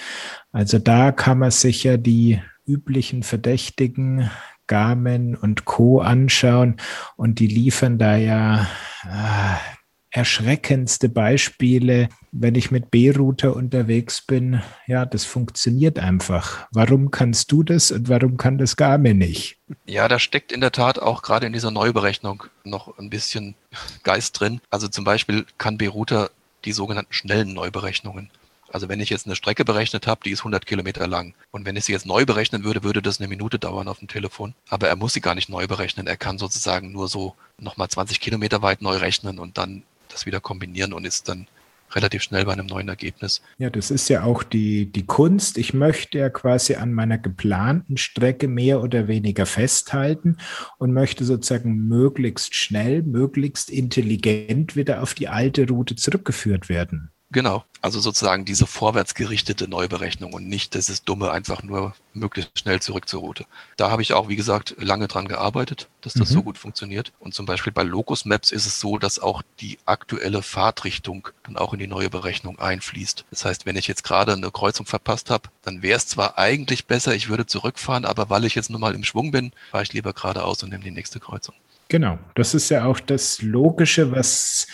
Also 0.51 0.79
da 0.79 1.11
kann 1.11 1.39
man 1.39 1.51
sicher 1.51 1.97
die 1.97 2.41
üblichen 2.65 3.23
Verdächtigen 3.23 4.29
Garmin 4.67 5.35
und 5.35 5.65
Co. 5.65 5.99
anschauen 5.99 6.77
und 7.17 7.39
die 7.39 7.47
liefern 7.47 7.97
da 7.97 8.15
ja 8.15 8.67
äh, 9.03 9.74
erschreckendste 10.15 11.09
Beispiele, 11.09 12.07
wenn 12.31 12.55
ich 12.55 12.71
mit 12.71 12.89
B-Router 12.89 13.53
unterwegs 13.53 14.21
bin. 14.21 14.61
Ja, 14.87 15.05
das 15.05 15.25
funktioniert 15.25 15.99
einfach. 15.99 16.67
Warum 16.71 17.11
kannst 17.11 17.51
du 17.51 17.63
das 17.63 17.91
und 17.91 18.07
warum 18.07 18.37
kann 18.37 18.57
das 18.57 18.77
Garmin 18.77 19.17
nicht? 19.17 19.57
Ja, 19.85 20.07
da 20.07 20.17
steckt 20.17 20.53
in 20.53 20.61
der 20.61 20.71
Tat 20.71 20.99
auch 20.99 21.21
gerade 21.21 21.47
in 21.47 21.51
dieser 21.53 21.69
Neuberechnung 21.69 22.45
noch 22.63 22.97
ein 22.97 23.09
bisschen 23.09 23.55
Geist 24.03 24.39
drin. 24.39 24.61
Also 24.69 24.87
zum 24.87 25.03
Beispiel 25.03 25.45
kann 25.57 25.77
B-Router 25.77 26.31
die 26.63 26.71
sogenannten 26.71 27.13
schnellen 27.13 27.53
Neuberechnungen. 27.53 28.29
Also 28.69 28.87
wenn 28.87 29.01
ich 29.01 29.09
jetzt 29.09 29.25
eine 29.25 29.35
Strecke 29.35 29.65
berechnet 29.65 30.07
habe, 30.07 30.21
die 30.23 30.31
ist 30.31 30.39
100 30.39 30.65
Kilometer 30.65 31.07
lang. 31.07 31.33
Und 31.51 31.65
wenn 31.65 31.75
ich 31.75 31.83
sie 31.83 31.91
jetzt 31.91 32.05
neu 32.05 32.25
berechnen 32.25 32.63
würde, 32.63 32.83
würde 32.83 33.01
das 33.01 33.19
eine 33.19 33.27
Minute 33.27 33.59
dauern 33.59 33.89
auf 33.89 33.99
dem 33.99 34.07
Telefon. 34.07 34.53
Aber 34.69 34.87
er 34.87 34.95
muss 34.95 35.11
sie 35.11 35.21
gar 35.21 35.35
nicht 35.35 35.49
neu 35.49 35.67
berechnen. 35.67 36.07
Er 36.07 36.17
kann 36.17 36.37
sozusagen 36.37 36.93
nur 36.93 37.09
so 37.09 37.35
nochmal 37.59 37.89
20 37.89 38.21
Kilometer 38.21 38.61
weit 38.61 38.81
neu 38.81 38.95
rechnen 38.95 39.39
und 39.39 39.57
dann 39.57 39.83
das 40.15 40.25
wieder 40.25 40.39
kombinieren 40.39 40.93
und 40.93 41.05
ist 41.05 41.29
dann 41.29 41.47
relativ 41.91 42.23
schnell 42.23 42.45
bei 42.45 42.53
einem 42.53 42.65
neuen 42.65 42.89
Ergebnis. 42.89 43.41
Ja, 43.57 43.69
das 43.69 43.91
ist 43.91 44.09
ja 44.09 44.23
auch 44.23 44.43
die, 44.43 44.91
die 44.91 45.05
Kunst. 45.05 45.57
Ich 45.57 45.73
möchte 45.73 46.17
ja 46.17 46.29
quasi 46.29 46.75
an 46.75 46.93
meiner 46.93 47.17
geplanten 47.17 47.97
Strecke 47.97 48.47
mehr 48.47 48.81
oder 48.81 49.07
weniger 49.07 49.45
festhalten 49.45 50.37
und 50.77 50.93
möchte 50.93 51.23
sozusagen 51.23 51.87
möglichst 51.87 52.55
schnell, 52.55 53.03
möglichst 53.03 53.69
intelligent 53.69 54.75
wieder 54.75 55.01
auf 55.01 55.13
die 55.13 55.27
alte 55.27 55.67
Route 55.67 55.95
zurückgeführt 55.95 56.69
werden. 56.69 57.11
Genau, 57.35 57.65
also 57.81 57.99
sozusagen 57.99 58.45
diese 58.45 58.65
vorwärtsgerichtete 58.65 59.67
Neuberechnung 59.67 60.31
und 60.31 60.47
nicht 60.47 60.73
dieses 60.73 61.03
dumme 61.03 61.31
einfach 61.31 61.63
nur 61.63 61.93
möglichst 62.13 62.57
schnell 62.57 62.81
zurück 62.81 63.09
zur 63.09 63.19
Route. 63.19 63.45
Da 63.75 63.91
habe 63.91 64.01
ich 64.01 64.13
auch, 64.13 64.29
wie 64.29 64.37
gesagt, 64.37 64.75
lange 64.79 65.09
dran 65.09 65.27
gearbeitet, 65.27 65.89
dass 65.99 66.13
das 66.13 66.29
mhm. 66.29 66.33
so 66.33 66.43
gut 66.43 66.57
funktioniert. 66.57 67.11
Und 67.19 67.33
zum 67.33 67.45
Beispiel 67.45 67.73
bei 67.73 67.83
Locus 67.83 68.23
Maps 68.23 68.51
ist 68.51 68.65
es 68.65 68.79
so, 68.79 68.97
dass 68.97 69.19
auch 69.19 69.41
die 69.59 69.79
aktuelle 69.85 70.43
Fahrtrichtung 70.43 71.27
dann 71.43 71.57
auch 71.57 71.73
in 71.73 71.79
die 71.79 71.87
neue 71.87 72.09
Berechnung 72.09 72.57
einfließt. 72.57 73.25
Das 73.31 73.43
heißt, 73.43 73.65
wenn 73.65 73.75
ich 73.75 73.87
jetzt 73.87 74.05
gerade 74.05 74.31
eine 74.31 74.49
Kreuzung 74.49 74.85
verpasst 74.85 75.29
habe, 75.29 75.49
dann 75.61 75.81
wäre 75.81 75.97
es 75.97 76.07
zwar 76.07 76.37
eigentlich 76.37 76.85
besser, 76.85 77.15
ich 77.15 77.27
würde 77.27 77.45
zurückfahren, 77.45 78.05
aber 78.05 78.29
weil 78.29 78.45
ich 78.45 78.55
jetzt 78.55 78.69
nun 78.69 78.79
mal 78.79 78.95
im 78.95 79.03
Schwung 79.03 79.31
bin, 79.31 79.51
fahre 79.71 79.83
ich 79.83 79.91
lieber 79.91 80.13
geradeaus 80.13 80.63
und 80.63 80.69
nehme 80.69 80.85
die 80.85 80.91
nächste 80.91 81.19
Kreuzung. 81.19 81.53
Genau, 81.87 82.17
das 82.33 82.55
ist 82.55 82.69
ja 82.69 82.85
auch 82.85 82.99
das 82.99 83.43
Logische, 83.43 84.11
was, 84.11 84.67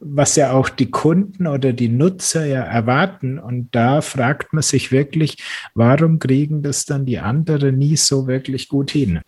was 0.00 0.36
ja 0.36 0.52
auch 0.52 0.68
die 0.68 0.90
Kunden 0.90 1.46
oder 1.46 1.72
die 1.72 1.88
Nutzer 1.88 2.44
ja 2.44 2.60
erwarten. 2.60 3.38
Und 3.38 3.74
da 3.74 4.02
fragt 4.02 4.52
man 4.52 4.62
sich 4.62 4.92
wirklich, 4.92 5.38
warum 5.74 6.18
kriegen 6.18 6.62
das 6.62 6.84
dann 6.84 7.06
die 7.06 7.18
anderen 7.18 7.78
nie 7.78 7.96
so 7.96 8.26
wirklich 8.26 8.68
gut 8.68 8.90
hin? 8.90 9.20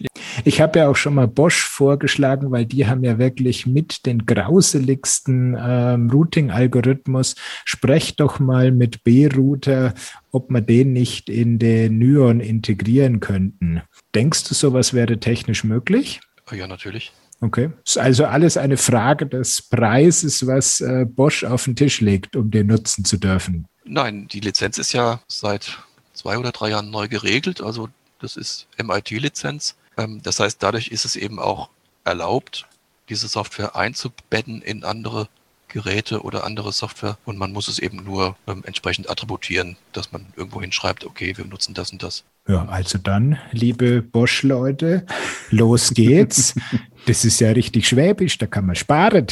Ich 0.44 0.61
habe 0.61 0.81
ja 0.81 0.88
auch 0.88 0.96
schon 0.96 1.14
mal 1.14 1.29
Bosch 1.29 1.64
vorgeschlagen, 1.64 2.50
weil 2.50 2.66
die 2.66 2.87
haben 2.87 3.03
ja 3.05 3.18
wirklich 3.18 3.66
mit 3.66 4.05
den 4.05 4.26
grauseligsten 4.26 5.57
ähm, 5.59 6.11
Routing-Algorithmus. 6.11 7.37
Sprecht 7.64 8.20
doch 8.20 8.38
mal 8.38 8.70
mit 8.70 9.03
B-Router, 9.03 9.94
ob 10.31 10.50
man 10.50 10.66
den 10.66 10.92
nicht 10.92 11.31
in 11.31 11.59
den 11.59 11.98
Nyon 11.98 12.40
integrieren 12.40 13.20
könnten. 13.20 13.81
Denkst 14.14 14.44
du, 14.44 14.55
sowas 14.55 14.92
wäre 14.92 15.18
technisch 15.18 15.64
möglich? 15.64 16.20
Ja, 16.53 16.66
natürlich. 16.66 17.12
Okay. 17.40 17.70
Ist 17.85 17.98
also 17.98 18.26
alles 18.26 18.57
eine 18.57 18.76
Frage 18.76 19.26
des 19.26 19.62
Preises, 19.62 20.46
was 20.46 20.81
äh, 20.81 21.07
Bosch 21.07 21.44
auf 21.44 21.64
den 21.64 21.74
Tisch 21.74 22.00
legt, 22.00 22.37
um 22.37 22.50
den 22.50 22.66
nutzen 22.66 23.05
zu 23.05 23.16
dürfen. 23.16 23.66
Nein, 23.85 24.29
die 24.29 24.40
Lizenz 24.40 24.76
ist 24.79 24.92
ja 24.92 25.20
seit 25.26 25.79
zwei 26.12 26.37
oder 26.37 26.53
drei 26.53 26.70
Jahren 26.70 26.90
neu 26.90 27.09
geregelt. 27.09 27.62
Also 27.62 27.88
das 28.20 28.37
ist 28.37 28.66
MIT-Lizenz. 28.83 29.76
Ähm, 29.96 30.20
das 30.22 30.38
heißt, 30.38 30.62
dadurch 30.62 30.88
ist 30.88 31.05
es 31.05 31.16
eben 31.16 31.38
auch 31.38 31.70
erlaubt, 32.05 32.66
diese 33.09 33.26
Software 33.26 33.74
einzubetten 33.74 34.61
in 34.62 34.85
andere 34.85 35.29
Geräte 35.70 36.22
oder 36.22 36.44
andere 36.44 36.72
Software 36.72 37.16
und 37.24 37.38
man 37.38 37.52
muss 37.52 37.68
es 37.68 37.78
eben 37.78 38.04
nur 38.04 38.37
ähm, 38.46 38.62
entsprechend 38.66 39.09
attributieren, 39.09 39.76
dass 39.92 40.12
man 40.12 40.26
irgendwo 40.37 40.61
hinschreibt, 40.61 41.04
okay, 41.04 41.37
wir 41.37 41.44
nutzen 41.46 41.74
das 41.74 41.90
und 41.90 42.02
das. 42.02 42.24
Ja, 42.46 42.66
also 42.66 42.98
dann, 42.98 43.38
liebe 43.52 44.02
Bosch-Leute, 44.02 45.06
los 45.50 45.90
geht's. 45.90 46.54
das 47.06 47.24
ist 47.24 47.40
ja 47.40 47.50
richtig 47.50 47.88
schwäbisch, 47.88 48.38
da 48.38 48.46
kann 48.46 48.66
man 48.66 48.76
sparen. 48.76 49.26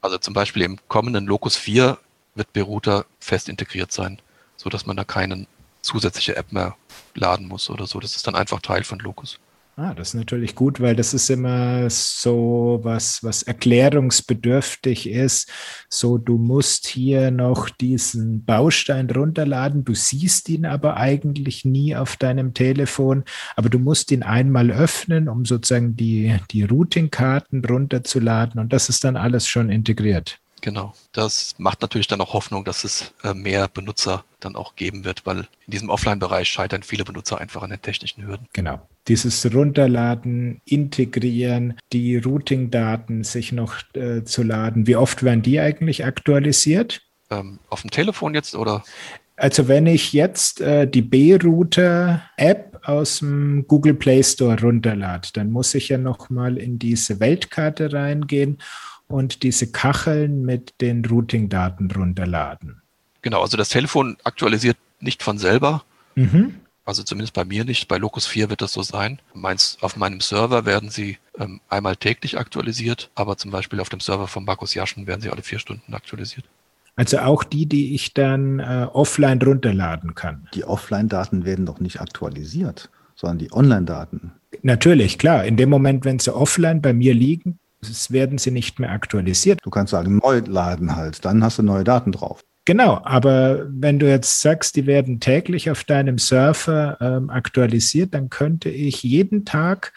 Also 0.00 0.18
zum 0.18 0.34
Beispiel 0.34 0.62
im 0.62 0.78
kommenden 0.88 1.26
Locus 1.26 1.56
4 1.56 1.98
wird 2.34 2.52
B-Router 2.52 3.06
fest 3.18 3.48
integriert 3.48 3.92
sein, 3.92 4.20
sodass 4.56 4.86
man 4.86 4.96
da 4.96 5.04
keine 5.04 5.46
zusätzliche 5.82 6.36
App 6.36 6.52
mehr 6.52 6.76
laden 7.14 7.48
muss 7.48 7.70
oder 7.70 7.86
so. 7.86 8.00
Das 8.00 8.16
ist 8.16 8.26
dann 8.26 8.34
einfach 8.34 8.60
Teil 8.60 8.84
von 8.84 8.98
Locus. 8.98 9.38
Ah, 9.78 9.92
das 9.92 10.08
ist 10.08 10.14
natürlich 10.14 10.54
gut, 10.54 10.80
weil 10.80 10.96
das 10.96 11.12
ist 11.12 11.28
immer 11.28 11.90
so 11.90 12.80
was, 12.82 13.22
was 13.22 13.42
erklärungsbedürftig 13.42 15.06
ist. 15.10 15.50
So, 15.90 16.16
du 16.16 16.38
musst 16.38 16.86
hier 16.86 17.30
noch 17.30 17.68
diesen 17.68 18.42
Baustein 18.46 19.10
runterladen. 19.10 19.84
Du 19.84 19.92
siehst 19.94 20.48
ihn 20.48 20.64
aber 20.64 20.96
eigentlich 20.96 21.66
nie 21.66 21.94
auf 21.94 22.16
deinem 22.16 22.54
Telefon. 22.54 23.24
Aber 23.54 23.68
du 23.68 23.78
musst 23.78 24.10
ihn 24.12 24.22
einmal 24.22 24.70
öffnen, 24.70 25.28
um 25.28 25.44
sozusagen 25.44 25.94
die, 25.94 26.34
die 26.50 26.62
Routing-Karten 26.62 27.62
runterzuladen. 27.62 28.58
Und 28.58 28.72
das 28.72 28.88
ist 28.88 29.04
dann 29.04 29.18
alles 29.18 29.46
schon 29.46 29.68
integriert. 29.68 30.40
Genau. 30.66 30.94
Das 31.12 31.54
macht 31.58 31.80
natürlich 31.80 32.08
dann 32.08 32.20
auch 32.20 32.32
Hoffnung, 32.32 32.64
dass 32.64 32.82
es 32.82 33.14
äh, 33.22 33.34
mehr 33.34 33.68
Benutzer 33.68 34.24
dann 34.40 34.56
auch 34.56 34.74
geben 34.74 35.04
wird, 35.04 35.24
weil 35.24 35.46
in 35.64 35.70
diesem 35.70 35.90
Offline-Bereich 35.90 36.48
scheitern 36.48 36.82
viele 36.82 37.04
Benutzer 37.04 37.40
einfach 37.40 37.62
an 37.62 37.70
den 37.70 37.80
technischen 37.80 38.26
Hürden. 38.26 38.48
Genau. 38.52 38.80
Dieses 39.06 39.54
Runterladen, 39.54 40.60
Integrieren, 40.64 41.78
die 41.92 42.16
Routing-Daten 42.16 43.22
sich 43.22 43.52
noch 43.52 43.76
äh, 43.94 44.24
zu 44.24 44.42
laden. 44.42 44.88
Wie 44.88 44.96
oft 44.96 45.22
werden 45.22 45.42
die 45.42 45.60
eigentlich 45.60 46.04
aktualisiert? 46.04 47.00
Ähm, 47.30 47.60
auf 47.70 47.82
dem 47.82 47.92
Telefon 47.92 48.34
jetzt 48.34 48.56
oder? 48.56 48.82
Also 49.36 49.68
wenn 49.68 49.86
ich 49.86 50.12
jetzt 50.12 50.60
äh, 50.60 50.88
die 50.88 51.02
B-Router-App 51.02 52.80
aus 52.82 53.20
dem 53.20 53.68
Google 53.68 53.94
Play 53.94 54.24
Store 54.24 54.60
runterlade, 54.60 55.28
dann 55.32 55.52
muss 55.52 55.76
ich 55.76 55.90
ja 55.90 55.98
nochmal 55.98 56.58
in 56.58 56.80
diese 56.80 57.20
Weltkarte 57.20 57.92
reingehen 57.92 58.58
und 59.08 59.42
diese 59.42 59.70
Kacheln 59.70 60.44
mit 60.44 60.74
den 60.80 61.04
Routing-Daten 61.04 61.90
runterladen. 61.90 62.82
Genau, 63.22 63.42
also 63.42 63.56
das 63.56 63.68
Telefon 63.68 64.16
aktualisiert 64.24 64.76
nicht 65.00 65.22
von 65.22 65.38
selber. 65.38 65.84
Mhm. 66.14 66.54
Also 66.84 67.02
zumindest 67.02 67.34
bei 67.34 67.44
mir 67.44 67.64
nicht. 67.64 67.88
Bei 67.88 67.98
Locus 67.98 68.26
4 68.26 68.48
wird 68.48 68.62
das 68.62 68.72
so 68.72 68.82
sein. 68.82 69.18
Meins, 69.34 69.76
auf 69.80 69.96
meinem 69.96 70.20
Server 70.20 70.64
werden 70.64 70.88
sie 70.88 71.18
ähm, 71.36 71.60
einmal 71.68 71.96
täglich 71.96 72.38
aktualisiert, 72.38 73.10
aber 73.16 73.36
zum 73.36 73.50
Beispiel 73.50 73.80
auf 73.80 73.88
dem 73.88 73.98
Server 73.98 74.28
von 74.28 74.44
Markus 74.44 74.74
Jaschen 74.74 75.06
werden 75.08 75.20
sie 75.20 75.30
alle 75.30 75.42
vier 75.42 75.58
Stunden 75.58 75.94
aktualisiert. 75.94 76.44
Also 76.94 77.18
auch 77.18 77.44
die, 77.44 77.66
die 77.66 77.94
ich 77.94 78.14
dann 78.14 78.60
äh, 78.60 78.86
offline 78.92 79.42
runterladen 79.42 80.14
kann. 80.14 80.48
Die 80.54 80.64
Offline-Daten 80.64 81.44
werden 81.44 81.66
doch 81.66 81.80
nicht 81.80 82.00
aktualisiert, 82.00 82.88
sondern 83.16 83.38
die 83.38 83.52
Online-Daten. 83.52 84.32
Natürlich, 84.62 85.18
klar. 85.18 85.44
In 85.44 85.56
dem 85.56 85.68
Moment, 85.68 86.04
wenn 86.04 86.18
sie 86.20 86.34
offline 86.34 86.80
bei 86.80 86.92
mir 86.92 87.12
liegen, 87.12 87.58
es 87.80 88.10
werden 88.10 88.38
sie 88.38 88.50
nicht 88.50 88.78
mehr 88.78 88.90
aktualisiert. 88.90 89.60
Du 89.62 89.70
kannst 89.70 89.90
sagen, 89.90 90.18
neu 90.22 90.42
laden 90.46 90.96
halt, 90.96 91.24
dann 91.24 91.42
hast 91.42 91.58
du 91.58 91.62
neue 91.62 91.84
Daten 91.84 92.12
drauf. 92.12 92.42
Genau, 92.64 93.00
aber 93.04 93.66
wenn 93.68 94.00
du 94.00 94.08
jetzt 94.08 94.40
sagst, 94.40 94.74
die 94.74 94.86
werden 94.86 95.20
täglich 95.20 95.70
auf 95.70 95.84
deinem 95.84 96.18
Surfer 96.18 96.98
ähm, 97.00 97.30
aktualisiert, 97.30 98.12
dann 98.12 98.28
könnte 98.28 98.70
ich 98.70 99.04
jeden 99.04 99.44
Tag 99.44 99.92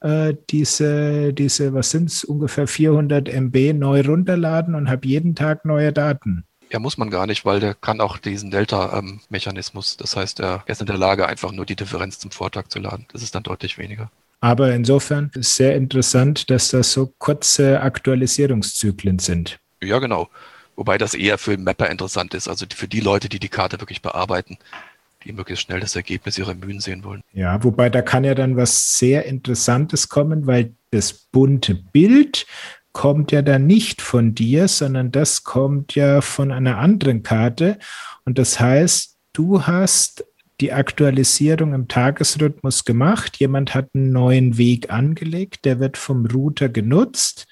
äh, 0.00 0.34
diese, 0.50 1.32
diese, 1.32 1.72
was 1.72 1.90
sind 1.90 2.10
es, 2.10 2.24
ungefähr 2.24 2.66
400 2.66 3.26
MB 3.28 3.72
neu 3.72 4.02
runterladen 4.02 4.74
und 4.74 4.90
habe 4.90 5.08
jeden 5.08 5.34
Tag 5.34 5.64
neue 5.64 5.94
Daten. 5.94 6.44
Ja, 6.70 6.78
muss 6.78 6.98
man 6.98 7.10
gar 7.10 7.26
nicht, 7.26 7.46
weil 7.46 7.58
der 7.58 7.74
kann 7.74 8.02
auch 8.02 8.18
diesen 8.18 8.50
Delta-Mechanismus. 8.50 9.92
Ähm, 9.92 9.96
das 10.00 10.14
heißt, 10.14 10.40
er 10.40 10.62
ist 10.66 10.80
in 10.80 10.86
der 10.86 10.98
Lage, 10.98 11.26
einfach 11.26 11.52
nur 11.52 11.66
die 11.66 11.74
Differenz 11.74 12.18
zum 12.18 12.30
Vortag 12.30 12.68
zu 12.68 12.80
laden. 12.80 13.06
Das 13.12 13.22
ist 13.22 13.34
dann 13.34 13.42
deutlich 13.42 13.78
weniger. 13.78 14.10
Aber 14.40 14.72
insofern 14.72 15.30
ist 15.34 15.56
sehr 15.56 15.76
interessant, 15.76 16.50
dass 16.50 16.70
das 16.70 16.92
so 16.92 17.12
kurze 17.18 17.80
Aktualisierungszyklen 17.80 19.18
sind. 19.18 19.58
Ja, 19.82 19.98
genau. 19.98 20.28
Wobei 20.76 20.96
das 20.96 21.14
eher 21.14 21.36
für 21.36 21.58
Mapper 21.58 21.90
interessant 21.90 22.32
ist, 22.32 22.48
also 22.48 22.64
für 22.74 22.88
die 22.88 23.00
Leute, 23.00 23.28
die 23.28 23.38
die 23.38 23.50
Karte 23.50 23.80
wirklich 23.80 24.00
bearbeiten, 24.00 24.56
die 25.24 25.32
möglichst 25.32 25.66
schnell 25.66 25.80
das 25.80 25.94
Ergebnis 25.94 26.38
ihrer 26.38 26.54
Mühen 26.54 26.80
sehen 26.80 27.04
wollen. 27.04 27.22
Ja, 27.34 27.62
wobei 27.62 27.90
da 27.90 28.00
kann 28.00 28.24
ja 28.24 28.34
dann 28.34 28.56
was 28.56 28.96
sehr 28.96 29.26
Interessantes 29.26 30.08
kommen, 30.08 30.46
weil 30.46 30.72
das 30.90 31.12
bunte 31.12 31.74
Bild 31.74 32.46
kommt 32.92 33.30
ja 33.30 33.42
dann 33.42 33.66
nicht 33.66 34.00
von 34.00 34.34
dir, 34.34 34.68
sondern 34.68 35.12
das 35.12 35.44
kommt 35.44 35.94
ja 35.94 36.22
von 36.22 36.50
einer 36.50 36.78
anderen 36.78 37.22
Karte. 37.22 37.78
Und 38.24 38.38
das 38.38 38.58
heißt, 38.58 39.16
du 39.32 39.66
hast 39.66 40.24
die 40.60 40.72
Aktualisierung 40.72 41.74
im 41.74 41.88
Tagesrhythmus 41.88 42.84
gemacht. 42.84 43.38
Jemand 43.38 43.74
hat 43.74 43.88
einen 43.94 44.12
neuen 44.12 44.58
Weg 44.58 44.90
angelegt, 44.90 45.64
der 45.64 45.80
wird 45.80 45.96
vom 45.96 46.26
Router 46.26 46.68
genutzt, 46.68 47.46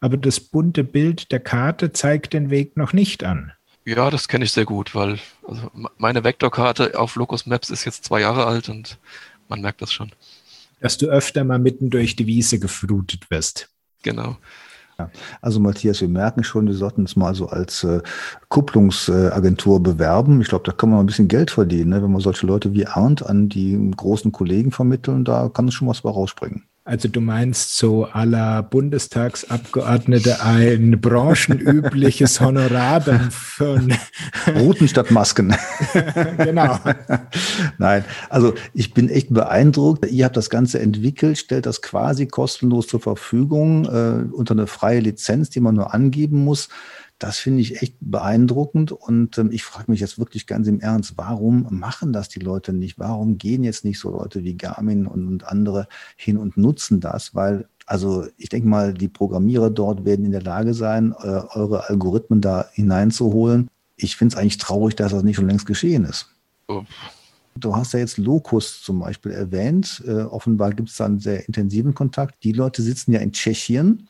aber 0.00 0.16
das 0.16 0.40
bunte 0.40 0.84
Bild 0.84 1.32
der 1.32 1.40
Karte 1.40 1.92
zeigt 1.92 2.32
den 2.32 2.50
Weg 2.50 2.76
noch 2.76 2.92
nicht 2.92 3.24
an. 3.24 3.52
Ja, 3.84 4.10
das 4.10 4.26
kenne 4.26 4.44
ich 4.44 4.52
sehr 4.52 4.64
gut, 4.64 4.94
weil 4.94 5.20
also 5.46 5.70
meine 5.96 6.24
Vektorkarte 6.24 6.98
auf 6.98 7.14
Locus 7.14 7.46
Maps 7.46 7.70
ist 7.70 7.84
jetzt 7.84 8.04
zwei 8.04 8.20
Jahre 8.20 8.46
alt 8.46 8.68
und 8.68 8.98
man 9.48 9.60
merkt 9.60 9.80
das 9.80 9.92
schon. 9.92 10.10
Dass 10.80 10.98
du 10.98 11.06
öfter 11.06 11.44
mal 11.44 11.58
mitten 11.58 11.88
durch 11.90 12.16
die 12.16 12.26
Wiese 12.26 12.58
geflutet 12.58 13.30
wirst. 13.30 13.70
Genau. 14.02 14.36
Ja. 14.98 15.10
Also 15.42 15.60
Matthias, 15.60 16.00
wir 16.00 16.08
merken 16.08 16.42
schon, 16.42 16.66
wir 16.66 16.74
sollten 16.74 17.04
es 17.04 17.16
mal 17.16 17.34
so 17.34 17.48
als 17.48 17.84
äh, 17.84 18.00
Kupplungsagentur 18.48 19.82
bewerben. 19.82 20.40
Ich 20.40 20.48
glaube, 20.48 20.64
da 20.64 20.72
kann 20.72 20.90
man 20.90 21.00
ein 21.00 21.06
bisschen 21.06 21.28
Geld 21.28 21.50
verdienen, 21.50 21.90
ne? 21.90 22.02
wenn 22.02 22.12
wir 22.12 22.20
solche 22.20 22.46
Leute 22.46 22.72
wie 22.72 22.86
Arndt 22.86 23.24
an 23.24 23.48
die 23.48 23.90
großen 23.94 24.32
Kollegen 24.32 24.72
vermitteln, 24.72 25.24
da 25.24 25.50
kann 25.50 25.68
es 25.68 25.74
schon 25.74 25.88
was 25.88 26.00
bei 26.00 26.10
rausspringen. 26.10 26.64
Also 26.86 27.08
du 27.08 27.20
meinst 27.20 27.76
so 27.76 28.04
aller 28.04 28.62
Bundestagsabgeordnete 28.62 30.40
ein 30.40 31.00
branchenübliches 31.00 32.40
Honorar 32.40 33.00
dann 33.00 33.32
von 33.32 33.92
Routen 34.54 34.86
statt 34.86 35.10
Masken. 35.10 35.52
genau. 36.36 36.78
Nein, 37.78 38.04
also 38.30 38.54
ich 38.72 38.94
bin 38.94 39.08
echt 39.08 39.34
beeindruckt. 39.34 40.06
Ihr 40.08 40.26
habt 40.26 40.36
das 40.36 40.48
Ganze 40.48 40.78
entwickelt, 40.78 41.38
stellt 41.38 41.66
das 41.66 41.82
quasi 41.82 42.26
kostenlos 42.28 42.86
zur 42.86 43.00
Verfügung 43.00 43.86
äh, 43.86 44.32
unter 44.32 44.54
eine 44.54 44.68
freie 44.68 45.00
Lizenz, 45.00 45.50
die 45.50 45.58
man 45.58 45.74
nur 45.74 45.92
angeben 45.92 46.44
muss. 46.44 46.68
Das 47.18 47.38
finde 47.38 47.62
ich 47.62 47.80
echt 47.80 47.96
beeindruckend 48.00 48.92
und 48.92 49.38
ähm, 49.38 49.50
ich 49.50 49.64
frage 49.64 49.90
mich 49.90 50.00
jetzt 50.00 50.18
wirklich 50.18 50.46
ganz 50.46 50.68
im 50.68 50.80
Ernst, 50.80 51.14
warum 51.16 51.66
machen 51.70 52.12
das 52.12 52.28
die 52.28 52.40
Leute 52.40 52.74
nicht? 52.74 52.98
Warum 52.98 53.38
gehen 53.38 53.64
jetzt 53.64 53.84
nicht 53.86 53.98
so 53.98 54.10
Leute 54.10 54.44
wie 54.44 54.56
Garmin 54.56 55.06
und, 55.06 55.26
und 55.26 55.44
andere 55.44 55.88
hin 56.16 56.36
und 56.36 56.58
nutzen 56.58 57.00
das? 57.00 57.34
Weil 57.34 57.68
also 57.86 58.26
ich 58.36 58.48
denke 58.48 58.68
mal, 58.68 58.92
die 58.92 59.08
Programmierer 59.08 59.70
dort 59.70 60.04
werden 60.04 60.26
in 60.26 60.32
der 60.32 60.42
Lage 60.42 60.74
sein, 60.74 61.14
äh, 61.20 61.40
eure 61.54 61.88
Algorithmen 61.88 62.40
da 62.40 62.68
hineinzuholen. 62.72 63.70
Ich 63.96 64.16
finde 64.16 64.34
es 64.34 64.40
eigentlich 64.40 64.58
traurig, 64.58 64.96
dass 64.96 65.12
das 65.12 65.22
nicht 65.22 65.36
schon 65.36 65.48
längst 65.48 65.66
geschehen 65.66 66.04
ist. 66.04 66.28
Oh. 66.68 66.82
Du 67.58 67.74
hast 67.74 67.94
ja 67.94 68.00
jetzt 68.00 68.18
Locus 68.18 68.82
zum 68.82 68.98
Beispiel 68.98 69.32
erwähnt. 69.32 70.02
Äh, 70.06 70.22
offenbar 70.22 70.72
gibt 70.72 70.90
es 70.90 70.96
da 70.96 71.06
einen 71.06 71.20
sehr 71.20 71.46
intensiven 71.46 71.94
Kontakt. 71.94 72.42
Die 72.44 72.52
Leute 72.52 72.82
sitzen 72.82 73.12
ja 73.12 73.20
in 73.20 73.32
Tschechien 73.32 74.08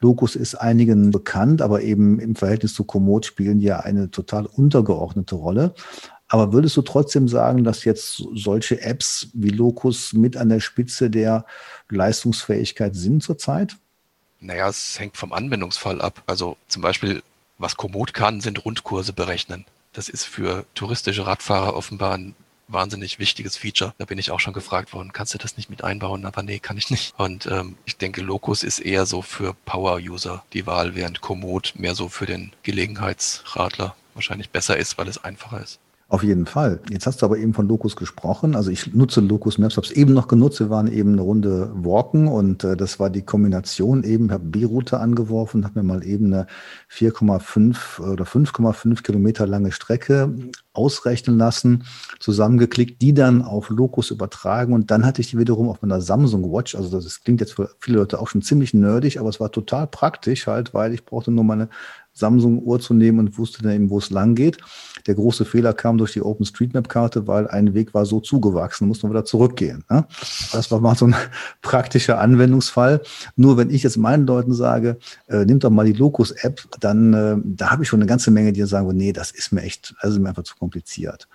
Locus 0.00 0.36
ist 0.36 0.54
einigen 0.54 1.10
bekannt, 1.10 1.60
aber 1.60 1.82
eben 1.82 2.20
im 2.20 2.36
Verhältnis 2.36 2.74
zu 2.74 2.84
Komoot 2.84 3.26
spielen 3.26 3.58
die 3.58 3.66
ja 3.66 3.80
eine 3.80 4.10
total 4.10 4.46
untergeordnete 4.46 5.34
Rolle. 5.34 5.74
Aber 6.28 6.52
würdest 6.52 6.76
du 6.76 6.82
trotzdem 6.82 7.26
sagen, 7.26 7.64
dass 7.64 7.84
jetzt 7.84 8.22
solche 8.34 8.82
Apps 8.82 9.28
wie 9.32 9.48
Locus 9.48 10.12
mit 10.12 10.36
an 10.36 10.50
der 10.50 10.60
Spitze 10.60 11.10
der 11.10 11.46
Leistungsfähigkeit 11.88 12.94
sind 12.94 13.22
zurzeit? 13.22 13.76
Naja, 14.40 14.68
es 14.68 15.00
hängt 15.00 15.16
vom 15.16 15.32
Anwendungsfall 15.32 16.00
ab. 16.00 16.22
Also 16.26 16.56
zum 16.68 16.82
Beispiel, 16.82 17.22
was 17.56 17.76
Komoot 17.76 18.14
kann, 18.14 18.40
sind 18.40 18.64
Rundkurse 18.64 19.12
berechnen. 19.12 19.64
Das 19.94 20.08
ist 20.08 20.24
für 20.24 20.64
touristische 20.74 21.26
Radfahrer 21.26 21.74
offenbar 21.74 22.14
ein 22.14 22.36
wahnsinnig 22.68 23.18
wichtiges 23.18 23.56
Feature. 23.56 23.94
Da 23.98 24.04
bin 24.04 24.18
ich 24.18 24.30
auch 24.30 24.40
schon 24.40 24.52
gefragt 24.52 24.92
worden, 24.92 25.12
kannst 25.12 25.34
du 25.34 25.38
das 25.38 25.56
nicht 25.56 25.70
mit 25.70 25.82
einbauen? 25.82 26.24
Aber 26.24 26.42
nee, 26.42 26.58
kann 26.58 26.76
ich 26.76 26.90
nicht. 26.90 27.14
Und 27.18 27.46
ähm, 27.46 27.76
ich 27.84 27.96
denke, 27.96 28.20
Locus 28.20 28.62
ist 28.62 28.78
eher 28.78 29.06
so 29.06 29.22
für 29.22 29.54
Power-User 29.64 30.44
die 30.52 30.66
Wahl, 30.66 30.94
während 30.94 31.20
Komoot 31.20 31.74
mehr 31.76 31.94
so 31.94 32.08
für 32.08 32.26
den 32.26 32.52
Gelegenheitsradler 32.62 33.96
wahrscheinlich 34.14 34.50
besser 34.50 34.76
ist, 34.76 34.98
weil 34.98 35.08
es 35.08 35.22
einfacher 35.22 35.62
ist. 35.62 35.80
Auf 36.10 36.22
jeden 36.22 36.46
Fall. 36.46 36.80
Jetzt 36.88 37.06
hast 37.06 37.20
du 37.20 37.26
aber 37.26 37.36
eben 37.36 37.52
von 37.52 37.68
Locus 37.68 37.94
gesprochen. 37.94 38.56
Also 38.56 38.70
ich 38.70 38.94
nutze 38.94 39.20
Locus 39.20 39.58
Maps, 39.58 39.76
habe 39.76 39.86
es 39.86 39.92
eben 39.92 40.14
noch 40.14 40.26
genutzt. 40.26 40.58
Wir 40.58 40.70
waren 40.70 40.90
eben 40.90 41.12
eine 41.12 41.20
Runde 41.20 41.70
walken 41.74 42.28
und 42.28 42.64
äh, 42.64 42.78
das 42.78 42.98
war 42.98 43.10
die 43.10 43.20
Kombination 43.20 44.02
eben. 44.04 44.24
Ich 44.24 44.32
habe 44.32 44.44
B-Route 44.44 45.00
angeworfen, 45.00 45.66
habe 45.66 45.80
mir 45.80 45.82
mal 45.82 46.02
eben 46.02 46.32
eine 46.32 46.46
4,5 46.90 48.00
oder 48.00 48.24
5,5 48.24 49.02
Kilometer 49.02 49.46
lange 49.46 49.70
Strecke 49.70 50.34
ausrechnen 50.72 51.36
lassen, 51.36 51.84
zusammengeklickt, 52.20 53.02
die 53.02 53.12
dann 53.12 53.42
auf 53.42 53.68
Locus 53.68 54.10
übertragen 54.10 54.72
und 54.72 54.90
dann 54.90 55.04
hatte 55.04 55.20
ich 55.20 55.30
die 55.30 55.38
wiederum 55.38 55.68
auf 55.68 55.82
meiner 55.82 56.00
Samsung 56.00 56.50
Watch. 56.50 56.74
Also 56.74 56.88
das 56.88 57.20
klingt 57.22 57.40
jetzt 57.40 57.52
für 57.52 57.68
viele 57.80 57.98
Leute 57.98 58.18
auch 58.18 58.28
schon 58.28 58.40
ziemlich 58.40 58.72
nerdig, 58.72 59.20
aber 59.20 59.28
es 59.28 59.40
war 59.40 59.52
total 59.52 59.86
praktisch 59.86 60.46
halt, 60.46 60.72
weil 60.72 60.94
ich 60.94 61.04
brauchte 61.04 61.32
nur 61.32 61.44
meine 61.44 61.68
Samsung-Uhr 62.18 62.80
zu 62.80 62.94
nehmen 62.94 63.18
und 63.20 63.38
wusste 63.38 63.62
dann 63.62 63.72
eben, 63.72 63.90
wo 63.90 63.98
es 63.98 64.10
lang 64.10 64.34
geht. 64.34 64.58
Der 65.06 65.14
große 65.14 65.44
Fehler 65.44 65.72
kam 65.72 65.98
durch 65.98 66.12
die 66.12 66.22
OpenStreetMap-Karte, 66.22 67.26
weil 67.26 67.48
ein 67.48 67.74
Weg 67.74 67.94
war 67.94 68.04
so 68.04 68.20
zugewachsen, 68.20 68.88
musste 68.88 69.06
man 69.06 69.14
wieder 69.14 69.24
zurückgehen. 69.24 69.84
Ne? 69.88 70.06
Das 70.52 70.70
war 70.70 70.80
mal 70.80 70.96
so 70.96 71.06
ein 71.06 71.14
praktischer 71.62 72.20
Anwendungsfall. 72.20 73.00
Nur 73.36 73.56
wenn 73.56 73.70
ich 73.70 73.82
jetzt 73.82 73.96
meinen 73.96 74.26
Leuten 74.26 74.52
sage, 74.52 74.98
äh, 75.28 75.44
nimmt 75.44 75.64
doch 75.64 75.70
mal 75.70 75.86
die 75.86 75.92
Locus-App, 75.92 76.62
dann 76.80 77.14
äh, 77.14 77.36
da 77.44 77.70
habe 77.70 77.82
ich 77.82 77.88
schon 77.88 78.00
eine 78.00 78.08
ganze 78.08 78.30
Menge, 78.30 78.52
die 78.52 78.62
sagen, 78.64 78.88
nee, 78.96 79.12
das 79.12 79.30
ist 79.30 79.52
mir 79.52 79.62
echt, 79.62 79.94
das 80.02 80.12
ist 80.12 80.18
mir 80.18 80.28
einfach 80.28 80.42
zu 80.42 80.56
kompliziert. 80.56 81.28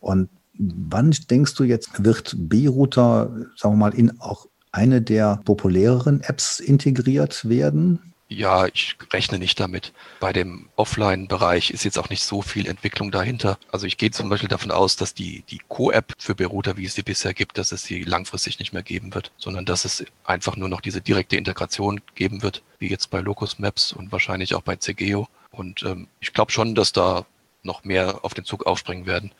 Und 0.00 0.28
wann 0.58 1.14
denkst 1.30 1.54
du 1.54 1.64
jetzt, 1.64 2.04
wird 2.04 2.34
B-Router, 2.38 3.30
sagen 3.56 3.74
wir 3.74 3.78
mal, 3.78 3.94
in 3.94 4.20
auch 4.20 4.46
eine 4.72 5.02
der 5.02 5.40
populäreren 5.44 6.20
Apps 6.20 6.60
integriert 6.60 7.48
werden? 7.48 8.12
Ja, 8.28 8.66
ich 8.66 8.96
rechne 9.12 9.38
nicht 9.38 9.60
damit. 9.60 9.92
Bei 10.18 10.32
dem 10.32 10.68
Offline-Bereich 10.74 11.70
ist 11.70 11.84
jetzt 11.84 11.96
auch 11.96 12.10
nicht 12.10 12.24
so 12.24 12.42
viel 12.42 12.66
Entwicklung 12.66 13.12
dahinter. 13.12 13.56
Also 13.70 13.86
ich 13.86 13.98
gehe 13.98 14.10
zum 14.10 14.28
Beispiel 14.28 14.48
davon 14.48 14.72
aus, 14.72 14.96
dass 14.96 15.14
die, 15.14 15.44
die 15.48 15.60
Co-App 15.68 16.12
für 16.18 16.34
Berouter, 16.34 16.76
wie 16.76 16.86
es 16.86 16.94
sie 16.94 17.02
bisher 17.02 17.34
gibt, 17.34 17.56
dass 17.56 17.70
es 17.70 17.84
sie 17.84 18.02
langfristig 18.02 18.58
nicht 18.58 18.72
mehr 18.72 18.82
geben 18.82 19.14
wird, 19.14 19.30
sondern 19.36 19.64
dass 19.64 19.84
es 19.84 20.04
einfach 20.24 20.56
nur 20.56 20.68
noch 20.68 20.80
diese 20.80 21.00
direkte 21.00 21.36
Integration 21.36 22.00
geben 22.16 22.42
wird, 22.42 22.62
wie 22.80 22.88
jetzt 22.88 23.10
bei 23.10 23.20
Locus 23.20 23.60
Maps 23.60 23.92
und 23.92 24.10
wahrscheinlich 24.10 24.56
auch 24.56 24.62
bei 24.62 24.74
CGeo. 24.74 25.28
Und 25.52 25.84
ähm, 25.84 26.08
ich 26.18 26.32
glaube 26.32 26.50
schon, 26.50 26.74
dass 26.74 26.92
da 26.92 27.26
noch 27.62 27.84
mehr 27.84 28.24
auf 28.24 28.34
den 28.34 28.44
Zug 28.44 28.66
aufspringen 28.66 29.06
werden. 29.06 29.30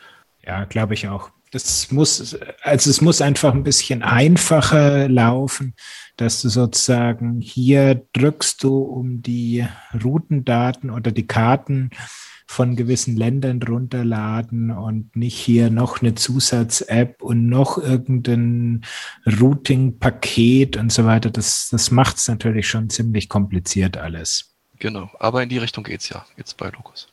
Ja, 0.45 0.65
glaube 0.65 0.95
ich 0.95 1.09
auch. 1.09 1.31
Das 1.53 1.93
muss, 1.93 2.37
also 2.63 2.91
es 2.91 3.01
muss 3.01 3.21
einfach 3.21 3.55
ein 3.55 3.63
bisschen 3.63 4.03
einfacher 4.03 5.09
laufen, 5.09 5.75
dass 6.17 6.43
du 6.43 6.49
sozusagen 6.49 7.41
hier 7.41 8.07
drückst 8.13 8.63
du 8.63 8.79
um 8.79 9.23
die 9.23 9.67
Routendaten 10.03 10.91
oder 10.91 11.13
die 11.13 11.27
Karten 11.27 11.91
von 12.49 12.77
gewissen 12.77 13.17
Ländern 13.17 13.61
runterladen 13.63 14.71
und 14.71 15.15
nicht 15.17 15.37
hier 15.37 15.69
noch 15.69 16.01
eine 16.01 16.15
Zusatz-App 16.15 17.23
und 17.23 17.49
noch 17.49 17.77
irgendein 17.77 18.85
Routing-Paket 19.27 20.77
und 20.77 20.93
so 20.93 21.05
weiter. 21.05 21.31
Das, 21.31 21.69
das 21.71 21.91
macht 21.91 22.17
es 22.17 22.29
natürlich 22.29 22.69
schon 22.69 22.89
ziemlich 22.89 23.29
kompliziert 23.29 23.97
alles. 23.97 24.55
Genau, 24.79 25.11
aber 25.19 25.43
in 25.43 25.49
die 25.49 25.59
Richtung 25.59 25.85
geht 25.85 26.01
es 26.01 26.09
ja 26.09 26.25
jetzt 26.37 26.57
bei 26.57 26.71
Locus. 26.71 27.09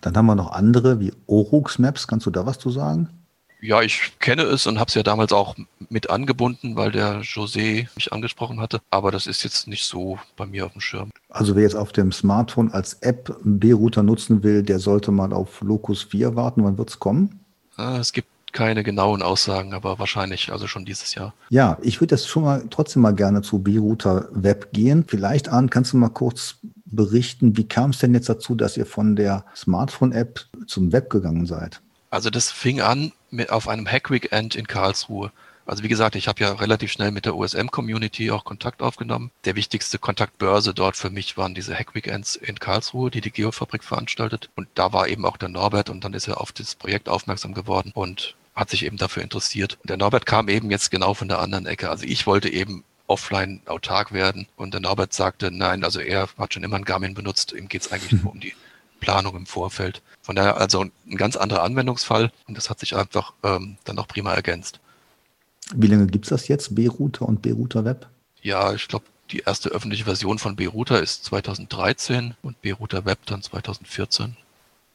Dann 0.00 0.16
haben 0.16 0.26
wir 0.26 0.34
noch 0.34 0.52
andere 0.52 1.00
wie 1.00 1.12
Orux 1.26 1.78
Maps. 1.78 2.06
Kannst 2.06 2.26
du 2.26 2.30
da 2.30 2.46
was 2.46 2.58
zu 2.58 2.70
sagen? 2.70 3.23
Ja, 3.64 3.80
ich 3.80 4.12
kenne 4.18 4.42
es 4.42 4.66
und 4.66 4.78
habe 4.78 4.88
es 4.88 4.94
ja 4.94 5.02
damals 5.02 5.32
auch 5.32 5.56
mit 5.88 6.10
angebunden, 6.10 6.76
weil 6.76 6.92
der 6.92 7.22
José 7.22 7.88
mich 7.94 8.12
angesprochen 8.12 8.60
hatte. 8.60 8.82
Aber 8.90 9.10
das 9.10 9.26
ist 9.26 9.42
jetzt 9.42 9.68
nicht 9.68 9.84
so 9.84 10.18
bei 10.36 10.44
mir 10.44 10.66
auf 10.66 10.72
dem 10.72 10.82
Schirm. 10.82 11.08
Also 11.30 11.56
wer 11.56 11.62
jetzt 11.62 11.74
auf 11.74 11.90
dem 11.90 12.12
Smartphone 12.12 12.70
als 12.72 12.92
App 13.00 13.34
B-Router 13.42 14.02
nutzen 14.02 14.42
will, 14.42 14.62
der 14.62 14.80
sollte 14.80 15.12
mal 15.12 15.32
auf 15.32 15.62
Locus 15.62 16.02
4 16.02 16.36
warten. 16.36 16.62
Wann 16.62 16.76
wird 16.76 16.90
es 16.90 16.98
kommen? 16.98 17.40
Ah, 17.76 17.96
es 17.98 18.12
gibt 18.12 18.28
keine 18.52 18.82
genauen 18.82 19.22
Aussagen, 19.22 19.72
aber 19.72 19.98
wahrscheinlich 19.98 20.52
also 20.52 20.66
schon 20.66 20.84
dieses 20.84 21.14
Jahr. 21.14 21.32
Ja, 21.48 21.78
ich 21.80 22.02
würde 22.02 22.16
jetzt 22.16 22.28
schon 22.28 22.44
mal 22.44 22.66
trotzdem 22.68 23.00
mal 23.00 23.14
gerne 23.14 23.40
zu 23.40 23.60
B-Router 23.60 24.28
Web 24.32 24.74
gehen. 24.74 25.06
Vielleicht, 25.08 25.48
Arndt, 25.48 25.70
kannst 25.70 25.94
du 25.94 25.96
mal 25.96 26.10
kurz 26.10 26.56
berichten, 26.84 27.56
wie 27.56 27.66
kam 27.66 27.90
es 27.90 27.98
denn 27.98 28.12
jetzt 28.12 28.28
dazu, 28.28 28.54
dass 28.56 28.76
ihr 28.76 28.84
von 28.84 29.16
der 29.16 29.46
Smartphone-App 29.56 30.48
zum 30.66 30.92
Web 30.92 31.08
gegangen 31.08 31.46
seid? 31.46 31.80
Also 32.14 32.30
das 32.30 32.52
fing 32.52 32.80
an 32.80 33.10
mit, 33.32 33.50
auf 33.50 33.66
einem 33.66 33.88
Hack-Weekend 33.88 34.54
in 34.54 34.68
Karlsruhe. 34.68 35.32
Also 35.66 35.82
wie 35.82 35.88
gesagt, 35.88 36.14
ich 36.14 36.28
habe 36.28 36.40
ja 36.44 36.52
relativ 36.52 36.92
schnell 36.92 37.10
mit 37.10 37.24
der 37.24 37.34
OSM-Community 37.34 38.30
auch 38.30 38.44
Kontakt 38.44 38.82
aufgenommen. 38.82 39.32
Der 39.46 39.56
wichtigste 39.56 39.98
Kontaktbörse 39.98 40.74
dort 40.74 40.96
für 40.96 41.10
mich 41.10 41.36
waren 41.36 41.54
diese 41.54 41.74
Hack-Weekends 41.74 42.36
in 42.36 42.60
Karlsruhe, 42.60 43.10
die 43.10 43.20
die 43.20 43.32
Geofabrik 43.32 43.82
veranstaltet. 43.82 44.48
Und 44.54 44.68
da 44.74 44.92
war 44.92 45.08
eben 45.08 45.26
auch 45.26 45.36
der 45.36 45.48
Norbert 45.48 45.90
und 45.90 46.04
dann 46.04 46.14
ist 46.14 46.28
er 46.28 46.40
auf 46.40 46.52
das 46.52 46.76
Projekt 46.76 47.08
aufmerksam 47.08 47.52
geworden 47.52 47.90
und 47.94 48.36
hat 48.54 48.70
sich 48.70 48.84
eben 48.84 48.96
dafür 48.96 49.24
interessiert. 49.24 49.78
Und 49.82 49.90
der 49.90 49.96
Norbert 49.96 50.24
kam 50.24 50.48
eben 50.48 50.70
jetzt 50.70 50.92
genau 50.92 51.14
von 51.14 51.26
der 51.26 51.40
anderen 51.40 51.66
Ecke. 51.66 51.90
Also 51.90 52.04
ich 52.04 52.28
wollte 52.28 52.48
eben 52.48 52.84
offline 53.08 53.60
autark 53.66 54.12
werden. 54.12 54.46
Und 54.54 54.72
der 54.72 54.80
Norbert 54.80 55.12
sagte, 55.12 55.50
nein, 55.50 55.82
also 55.82 55.98
er 55.98 56.28
hat 56.38 56.54
schon 56.54 56.62
immer 56.62 56.76
ein 56.76 56.84
Garmin 56.84 57.14
benutzt, 57.14 57.52
ihm 57.52 57.68
geht 57.68 57.82
es 57.82 57.90
eigentlich 57.90 58.12
nur 58.22 58.30
um 58.30 58.38
die 58.38 58.54
Planung 59.04 59.36
im 59.36 59.46
Vorfeld. 59.46 60.00
Von 60.22 60.34
daher 60.34 60.56
also 60.56 60.82
ein 60.82 61.16
ganz 61.16 61.36
anderer 61.36 61.62
Anwendungsfall 61.62 62.32
und 62.48 62.56
das 62.56 62.70
hat 62.70 62.80
sich 62.80 62.96
einfach 62.96 63.34
ähm, 63.42 63.76
dann 63.84 63.98
auch 63.98 64.08
prima 64.08 64.32
ergänzt. 64.32 64.80
Wie 65.74 65.88
lange 65.88 66.06
gibt 66.06 66.24
es 66.24 66.30
das 66.30 66.48
jetzt, 66.48 66.74
B-Router 66.74 67.28
und 67.28 67.42
B-Router 67.42 67.84
Web? 67.84 68.06
Ja, 68.40 68.72
ich 68.72 68.88
glaube, 68.88 69.04
die 69.30 69.40
erste 69.40 69.68
öffentliche 69.70 70.04
Version 70.04 70.38
von 70.38 70.56
B-Router 70.56 71.02
ist 71.02 71.24
2013 71.24 72.34
und 72.42 72.60
B-Router 72.62 73.04
Web 73.04 73.18
dann 73.26 73.42
2014. 73.42 74.36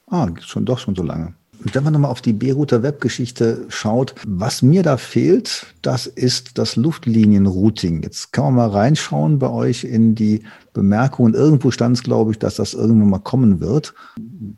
Ah, 0.08 0.28
schon 0.42 0.66
doch 0.66 0.80
schon 0.80 0.96
so 0.96 1.04
lange. 1.04 1.36
Wenn 1.62 1.84
man 1.84 1.94
nochmal 1.94 2.12
auf 2.12 2.22
die 2.22 2.34
Beiruter 2.34 2.84
Webgeschichte 2.84 3.66
schaut, 3.68 4.16
was 4.26 4.62
mir 4.62 4.82
da 4.82 4.98
fehlt, 4.98 5.68
das 5.82 6.08
ist 6.08 6.58
das 6.58 6.78
Luftlinienrouting. 6.78 8.02
Jetzt 8.02 8.32
kann 8.32 8.46
man 8.46 8.56
mal 8.56 8.70
reinschauen 8.70 9.40
bei 9.40 9.50
euch 9.50 9.84
in 9.84 10.16
die 10.16 10.44
Bemerkungen. 10.74 11.34
Irgendwo 11.34 11.72
stand 11.72 11.98
es, 11.98 12.04
glaube 12.04 12.32
ich, 12.32 12.40
dass 12.40 12.56
das 12.56 12.74
irgendwann 12.74 13.10
mal 13.10 13.20
kommen 13.20 13.60
wird. 13.60 13.94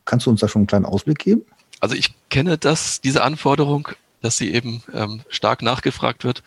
Kannst 0.05 0.27
du 0.27 0.29
uns 0.29 0.41
da 0.41 0.47
schon 0.47 0.61
einen 0.61 0.67
kleinen 0.67 0.85
Ausblick 0.85 1.19
geben? 1.19 1.41
Also 1.79 1.95
ich 1.95 2.13
kenne 2.29 2.59
das, 2.59 3.01
diese 3.01 3.23
Anforderung, 3.23 3.87
dass 4.21 4.37
sie 4.37 4.53
eben 4.53 4.83
ähm, 4.93 5.21
stark 5.27 5.63
nachgefragt 5.63 6.23
wird. 6.23 6.43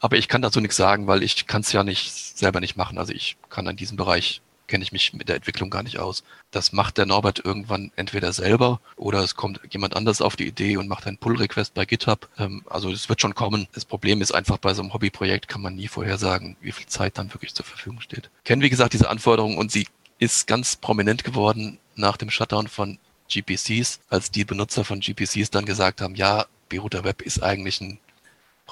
Aber 0.00 0.16
ich 0.16 0.26
kann 0.26 0.42
dazu 0.42 0.60
nichts 0.60 0.76
sagen, 0.76 1.06
weil 1.06 1.22
ich 1.22 1.46
kann 1.46 1.60
es 1.60 1.72
ja 1.72 1.84
nicht 1.84 2.12
selber 2.12 2.58
nicht 2.58 2.76
machen. 2.76 2.98
Also 2.98 3.12
ich 3.12 3.36
kann 3.48 3.68
an 3.68 3.76
diesem 3.76 3.96
Bereich 3.96 4.42
kenne 4.72 4.84
ich 4.84 4.92
mich 4.92 5.12
mit 5.12 5.28
der 5.28 5.36
Entwicklung 5.36 5.68
gar 5.68 5.82
nicht 5.82 5.98
aus. 5.98 6.24
Das 6.50 6.72
macht 6.72 6.96
der 6.96 7.04
Norbert 7.04 7.44
irgendwann 7.44 7.92
entweder 7.94 8.32
selber 8.32 8.80
oder 8.96 9.18
es 9.22 9.34
kommt 9.34 9.60
jemand 9.68 9.94
anders 9.94 10.22
auf 10.22 10.34
die 10.34 10.46
Idee 10.46 10.78
und 10.78 10.88
macht 10.88 11.06
einen 11.06 11.18
Pull-Request 11.18 11.74
bei 11.74 11.84
GitHub. 11.84 12.26
Ähm, 12.38 12.62
also 12.70 12.90
es 12.90 13.10
wird 13.10 13.20
schon 13.20 13.34
kommen. 13.34 13.68
Das 13.74 13.84
Problem 13.84 14.22
ist 14.22 14.32
einfach, 14.32 14.56
bei 14.56 14.72
so 14.72 14.80
einem 14.80 14.94
Hobbyprojekt 14.94 15.46
kann 15.46 15.60
man 15.60 15.74
nie 15.74 15.88
vorhersagen, 15.88 16.56
wie 16.62 16.72
viel 16.72 16.86
Zeit 16.86 17.18
dann 17.18 17.34
wirklich 17.34 17.52
zur 17.52 17.66
Verfügung 17.66 18.00
steht. 18.00 18.30
Kennen, 18.44 18.62
wie 18.62 18.70
gesagt, 18.70 18.94
diese 18.94 19.10
Anforderung 19.10 19.58
und 19.58 19.70
sie 19.70 19.86
ist 20.18 20.46
ganz 20.46 20.76
prominent 20.76 21.22
geworden 21.22 21.76
nach 21.94 22.16
dem 22.16 22.30
Shutdown 22.30 22.66
von 22.66 22.96
GPCs, 23.28 24.00
als 24.08 24.30
die 24.30 24.46
Benutzer 24.46 24.84
von 24.84 25.00
GPCs 25.00 25.50
dann 25.50 25.66
gesagt 25.66 26.00
haben, 26.00 26.14
ja, 26.14 26.46
Berouter 26.70 27.04
Web 27.04 27.20
ist 27.20 27.42
eigentlich 27.42 27.82
ein 27.82 27.98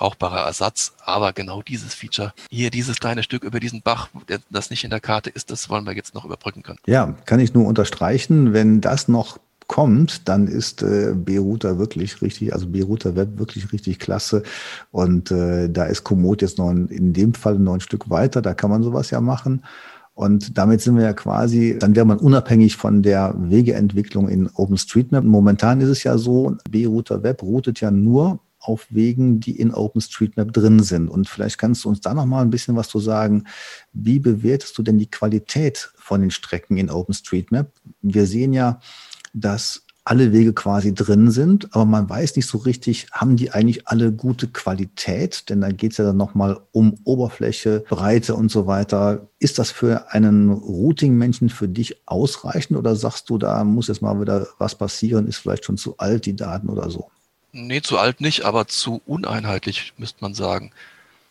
brauchbarer 0.01 0.47
Ersatz. 0.47 0.95
Aber 1.05 1.33
genau 1.33 1.61
dieses 1.63 1.93
Feature, 1.93 2.33
hier 2.51 2.71
dieses 2.71 3.01
kleine 3.01 3.23
Stück 3.23 3.45
über 3.45 3.61
diesen 3.61 3.83
Bach, 3.83 4.09
das 4.49 4.71
nicht 4.71 4.83
in 4.83 4.91
der 4.91 5.01
Karte 5.01 5.29
ist, 5.29 5.51
das 5.51 5.69
wollen 5.69 5.85
wir 5.85 5.93
jetzt 5.93 6.15
noch 6.15 6.25
überbrücken 6.25 6.63
können. 6.63 6.79
Ja, 6.87 7.15
kann 7.27 7.39
ich 7.39 7.53
nur 7.53 7.67
unterstreichen. 7.67 8.55
Wenn 8.55 8.81
das 8.81 9.09
noch 9.09 9.39
kommt, 9.67 10.27
dann 10.29 10.49
ist 10.49 10.83
äh, 10.83 11.13
B-Router 11.15 11.79
wirklich 11.79 12.23
richtig, 12.23 12.55
also 12.55 12.67
B-Router 12.67 13.15
Web 13.15 13.39
wirklich 13.39 13.73
richtig 13.73 13.99
klasse. 13.99 14.43
Und 14.91 15.31
äh, 15.31 15.69
da 15.69 15.85
ist 15.85 16.03
Komoot 16.03 16.41
jetzt 16.41 16.59
noch 16.59 16.71
in, 16.71 16.89
in 16.89 17.13
dem 17.13 17.35
Fall 17.35 17.59
noch 17.59 17.75
ein 17.75 17.81
Stück 17.81 18.09
weiter, 18.09 18.41
da 18.41 18.55
kann 18.55 18.71
man 18.71 18.83
sowas 18.83 19.11
ja 19.11 19.21
machen. 19.21 19.65
Und 20.15 20.59
damit 20.59 20.81
sind 20.81 20.97
wir 20.97 21.05
ja 21.05 21.13
quasi, 21.13 21.77
dann 21.79 21.95
wäre 21.95 22.07
man 22.07 22.19
unabhängig 22.19 22.77
von 22.77 23.03
der 23.03 23.35
Wegeentwicklung 23.39 24.29
in 24.29 24.49
OpenStreetMap. 24.49 25.25
Momentan 25.25 25.81
ist 25.81 25.89
es 25.89 26.03
ja 26.03 26.19
so, 26.19 26.57
B-Router 26.69 27.23
Web 27.23 27.43
routet 27.43 27.81
ja 27.81 27.91
nur 27.91 28.41
auf 28.61 28.87
Wegen, 28.91 29.41
die 29.41 29.59
in 29.59 29.73
OpenStreetMap 29.73 30.53
drin 30.53 30.83
sind. 30.83 31.09
Und 31.09 31.29
vielleicht 31.29 31.59
kannst 31.59 31.85
du 31.85 31.89
uns 31.89 32.01
da 32.01 32.15
noch 32.15 32.27
mal 32.27 32.43
ein 32.43 32.51
bisschen 32.51 32.77
was 32.77 32.89
zu 32.89 33.01
sagen. 33.01 33.45
Wie 33.93 34.19
bewertest 34.19 34.77
du 34.79 34.83
denn 34.83 34.99
die 34.99 35.11
Qualität 35.11 35.91
von 35.97 36.21
den 36.21 36.31
Strecken 36.31 36.77
in 36.77 36.91
OpenStreetMap? 36.91 37.73
Wir 38.03 38.27
sehen 38.27 38.53
ja, 38.53 38.81
dass 39.33 39.83
alle 40.05 40.33
Wege 40.33 40.53
quasi 40.53 40.95
drin 40.95 41.31
sind, 41.31 41.75
aber 41.75 41.85
man 41.85 42.09
weiß 42.09 42.35
nicht 42.37 42.47
so 42.47 42.59
richtig, 42.59 43.07
haben 43.13 43.37
die 43.37 43.53
eigentlich 43.53 43.87
alle 43.87 44.13
gute 44.13 44.49
Qualität? 44.49 45.49
Denn 45.49 45.61
da 45.61 45.71
geht 45.71 45.93
es 45.93 45.99
ja 45.99 46.05
dann 46.05 46.17
nochmal 46.17 46.59
um 46.73 46.97
Oberfläche, 47.05 47.85
Breite 47.89 48.35
und 48.35 48.51
so 48.51 48.67
weiter. 48.67 49.29
Ist 49.39 49.59
das 49.59 49.71
für 49.71 50.11
einen 50.13 50.51
Routing-Menschen 50.51 51.49
für 51.49 51.69
dich 51.69 52.09
ausreichend 52.09 52.77
oder 52.79 52.97
sagst 52.97 53.31
du, 53.31 53.39
da 53.39 53.63
muss 53.63 53.89
jetzt 53.89 54.03
mal 54.03 54.21
wieder 54.21 54.49
was 54.59 54.75
passieren, 54.75 55.27
ist 55.27 55.39
vielleicht 55.39 55.65
schon 55.65 55.77
zu 55.77 55.97
alt, 55.99 56.27
die 56.27 56.37
Daten 56.37 56.69
oder 56.69 56.91
so? 56.91 57.11
Nee, 57.53 57.81
zu 57.83 57.99
alt 57.99 58.21
nicht, 58.21 58.45
aber 58.45 58.69
zu 58.69 59.03
uneinheitlich, 59.07 59.93
müsste 59.97 60.23
man 60.23 60.35
sagen. 60.35 60.73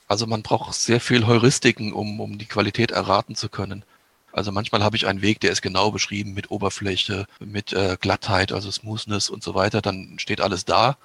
Also 0.08 0.28
man 0.28 0.42
braucht 0.42 0.74
sehr 0.74 1.00
viel 1.00 1.28
Heuristiken, 1.28 1.94
um, 1.94 2.20
um 2.20 2.38
die 2.38 2.46
Qualität 2.46 2.92
erraten 2.92 3.36
zu 3.36 3.48
können. 3.48 3.84
Also 4.32 4.52
manchmal 4.52 4.84
habe 4.84 4.96
ich 4.96 5.08
einen 5.08 5.22
Weg, 5.22 5.40
der 5.40 5.52
ist 5.52 5.62
genau 5.62 5.92
beschrieben 5.92 6.34
mit 6.34 6.52
Oberfläche, 6.52 7.26
mit 7.40 7.74
äh, 7.74 7.98
Glattheit, 8.00 8.52
also 8.52 8.72
Smoothness 8.72 9.30
und 9.30 9.44
so 9.44 9.56
weiter. 9.56 9.82
Dann 9.82 10.20
steht 10.20 10.42
alles 10.42 10.66
da. 10.66 10.98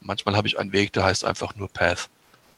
Manchmal 0.00 0.36
habe 0.36 0.48
ich 0.48 0.58
einen 0.58 0.72
Weg, 0.72 0.92
der 0.92 1.04
heißt 1.04 1.24
einfach 1.24 1.54
nur 1.56 1.68
Path, 1.68 2.08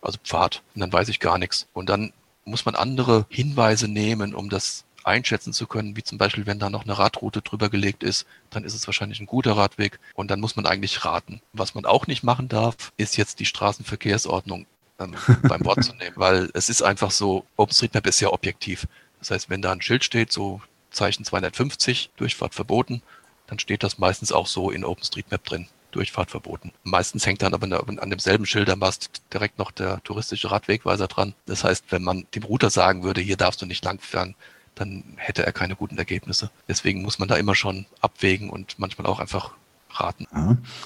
also 0.00 0.18
Pfad. 0.22 0.62
Und 0.74 0.80
dann 0.80 0.92
weiß 0.92 1.08
ich 1.08 1.20
gar 1.20 1.38
nichts. 1.38 1.66
Und 1.72 1.88
dann 1.88 2.12
muss 2.44 2.64
man 2.64 2.76
andere 2.76 3.26
Hinweise 3.28 3.88
nehmen, 3.88 4.34
um 4.34 4.48
das 4.48 4.84
einschätzen 5.06 5.52
zu 5.52 5.66
können, 5.66 5.96
wie 5.96 6.02
zum 6.02 6.18
Beispiel, 6.18 6.46
wenn 6.46 6.58
da 6.58 6.70
noch 6.70 6.84
eine 6.84 6.98
Radroute 6.98 7.42
drüber 7.42 7.68
gelegt 7.68 8.02
ist, 8.02 8.26
dann 8.50 8.64
ist 8.64 8.74
es 8.74 8.86
wahrscheinlich 8.86 9.20
ein 9.20 9.26
guter 9.26 9.56
Radweg 9.56 9.98
und 10.14 10.30
dann 10.30 10.40
muss 10.40 10.56
man 10.56 10.66
eigentlich 10.66 11.04
raten. 11.04 11.40
Was 11.52 11.74
man 11.74 11.86
auch 11.86 12.06
nicht 12.06 12.22
machen 12.22 12.48
darf, 12.48 12.92
ist 12.96 13.16
jetzt 13.16 13.40
die 13.40 13.46
Straßenverkehrsordnung 13.46 14.66
ähm, 14.98 15.14
beim 15.42 15.64
Wort 15.64 15.84
zu 15.84 15.94
nehmen, 15.94 16.16
weil 16.16 16.50
es 16.54 16.68
ist 16.68 16.82
einfach 16.82 17.10
so, 17.10 17.44
OpenStreetMap 17.56 18.06
ist 18.06 18.20
ja 18.20 18.32
objektiv. 18.32 18.86
Das 19.20 19.30
heißt, 19.30 19.50
wenn 19.50 19.62
da 19.62 19.72
ein 19.72 19.82
Schild 19.82 20.04
steht, 20.04 20.32
so 20.32 20.60
Zeichen 20.90 21.24
250, 21.24 22.10
Durchfahrt 22.16 22.54
verboten, 22.54 23.02
dann 23.46 23.58
steht 23.58 23.82
das 23.82 23.98
meistens 23.98 24.32
auch 24.32 24.46
so 24.46 24.70
in 24.70 24.84
OpenStreetMap 24.84 25.44
drin. 25.44 25.68
Durchfahrt 25.92 26.30
verboten. 26.30 26.72
Meistens 26.82 27.24
hängt 27.24 27.40
dann 27.40 27.54
aber 27.54 27.66
an 28.02 28.10
demselben 28.10 28.44
Schildermast 28.44 29.22
direkt 29.32 29.58
noch 29.58 29.70
der 29.70 30.02
touristische 30.02 30.50
Radwegweiser 30.50 31.06
dran. 31.06 31.34
Das 31.46 31.64
heißt, 31.64 31.86
wenn 31.88 32.02
man 32.02 32.26
dem 32.34 32.42
Router 32.42 32.68
sagen 32.68 33.02
würde, 33.02 33.22
hier 33.22 33.38
darfst 33.38 33.62
du 33.62 33.66
nicht 33.66 33.82
langfahren, 33.82 34.34
dann 34.76 35.02
hätte 35.16 35.44
er 35.44 35.52
keine 35.52 35.74
guten 35.74 35.98
Ergebnisse. 35.98 36.50
Deswegen 36.68 37.02
muss 37.02 37.18
man 37.18 37.28
da 37.28 37.36
immer 37.36 37.54
schon 37.54 37.86
abwägen 38.00 38.50
und 38.50 38.78
manchmal 38.78 39.06
auch 39.06 39.18
einfach 39.18 39.54
raten. 39.90 40.26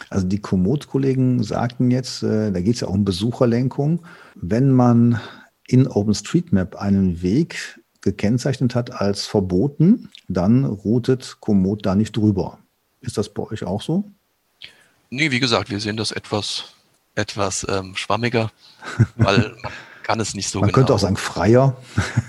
Also 0.09 0.27
die 0.27 0.41
Komoot-Kollegen 0.41 1.43
sagten 1.43 1.91
jetzt, 1.91 2.23
äh, 2.23 2.53
da 2.53 2.61
geht 2.61 2.77
es 2.77 2.81
ja 2.81 2.89
auch 2.89 2.95
um 2.95 3.05
Besucherlenkung. 3.05 4.05
Wenn 4.37 4.71
man 4.71 5.21
in 5.67 5.89
OpenStreetMap 5.89 6.77
einen 6.77 7.21
Weg 7.21 7.81
gekennzeichnet 8.01 8.75
hat 8.75 8.93
als 8.93 9.27
verboten, 9.27 10.09
dann 10.29 10.65
routet 10.65 11.39
Komoot 11.41 11.85
da 11.85 11.97
nicht 11.97 12.17
drüber. 12.17 12.59
Ist 13.01 13.19
das 13.19 13.29
bei 13.29 13.43
euch 13.43 13.65
auch 13.65 13.83
so? 13.83 14.05
Nee, 15.11 15.33
wie 15.33 15.41
gesagt, 15.41 15.71
wir 15.71 15.81
sehen 15.81 15.97
das 15.97 16.13
etwas, 16.13 16.75
etwas 17.17 17.67
ähm, 17.69 17.97
schwammiger, 17.97 18.53
weil 19.17 19.39
man 19.63 19.73
kann 20.05 20.21
es 20.21 20.35
nicht 20.35 20.49
so 20.49 20.61
man 20.61 20.69
genau. 20.69 20.79
Man 20.79 20.87
könnte 20.87 20.95
auch 20.95 21.01
sagen 21.01 21.17
freier. 21.17 21.77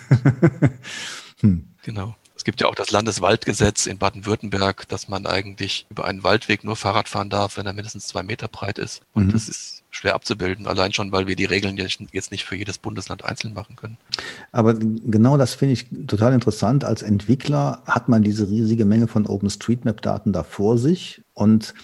hm. 1.42 1.68
Genau. 1.84 2.16
Es 2.36 2.44
gibt 2.44 2.60
ja 2.60 2.68
auch 2.68 2.76
das 2.76 2.90
Landeswaldgesetz 2.90 3.86
in 3.86 4.00
Baden-Württemberg, 4.00 4.88
dass 4.88 5.08
man 5.08 5.28
eigentlich 5.28 5.86
über 5.92 6.06
einen 6.06 6.24
Waldweg 6.24 6.64
nur 6.64 6.76
Fahrrad 6.76 7.08
fahren 7.08 7.30
darf, 7.30 7.58
wenn 7.58 7.68
er 7.68 7.74
mindestens 7.74 8.08
zwei 8.08 8.24
Meter 8.24 8.48
breit 8.48 8.80
ist. 8.80 9.02
Und 9.14 9.28
mhm. 9.28 9.32
das 9.34 9.48
ist 9.48 9.84
schwer 9.92 10.16
abzubilden, 10.16 10.66
allein 10.66 10.92
schon, 10.94 11.12
weil 11.12 11.28
wir 11.28 11.36
die 11.36 11.46
Regeln 11.46 11.78
jetzt 11.78 12.32
nicht 12.32 12.46
für 12.46 12.56
jedes 12.56 12.80
Bundesland 12.80 13.26
einzeln 13.26 13.54
machen 13.54 13.76
können. 13.76 13.98
Aber 14.52 14.74
genau 14.74 15.38
das 15.38 15.54
finde 15.54 15.74
ich 15.74 15.86
total 16.08 16.34
interessant. 16.34 16.84
Als 16.84 17.04
Entwickler 17.04 17.84
hat 17.86 18.10
man 18.10 18.24
diese 18.24 18.50
riesige 18.50 18.86
Menge 18.86 19.08
von 19.08 19.28
OpenStreetMap-Daten 19.28 20.34
da 20.34 20.44
vor 20.44 20.78
sich 20.78 21.22
und 21.34 21.76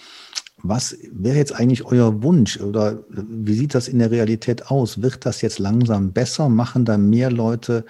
was 0.60 0.96
wäre 1.12 1.36
jetzt 1.36 1.54
eigentlich 1.54 1.84
euer 1.84 2.22
Wunsch 2.24 2.58
oder 2.58 2.98
wie 3.08 3.54
sieht 3.54 3.74
das 3.76 3.86
in 3.86 4.00
der 4.00 4.10
Realität 4.10 4.66
aus? 4.72 5.02
Wird 5.02 5.24
das 5.24 5.40
jetzt 5.40 5.60
langsam 5.60 6.12
besser? 6.12 6.48
Machen 6.48 6.84
da 6.84 6.98
mehr 6.98 7.30
Leute 7.30 7.84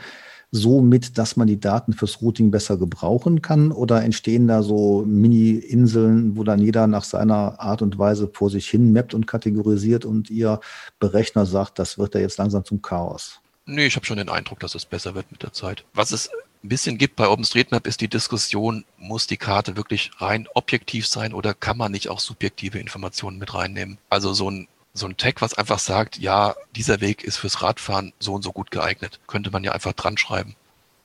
so 0.51 0.81
mit, 0.81 1.19
dass 1.19 1.37
man 1.37 1.47
die 1.47 1.61
Daten 1.61 1.93
fürs 1.93 2.23
Routing 2.23 2.51
besser 2.51 2.77
gebrauchen 2.77 3.43
kann? 3.43 3.73
Oder 3.73 4.03
entstehen 4.03 4.49
da 4.49 4.63
so 4.63 5.05
Mini-Inseln, 5.07 6.37
wo 6.37 6.45
dann 6.45 6.61
jeder 6.61 6.87
nach 6.87 7.05
seiner 7.05 7.61
Art 7.61 7.83
und 7.83 7.99
Weise 7.99 8.31
vor 8.33 8.51
sich 8.51 8.69
hin 8.69 8.93
mappt 8.93 9.15
und 9.15 9.27
kategorisiert 9.27 10.05
und 10.05 10.31
ihr 10.31 10.61
Berechner 10.99 11.47
sagt, 11.47 11.79
das 11.79 11.99
wird 11.99 12.15
ja 12.15 12.21
jetzt 12.21 12.39
langsam 12.39 12.65
zum 12.65 12.83
Chaos? 12.83 13.41
Nee, 13.67 13.87
ich 13.87 13.97
habe 13.97 14.07
schon 14.07 14.17
den 14.17 14.31
Eindruck, 14.31 14.61
dass 14.61 14.75
es 14.75 14.87
besser 14.87 15.15
wird 15.15 15.31
mit 15.31 15.43
der 15.43 15.53
Zeit. 15.53 15.85
Was 15.93 16.11
es 16.11 16.31
ein 16.65 16.71
bisschen 16.71 16.97
gibt 16.97 17.17
bei 17.17 17.29
OpenStreetMap 17.29 17.87
ist 17.87 18.01
die 18.01 18.09
Diskussion, 18.09 18.85
muss 18.97 19.27
die 19.27 19.37
Karte 19.37 19.77
wirklich 19.77 20.11
rein 20.19 20.49
objektiv 20.55 21.07
sein 21.07 21.35
oder 21.35 21.53
kann 21.53 21.77
man 21.77 21.93
nicht 21.93 22.09
auch 22.09 22.21
subjektive 22.21 22.79
Informationen 22.79 23.39
mit 23.39 23.55
reinnehmen? 23.55 23.99
Also 24.09 24.33
so 24.33 24.51
ein 24.51 24.69
so 24.95 25.07
ein 25.07 25.17
Tag, 25.17 25.41
was 25.41 25.55
einfach 25.55 25.79
sagt, 25.79 26.19
ja, 26.19 26.55
dieser 26.75 27.01
Weg 27.01 27.25
ist 27.25 27.37
fürs 27.37 27.63
Radfahren 27.63 28.13
so 28.19 28.35
und 28.35 28.43
so 28.43 28.53
gut 28.53 28.71
geeignet, 28.71 29.21
könnte 29.27 29.51
man 29.51 29.65
ja 29.65 29.73
einfach 29.73 29.93
dran 29.93 30.19
schreiben. 30.19 30.55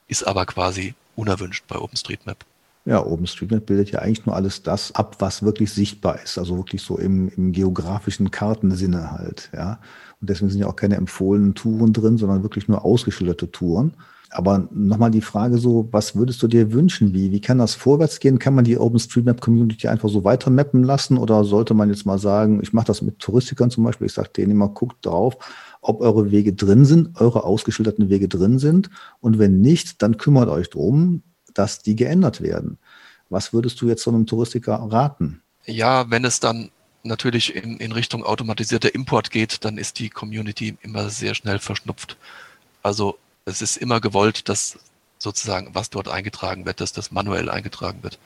Ist 0.07 0.25
aber 0.25 0.45
quasi 0.45 0.95
unerwünscht 1.15 1.65
bei 1.67 1.77
OpenStreetMap. 1.77 2.45
Ja, 2.85 3.05
OpenStreetMap 3.05 3.65
bildet 3.65 3.91
ja 3.91 3.99
eigentlich 3.99 4.25
nur 4.25 4.35
alles 4.35 4.63
das 4.63 4.93
ab, 4.93 5.17
was 5.19 5.43
wirklich 5.43 5.71
sichtbar 5.71 6.21
ist, 6.21 6.37
also 6.37 6.57
wirklich 6.57 6.81
so 6.81 6.97
im, 6.97 7.29
im 7.29 7.53
geografischen 7.53 8.29
Kartensinne 8.31 9.11
halt, 9.11 9.49
ja. 9.53 9.79
Und 10.19 10.29
deswegen 10.29 10.49
sind 10.49 10.59
ja 10.59 10.67
auch 10.67 10.75
keine 10.75 10.95
empfohlenen 10.95 11.55
Touren 11.55 11.93
drin, 11.93 12.17
sondern 12.17 12.43
wirklich 12.43 12.67
nur 12.67 12.83
ausgeschilderte 12.83 13.51
Touren. 13.51 13.93
Aber 14.33 14.67
nochmal 14.71 15.11
die 15.11 15.21
Frage 15.21 15.57
so, 15.57 15.87
was 15.91 16.15
würdest 16.15 16.41
du 16.41 16.47
dir 16.47 16.71
wünschen? 16.71 17.13
Wie, 17.13 17.31
wie 17.31 17.41
kann 17.41 17.59
das 17.59 17.75
vorwärts 17.75 18.19
gehen? 18.19 18.39
Kann 18.39 18.55
man 18.55 18.65
die 18.65 18.77
OpenStreetMap-Community 18.77 19.87
einfach 19.87 20.09
so 20.09 20.23
weiter 20.23 20.49
mappen 20.49 20.83
lassen? 20.83 21.17
Oder 21.17 21.43
sollte 21.43 21.73
man 21.73 21.89
jetzt 21.89 22.05
mal 22.05 22.17
sagen, 22.17 22.59
ich 22.63 22.73
mache 22.73 22.87
das 22.87 23.01
mit 23.01 23.19
Touristikern 23.19 23.69
zum 23.69 23.83
Beispiel, 23.83 24.07
ich 24.07 24.13
sage 24.13 24.29
denen 24.29 24.51
immer, 24.51 24.69
guckt 24.69 25.05
drauf, 25.05 25.37
ob 25.81 26.01
eure 26.01 26.31
Wege 26.31 26.53
drin 26.53 26.85
sind, 26.85 27.19
eure 27.19 27.43
ausgeschilderten 27.43 28.09
Wege 28.09 28.27
drin 28.27 28.57
sind. 28.57 28.89
Und 29.19 29.37
wenn 29.37 29.61
nicht, 29.61 30.01
dann 30.01 30.17
kümmert 30.17 30.49
euch 30.49 30.69
drum, 30.69 31.21
dass 31.53 31.79
die 31.79 31.95
geändert 31.95 32.41
werden. 32.41 32.79
Was 33.29 33.53
würdest 33.53 33.79
du 33.81 33.87
jetzt 33.87 34.03
so 34.03 34.11
einem 34.11 34.25
Touristiker 34.25 34.75
raten? 34.75 35.41
Ja, 35.65 36.09
wenn 36.09 36.25
es 36.25 36.39
dann 36.39 36.71
natürlich 37.03 37.55
in, 37.55 37.77
in 37.77 37.91
Richtung 37.91 38.23
automatisierter 38.23 38.93
Import 38.95 39.31
geht, 39.31 39.65
dann 39.65 39.77
ist 39.77 39.99
die 39.99 40.09
Community 40.09 40.77
immer 40.81 41.09
sehr 41.09 41.35
schnell 41.35 41.59
verschnupft. 41.59 42.17
Also 42.81 43.17
es 43.45 43.61
ist 43.61 43.77
immer 43.77 43.99
gewollt, 43.99 44.49
dass 44.49 44.77
sozusagen, 45.17 45.69
was 45.73 45.89
dort 45.89 46.09
eingetragen 46.09 46.65
wird, 46.65 46.81
dass 46.81 46.93
das 46.93 47.11
manuell 47.11 47.49
eingetragen 47.49 48.03
wird. 48.03 48.19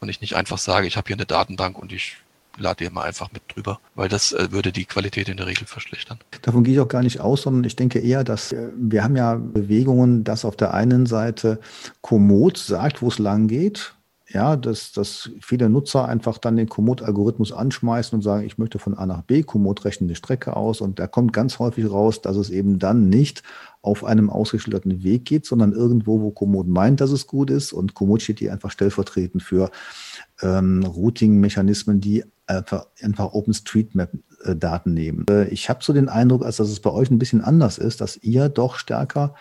Und 0.00 0.08
ich 0.08 0.20
nicht 0.20 0.34
einfach 0.34 0.58
sage, 0.58 0.86
ich 0.86 0.96
habe 0.96 1.06
hier 1.06 1.16
eine 1.16 1.26
Datenbank 1.26 1.78
und 1.78 1.92
ich 1.92 2.16
lade 2.58 2.84
ihr 2.84 2.90
mal 2.90 3.04
einfach 3.04 3.30
mit 3.32 3.42
drüber, 3.48 3.78
weil 3.94 4.08
das 4.08 4.32
äh, 4.32 4.50
würde 4.50 4.72
die 4.72 4.84
Qualität 4.84 5.28
in 5.28 5.36
der 5.36 5.46
Regel 5.46 5.66
verschlechtern. 5.66 6.18
Davon 6.42 6.64
gehe 6.64 6.74
ich 6.74 6.80
auch 6.80 6.88
gar 6.88 7.02
nicht 7.02 7.20
aus, 7.20 7.42
sondern 7.42 7.64
ich 7.64 7.76
denke 7.76 8.00
eher, 8.00 8.24
dass 8.24 8.52
äh, 8.52 8.68
wir 8.76 9.04
haben 9.04 9.16
ja 9.16 9.36
Bewegungen, 9.36 10.24
dass 10.24 10.44
auf 10.44 10.56
der 10.56 10.74
einen 10.74 11.06
Seite 11.06 11.60
Komoot 12.00 12.58
sagt, 12.58 13.02
wo 13.02 13.08
es 13.08 13.18
lang 13.18 13.46
geht 13.46 13.94
ja, 14.32 14.56
dass, 14.56 14.92
dass 14.92 15.30
viele 15.40 15.68
Nutzer 15.68 16.06
einfach 16.06 16.38
dann 16.38 16.56
den 16.56 16.68
Komoot-Algorithmus 16.68 17.52
anschmeißen 17.52 18.16
und 18.16 18.22
sagen, 18.22 18.46
ich 18.46 18.58
möchte 18.58 18.78
von 18.78 18.96
A 18.96 19.04
nach 19.04 19.22
B, 19.22 19.42
Komoot 19.42 19.84
rechnet 19.84 20.08
eine 20.08 20.14
Strecke 20.14 20.56
aus 20.56 20.80
und 20.80 20.98
da 20.98 21.06
kommt 21.06 21.32
ganz 21.32 21.58
häufig 21.58 21.90
raus, 21.90 22.22
dass 22.22 22.36
es 22.36 22.50
eben 22.50 22.78
dann 22.78 23.08
nicht 23.08 23.42
auf 23.82 24.04
einem 24.04 24.28
ausgeschilderten 24.28 25.02
Weg 25.02 25.24
geht, 25.24 25.46
sondern 25.46 25.72
irgendwo, 25.72 26.20
wo 26.20 26.30
Komoot 26.30 26.68
meint, 26.68 27.00
dass 27.00 27.10
es 27.10 27.26
gut 27.26 27.50
ist 27.50 27.72
und 27.72 27.94
Komoot 27.94 28.22
steht 28.22 28.38
hier 28.38 28.52
einfach 28.52 28.70
stellvertretend 28.70 29.42
für 29.42 29.70
ähm, 30.42 30.82
Routing-Mechanismen, 30.84 32.00
die 32.00 32.24
einfach, 32.46 32.86
einfach 33.00 33.32
OpenStreetMap-Daten 33.32 34.92
nehmen. 34.92 35.24
Äh, 35.30 35.48
ich 35.48 35.70
habe 35.70 35.82
so 35.82 35.92
den 35.92 36.08
Eindruck, 36.08 36.44
als 36.44 36.56
dass 36.56 36.68
es 36.68 36.80
bei 36.80 36.90
euch 36.90 37.10
ein 37.10 37.18
bisschen 37.18 37.42
anders 37.42 37.78
ist, 37.78 38.00
dass 38.00 38.18
ihr 38.18 38.48
doch 38.48 38.76
stärker 38.76 39.34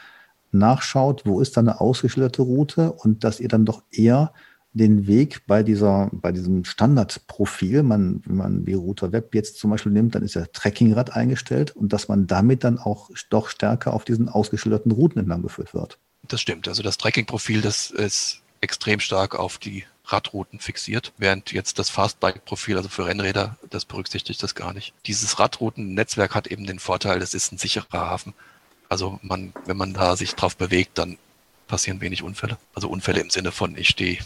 nachschaut, 0.51 1.23
wo 1.25 1.41
ist 1.41 1.57
da 1.57 1.61
eine 1.61 1.81
ausgeschilderte 1.81 2.41
Route 2.41 2.93
und 2.93 3.23
dass 3.23 3.39
ihr 3.39 3.49
dann 3.49 3.65
doch 3.65 3.83
eher 3.91 4.33
den 4.73 5.07
Weg 5.07 5.45
bei 5.47 5.63
dieser, 5.63 6.09
bei 6.11 6.31
diesem 6.31 6.63
Standardprofil, 6.63 7.83
man, 7.83 8.21
wenn 8.25 8.35
man 8.35 8.65
die 8.65 8.73
Router 8.73 9.11
Web 9.11 9.33
jetzt 9.33 9.57
zum 9.57 9.71
Beispiel 9.71 9.91
nimmt, 9.91 10.15
dann 10.15 10.23
ist 10.23 10.35
ja 10.35 10.45
Trackingrad 10.45 11.13
eingestellt 11.13 11.75
und 11.75 11.91
dass 11.91 12.07
man 12.07 12.27
damit 12.27 12.63
dann 12.63 12.77
auch 12.77 13.09
doch 13.29 13.49
stärker 13.49 13.93
auf 13.93 14.05
diesen 14.05 14.29
ausgeschilderten 14.29 14.91
Routen 14.91 15.19
entlang 15.19 15.41
geführt 15.41 15.73
wird. 15.73 15.97
Das 16.27 16.41
stimmt. 16.41 16.67
Also 16.67 16.83
das 16.83 16.97
Tracking-Profil, 16.97 17.61
das 17.61 17.89
ist 17.89 18.41
extrem 18.61 18.99
stark 18.99 19.39
auf 19.39 19.57
die 19.57 19.85
Radrouten 20.05 20.59
fixiert, 20.59 21.13
während 21.17 21.51
jetzt 21.51 21.79
das 21.79 21.89
Fastbike-Profil, 21.89 22.77
also 22.77 22.89
für 22.89 23.05
Rennräder, 23.05 23.57
das 23.69 23.85
berücksichtigt 23.85 24.41
das 24.41 24.55
gar 24.55 24.73
nicht. 24.73 24.93
Dieses 25.05 25.39
Radroutennetzwerk 25.39 26.35
hat 26.35 26.47
eben 26.47 26.65
den 26.65 26.79
Vorteil, 26.79 27.21
es 27.21 27.33
ist 27.33 27.51
ein 27.51 27.57
sicherer 27.57 27.87
Hafen. 27.91 28.33
Also 28.87 29.19
man, 29.21 29.53
wenn 29.65 29.77
man 29.77 29.93
da 29.93 30.15
sich 30.15 30.35
drauf 30.35 30.57
bewegt, 30.57 30.97
dann 30.97 31.17
passieren 31.67 32.01
wenig 32.01 32.23
Unfälle. 32.23 32.57
Also 32.73 32.89
Unfälle 32.89 33.21
im 33.21 33.29
Sinne 33.29 33.51
von, 33.51 33.77
ich 33.77 33.89
stehe 33.89 34.19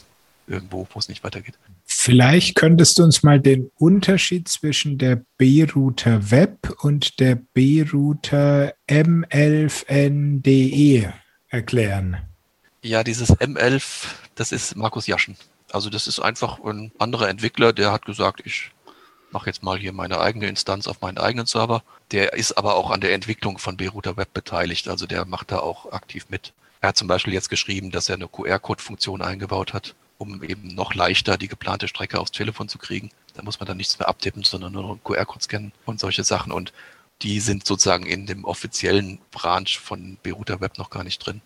irgendwo, 0.47 0.87
wo 0.91 0.99
es 0.99 1.09
nicht 1.09 1.23
weitergeht. 1.23 1.55
Vielleicht 1.85 2.55
könntest 2.55 2.99
du 2.99 3.03
uns 3.03 3.23
mal 3.23 3.39
den 3.39 3.71
Unterschied 3.77 4.47
zwischen 4.47 4.97
der 4.97 5.21
B-Router 5.37 6.31
Web 6.31 6.75
und 6.81 7.19
der 7.19 7.35
B-Router 7.35 8.73
M11NDE 8.89 11.11
erklären. 11.49 12.17
Ja, 12.81 13.03
dieses 13.03 13.29
M11, 13.31 14.07
das 14.35 14.51
ist 14.51 14.75
Markus 14.75 15.07
Jaschen. 15.07 15.37
Also 15.71 15.89
das 15.89 16.05
ist 16.07 16.19
einfach 16.19 16.59
ein 16.63 16.91
anderer 16.99 17.29
Entwickler, 17.29 17.73
der 17.73 17.91
hat 17.91 18.05
gesagt, 18.05 18.43
ich 18.45 18.69
mache 19.31 19.47
jetzt 19.47 19.63
mal 19.63 19.79
hier 19.79 19.93
meine 19.93 20.19
eigene 20.19 20.47
Instanz 20.47 20.87
auf 20.87 21.01
meinen 21.01 21.17
eigenen 21.17 21.47
Server. 21.47 21.81
Der 22.11 22.33
ist 22.33 22.57
aber 22.57 22.75
auch 22.75 22.91
an 22.91 23.01
der 23.01 23.13
Entwicklung 23.13 23.57
von 23.57 23.77
B-Router 23.77 24.17
Web 24.17 24.33
beteiligt, 24.33 24.87
also 24.87 25.07
der 25.07 25.25
macht 25.25 25.51
da 25.51 25.59
auch 25.59 25.91
aktiv 25.91 26.27
mit. 26.29 26.53
Er 26.81 26.89
hat 26.89 26.97
zum 26.97 27.07
Beispiel 27.07 27.33
jetzt 27.33 27.49
geschrieben, 27.49 27.91
dass 27.91 28.09
er 28.09 28.15
eine 28.15 28.27
QR-Code-Funktion 28.27 29.21
eingebaut 29.21 29.73
hat, 29.73 29.95
um 30.23 30.43
eben 30.43 30.73
noch 30.73 30.93
leichter 30.93 31.37
die 31.37 31.47
geplante 31.47 31.87
Strecke 31.87 32.19
aufs 32.19 32.31
Telefon 32.31 32.69
zu 32.69 32.77
kriegen. 32.77 33.09
Da 33.33 33.43
muss 33.43 33.59
man 33.59 33.67
dann 33.67 33.77
nichts 33.77 33.99
mehr 33.99 34.07
abtippen, 34.07 34.43
sondern 34.43 34.73
nur 34.73 34.83
einen 34.83 35.03
QR-Code 35.03 35.43
scannen 35.43 35.71
und 35.85 35.99
solche 35.99 36.23
Sachen. 36.23 36.51
Und 36.51 36.73
die 37.21 37.39
sind 37.39 37.65
sozusagen 37.65 38.05
in 38.05 38.25
dem 38.25 38.45
offiziellen 38.45 39.19
Branch 39.31 39.69
von 39.81 40.17
Beruta 40.23 40.61
Web 40.61 40.77
noch 40.77 40.89
gar 40.89 41.03
nicht 41.03 41.19
drin. 41.19 41.41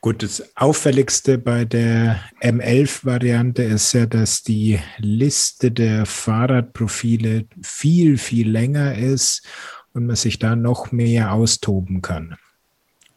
Gut, 0.00 0.22
das 0.22 0.56
Auffälligste 0.56 1.38
bei 1.38 1.64
der 1.64 2.20
M11-Variante 2.40 3.62
ist 3.62 3.92
ja, 3.92 4.06
dass 4.06 4.42
die 4.42 4.80
Liste 4.98 5.70
der 5.70 6.06
Fahrradprofile 6.06 7.46
viel, 7.62 8.18
viel 8.18 8.50
länger 8.50 8.96
ist 8.96 9.46
und 9.92 10.06
man 10.06 10.16
sich 10.16 10.40
da 10.40 10.56
noch 10.56 10.90
mehr 10.90 11.32
austoben 11.32 12.02
kann 12.02 12.36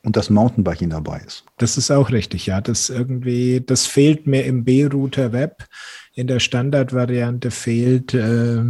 und 0.06 0.16
das 0.16 0.30
Mountainbiking 0.30 0.92
dabei 0.92 1.20
ist. 1.26 1.44
Das 1.58 1.78
ist 1.78 1.92
auch 1.92 2.12
richtig, 2.12 2.46
ja. 2.46 2.62
Das 2.62 2.90
irgendwie, 2.90 3.62
das 3.66 3.88
fehlt 3.88 4.28
mir 4.28 4.46
im 4.46 4.64
B-Router 4.64 5.34
Web. 5.34 5.66
In 6.14 6.28
der 6.28 6.40
Standardvariante 6.40 7.52
fehlt 7.52 8.14
äh, 8.14 8.64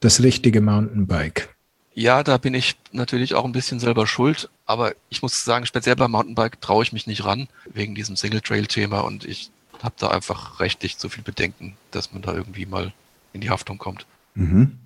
das 0.00 0.22
richtige 0.22 0.60
Mountainbike. 0.60 1.48
Ja, 1.94 2.22
da 2.22 2.36
bin 2.36 2.52
ich 2.52 2.76
natürlich 2.92 3.34
auch 3.34 3.46
ein 3.46 3.52
bisschen 3.52 3.80
selber 3.80 4.06
schuld, 4.06 4.50
aber 4.66 4.92
ich 5.08 5.22
muss 5.22 5.44
sagen, 5.44 5.64
speziell 5.64 5.96
beim 5.96 6.10
Mountainbike 6.10 6.60
traue 6.60 6.82
ich 6.82 6.92
mich 6.92 7.06
nicht 7.06 7.24
ran, 7.24 7.48
wegen 7.72 7.94
diesem 7.94 8.16
Single-Trail-Thema 8.16 9.00
und 9.00 9.24
ich 9.24 9.50
habe 9.82 9.94
da 9.98 10.08
einfach 10.08 10.60
rechtlich 10.60 10.98
zu 10.98 11.08
viel 11.08 11.24
Bedenken, 11.24 11.76
dass 11.92 12.12
man 12.12 12.20
da 12.20 12.34
irgendwie 12.34 12.66
mal 12.66 12.92
in 13.32 13.40
die 13.40 13.48
Haftung 13.48 13.78
kommt. 13.78 14.06
Mhm. 14.34 14.78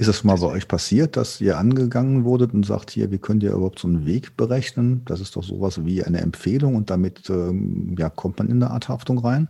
Ist 0.00 0.08
das 0.08 0.24
mal 0.24 0.38
bei 0.38 0.46
euch 0.46 0.66
passiert, 0.66 1.18
dass 1.18 1.42
ihr 1.42 1.58
angegangen 1.58 2.24
wurdet 2.24 2.54
und 2.54 2.64
sagt, 2.64 2.90
hier, 2.90 3.10
wie 3.10 3.18
könnt 3.18 3.42
ihr 3.42 3.50
überhaupt 3.50 3.80
so 3.80 3.86
einen 3.86 4.06
Weg 4.06 4.34
berechnen? 4.34 5.02
Das 5.04 5.20
ist 5.20 5.36
doch 5.36 5.42
sowas 5.42 5.84
wie 5.84 6.02
eine 6.02 6.22
Empfehlung 6.22 6.74
und 6.74 6.88
damit 6.88 7.28
ähm, 7.28 7.94
ja, 7.98 8.08
kommt 8.08 8.38
man 8.38 8.48
in 8.48 8.62
eine 8.62 8.70
Art 8.70 8.88
Haftung 8.88 9.18
rein? 9.18 9.48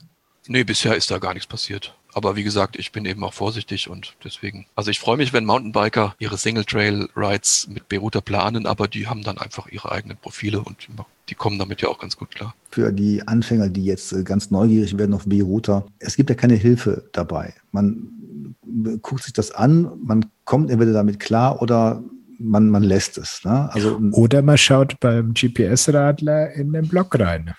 Nee, 0.49 0.65
bisher 0.65 0.97
ist 0.97 1.09
da 1.13 1.19
gar 1.19 1.35
nichts 1.35 1.47
passiert. 1.47 1.95
Aber 2.13 2.35
wie 2.35 2.43
gesagt, 2.43 2.77
ich 2.77 2.91
bin 2.91 3.05
eben 3.05 3.23
auch 3.23 3.33
vorsichtig 3.33 3.89
und 3.89 4.17
deswegen. 4.25 4.67
Also 4.75 4.91
ich 4.91 4.99
freue 4.99 5.19
mich, 5.19 5.33
wenn 5.33 5.45
Mountainbiker 5.45 6.17
ihre 6.19 6.37
Single 6.37 6.65
Trail 6.65 7.09
Rides 7.15 7.69
mit 7.71 7.89
Beruta 7.89 8.21
planen, 8.21 8.67
aber 8.67 8.89
die 8.89 9.07
haben 9.07 9.23
dann 9.23 9.39
einfach 9.39 9.69
ihre 9.69 9.93
eigenen 9.93 10.17
Profile 10.17 10.63
und 10.63 10.89
die 11.29 11.37
kommen 11.37 11.61
damit 11.61 11.81
ja 11.81 11.89
auch 11.89 12.01
ganz 12.01 12.17
gut 12.17 12.33
klar. 12.33 12.57
Für 12.73 12.93
die 12.93 13.23
Anfänger, 13.29 13.69
die 13.69 13.85
jetzt 13.85 14.13
äh, 14.13 14.25
ganz 14.25 14.51
neugierig 14.51 14.99
werden 14.99 15.15
auf 15.15 15.27
Beruta, 15.27 15.87
es 16.01 16.17
gibt 16.17 16.29
ja 16.29 16.35
keine 16.35 16.57
Hilfe 16.57 17.09
dabei. 17.13 17.55
Man 17.71 18.20
guckt 19.03 19.25
sich 19.25 19.33
das 19.33 19.51
an, 19.53 19.91
man 20.03 20.27
kommt 20.45 20.71
entweder 20.71 20.93
damit 20.93 21.21
klar 21.21 21.63
oder 21.63 22.03
man, 22.41 22.71
man 22.71 22.83
lässt 22.83 23.19
es. 23.19 23.45
Ne? 23.45 23.69
Also, 23.73 24.01
Oder 24.13 24.43
man 24.43 24.57
schaut 24.57 24.99
beim 24.99 25.35
GPS-Radler 25.35 26.53
in 26.53 26.73
den 26.73 26.89
Blog 26.89 27.19
rein. 27.19 27.55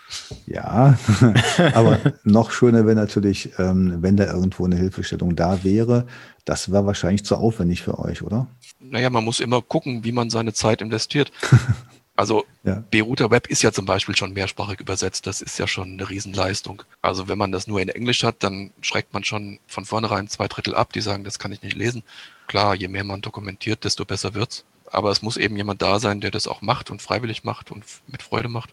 Ja, 0.47 0.97
aber 1.73 1.99
noch 2.23 2.51
schöner 2.51 2.85
wäre 2.85 2.95
natürlich, 2.95 3.51
ähm, 3.59 3.97
wenn 4.01 4.17
da 4.17 4.25
irgendwo 4.25 4.65
eine 4.65 4.75
Hilfestellung 4.75 5.35
da 5.35 5.63
wäre. 5.63 6.07
Das 6.45 6.71
wäre 6.71 6.85
wahrscheinlich 6.87 7.23
zu 7.23 7.35
aufwendig 7.35 7.83
für 7.83 7.99
euch, 7.99 8.23
oder? 8.23 8.47
Naja, 8.79 9.11
man 9.11 9.23
muss 9.23 9.39
immer 9.39 9.61
gucken, 9.61 10.03
wie 10.03 10.11
man 10.11 10.31
seine 10.31 10.53
Zeit 10.53 10.81
investiert. 10.81 11.31
Also 12.15 12.45
ja. 12.63 12.83
Beruter 12.91 13.31
Web 13.31 13.47
ist 13.47 13.61
ja 13.63 13.71
zum 13.71 13.85
Beispiel 13.85 14.15
schon 14.15 14.33
mehrsprachig 14.33 14.79
übersetzt. 14.79 15.27
Das 15.27 15.41
ist 15.41 15.57
ja 15.57 15.67
schon 15.67 15.93
eine 15.93 16.09
Riesenleistung. 16.09 16.83
Also 17.01 17.27
wenn 17.27 17.37
man 17.37 17.51
das 17.51 17.67
nur 17.67 17.79
in 17.79 17.89
Englisch 17.89 18.23
hat, 18.23 18.43
dann 18.43 18.71
schreckt 18.81 19.13
man 19.13 19.23
schon 19.23 19.59
von 19.67 19.85
vornherein 19.85 20.27
zwei 20.27 20.47
Drittel 20.47 20.75
ab, 20.75 20.93
die 20.93 21.01
sagen, 21.01 21.23
das 21.23 21.39
kann 21.39 21.51
ich 21.51 21.63
nicht 21.63 21.75
lesen. 21.75 22.03
Klar, 22.47 22.75
je 22.75 22.89
mehr 22.89 23.03
man 23.03 23.21
dokumentiert, 23.21 23.83
desto 23.85 24.05
besser 24.05 24.33
wird's. 24.33 24.65
Aber 24.85 25.09
es 25.09 25.21
muss 25.21 25.37
eben 25.37 25.55
jemand 25.55 25.81
da 25.81 25.99
sein, 25.99 26.19
der 26.19 26.31
das 26.31 26.47
auch 26.47 26.61
macht 26.61 26.91
und 26.91 27.01
freiwillig 27.01 27.43
macht 27.43 27.71
und 27.71 27.85
mit 28.07 28.21
Freude 28.23 28.49
macht. 28.49 28.71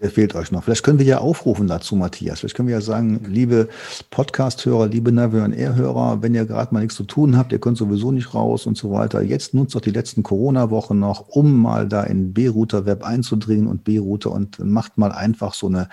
Der 0.00 0.10
fehlt 0.10 0.34
euch 0.34 0.50
noch. 0.50 0.64
Vielleicht 0.64 0.82
können 0.82 0.98
wir 0.98 1.04
ja 1.04 1.18
aufrufen 1.18 1.66
dazu, 1.66 1.94
Matthias. 1.94 2.40
Vielleicht 2.40 2.56
können 2.56 2.68
wir 2.68 2.74
ja 2.74 2.80
sagen, 2.80 3.20
liebe 3.28 3.68
Podcast-Hörer, 4.08 4.86
liebe 4.86 5.12
Navion 5.12 5.52
Air-Hörer, 5.52 6.22
wenn 6.22 6.34
ihr 6.34 6.46
gerade 6.46 6.72
mal 6.72 6.80
nichts 6.80 6.94
zu 6.94 7.04
tun 7.04 7.36
habt, 7.36 7.52
ihr 7.52 7.58
könnt 7.58 7.76
sowieso 7.76 8.10
nicht 8.10 8.32
raus 8.32 8.64
und 8.64 8.78
so 8.78 8.90
weiter. 8.92 9.20
Jetzt 9.20 9.52
nutzt 9.52 9.74
doch 9.74 9.82
die 9.82 9.90
letzten 9.90 10.22
Corona-Wochen 10.22 10.98
noch, 10.98 11.28
um 11.28 11.60
mal 11.60 11.86
da 11.86 12.02
in 12.04 12.32
B-Router 12.32 12.86
Web 12.86 13.04
einzudringen 13.04 13.66
und 13.66 13.84
B-Router 13.84 14.32
und 14.32 14.58
macht 14.60 14.96
mal 14.96 15.12
einfach 15.12 15.52
so 15.52 15.66
eine, 15.66 15.90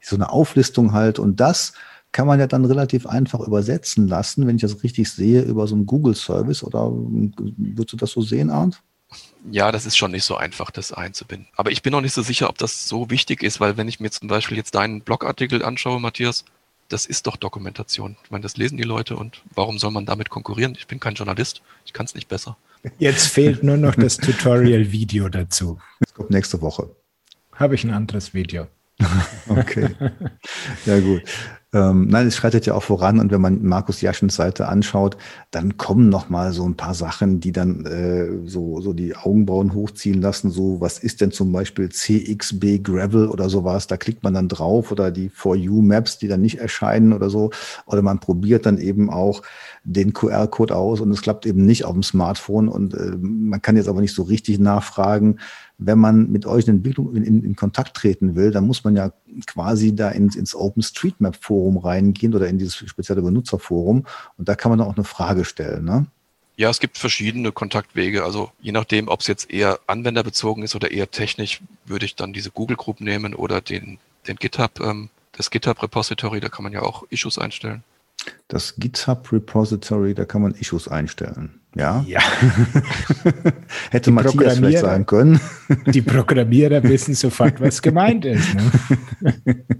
so 0.00 0.16
eine 0.16 0.30
Auflistung 0.30 0.92
halt. 0.92 1.20
Und 1.20 1.38
das 1.38 1.74
kann 2.10 2.26
man 2.26 2.40
ja 2.40 2.48
dann 2.48 2.64
relativ 2.64 3.06
einfach 3.06 3.38
übersetzen 3.38 4.08
lassen, 4.08 4.48
wenn 4.48 4.56
ich 4.56 4.62
das 4.62 4.82
richtig 4.82 5.12
sehe, 5.12 5.42
über 5.42 5.68
so 5.68 5.76
einen 5.76 5.86
Google-Service. 5.86 6.64
Oder 6.64 6.90
würdest 6.90 7.92
du 7.92 7.96
das 7.98 8.10
so 8.10 8.20
sehen, 8.20 8.50
Arndt? 8.50 8.82
Ja, 9.50 9.72
das 9.72 9.86
ist 9.86 9.96
schon 9.96 10.12
nicht 10.12 10.24
so 10.24 10.36
einfach, 10.36 10.70
das 10.70 10.92
einzubinden. 10.92 11.48
Aber 11.56 11.70
ich 11.70 11.82
bin 11.82 11.92
noch 11.92 12.00
nicht 12.00 12.14
so 12.14 12.22
sicher, 12.22 12.48
ob 12.48 12.58
das 12.58 12.88
so 12.88 13.10
wichtig 13.10 13.42
ist, 13.42 13.60
weil 13.60 13.76
wenn 13.76 13.88
ich 13.88 14.00
mir 14.00 14.10
zum 14.10 14.28
Beispiel 14.28 14.56
jetzt 14.56 14.74
deinen 14.74 15.02
Blogartikel 15.02 15.64
anschaue, 15.64 16.00
Matthias, 16.00 16.44
das 16.88 17.06
ist 17.06 17.26
doch 17.26 17.36
Dokumentation. 17.36 18.16
Ich 18.24 18.30
meine, 18.30 18.42
das 18.42 18.56
lesen 18.56 18.76
die 18.76 18.84
Leute 18.84 19.16
und 19.16 19.42
warum 19.54 19.78
soll 19.78 19.90
man 19.90 20.06
damit 20.06 20.30
konkurrieren? 20.30 20.74
Ich 20.78 20.86
bin 20.86 21.00
kein 21.00 21.14
Journalist, 21.14 21.62
ich 21.84 21.92
kann 21.92 22.06
es 22.06 22.14
nicht 22.14 22.28
besser. 22.28 22.56
Jetzt 22.98 23.28
fehlt 23.28 23.62
nur 23.62 23.76
noch 23.76 23.94
das 23.94 24.18
Tutorial-Video 24.18 25.28
dazu. 25.28 25.78
Das 26.00 26.12
kommt 26.12 26.30
nächste 26.30 26.60
Woche. 26.60 26.94
Habe 27.52 27.74
ich 27.74 27.84
ein 27.84 27.90
anderes 27.90 28.34
Video. 28.34 28.66
okay. 29.48 29.94
Ja, 30.86 31.00
gut. 31.00 31.22
Ähm, 31.74 32.06
nein, 32.06 32.28
es 32.28 32.36
schreitet 32.36 32.66
ja 32.66 32.74
auch 32.74 32.84
voran 32.84 33.18
und 33.18 33.32
wenn 33.32 33.40
man 33.40 33.64
Markus 33.64 34.00
Jaschens 34.00 34.36
Seite 34.36 34.68
anschaut, 34.68 35.16
dann 35.50 35.76
kommen 35.76 36.08
noch 36.08 36.28
mal 36.28 36.52
so 36.52 36.64
ein 36.64 36.76
paar 36.76 36.94
Sachen, 36.94 37.40
die 37.40 37.50
dann 37.50 37.84
äh, 37.84 38.46
so, 38.48 38.80
so 38.80 38.92
die 38.92 39.16
Augenbrauen 39.16 39.74
hochziehen 39.74 40.22
lassen. 40.22 40.52
So, 40.52 40.80
was 40.80 41.00
ist 41.00 41.20
denn 41.20 41.32
zum 41.32 41.50
Beispiel 41.50 41.88
CXB 41.88 42.84
Gravel 42.84 43.26
oder 43.26 43.48
sowas? 43.50 43.88
Da 43.88 43.96
klickt 43.96 44.22
man 44.22 44.34
dann 44.34 44.48
drauf 44.48 44.92
oder 44.92 45.10
die 45.10 45.28
For 45.30 45.56
You 45.56 45.82
Maps, 45.82 46.16
die 46.18 46.28
dann 46.28 46.42
nicht 46.42 46.58
erscheinen 46.58 47.12
oder 47.12 47.28
so. 47.28 47.50
Oder 47.86 48.02
man 48.02 48.20
probiert 48.20 48.66
dann 48.66 48.78
eben 48.78 49.10
auch 49.10 49.42
den 49.82 50.12
QR-Code 50.12 50.76
aus 50.76 51.00
und 51.00 51.10
es 51.10 51.22
klappt 51.22 51.44
eben 51.44 51.66
nicht 51.66 51.84
auf 51.84 51.92
dem 51.94 52.04
Smartphone 52.04 52.68
und 52.68 52.94
äh, 52.94 53.16
man 53.20 53.60
kann 53.60 53.76
jetzt 53.76 53.88
aber 53.88 54.00
nicht 54.00 54.14
so 54.14 54.22
richtig 54.22 54.60
nachfragen, 54.60 55.40
wenn 55.78 55.98
man 55.98 56.30
mit 56.30 56.46
euch 56.46 56.68
in 56.68 56.82
in, 56.84 57.44
in, 57.44 57.56
Kontakt 57.56 57.96
treten 57.96 58.36
will, 58.36 58.50
dann 58.52 58.66
muss 58.66 58.84
man 58.84 58.94
ja 58.94 59.12
quasi 59.46 59.94
da 59.94 60.10
ins, 60.10 60.36
ins 60.36 60.54
OpenStreetMap 60.54 61.36
Forum 61.64 61.78
reingehen 61.78 62.34
oder 62.34 62.48
in 62.48 62.58
dieses 62.58 62.76
spezielle 62.76 63.22
Benutzerforum 63.22 64.06
und 64.36 64.48
da 64.48 64.54
kann 64.54 64.70
man 64.70 64.78
dann 64.78 64.88
auch 64.88 64.96
eine 64.96 65.04
Frage 65.04 65.44
stellen. 65.44 65.84
Ne? 65.84 66.06
Ja, 66.56 66.68
es 66.68 66.78
gibt 66.78 66.98
verschiedene 66.98 67.52
Kontaktwege. 67.52 68.22
Also 68.22 68.50
je 68.60 68.72
nachdem, 68.72 69.08
ob 69.08 69.20
es 69.20 69.26
jetzt 69.26 69.50
eher 69.50 69.80
anwenderbezogen 69.86 70.62
ist 70.62 70.74
oder 70.74 70.90
eher 70.90 71.10
technisch, 71.10 71.60
würde 71.86 72.04
ich 72.04 72.16
dann 72.16 72.32
diese 72.34 72.50
Google 72.50 72.76
Group 72.76 73.00
nehmen 73.00 73.34
oder 73.34 73.62
den, 73.62 73.98
den 74.28 74.36
GitHub, 74.36 74.78
ähm, 74.80 75.08
das 75.32 75.50
GitHub 75.50 75.82
Repository, 75.82 76.40
da 76.40 76.48
kann 76.48 76.64
man 76.64 76.72
ja 76.72 76.82
auch 76.82 77.04
Issues 77.08 77.38
einstellen. 77.38 77.82
Das 78.48 78.76
GitHub 78.76 79.30
Repository, 79.32 80.14
da 80.14 80.24
kann 80.24 80.42
man 80.42 80.52
Issues 80.52 80.88
einstellen. 80.88 81.60
Ja. 81.74 82.04
ja. 82.06 82.20
Hätte 83.90 84.10
die 84.10 84.14
Matthias 84.14 84.56
vielleicht 84.56 84.78
sagen 84.78 85.06
können. 85.06 85.40
die 85.86 86.02
Programmierer 86.02 86.82
wissen 86.82 87.14
sofort, 87.14 87.60
was 87.60 87.82
gemeint 87.82 88.24
ist. 88.24 88.54
Ne? 88.54 89.64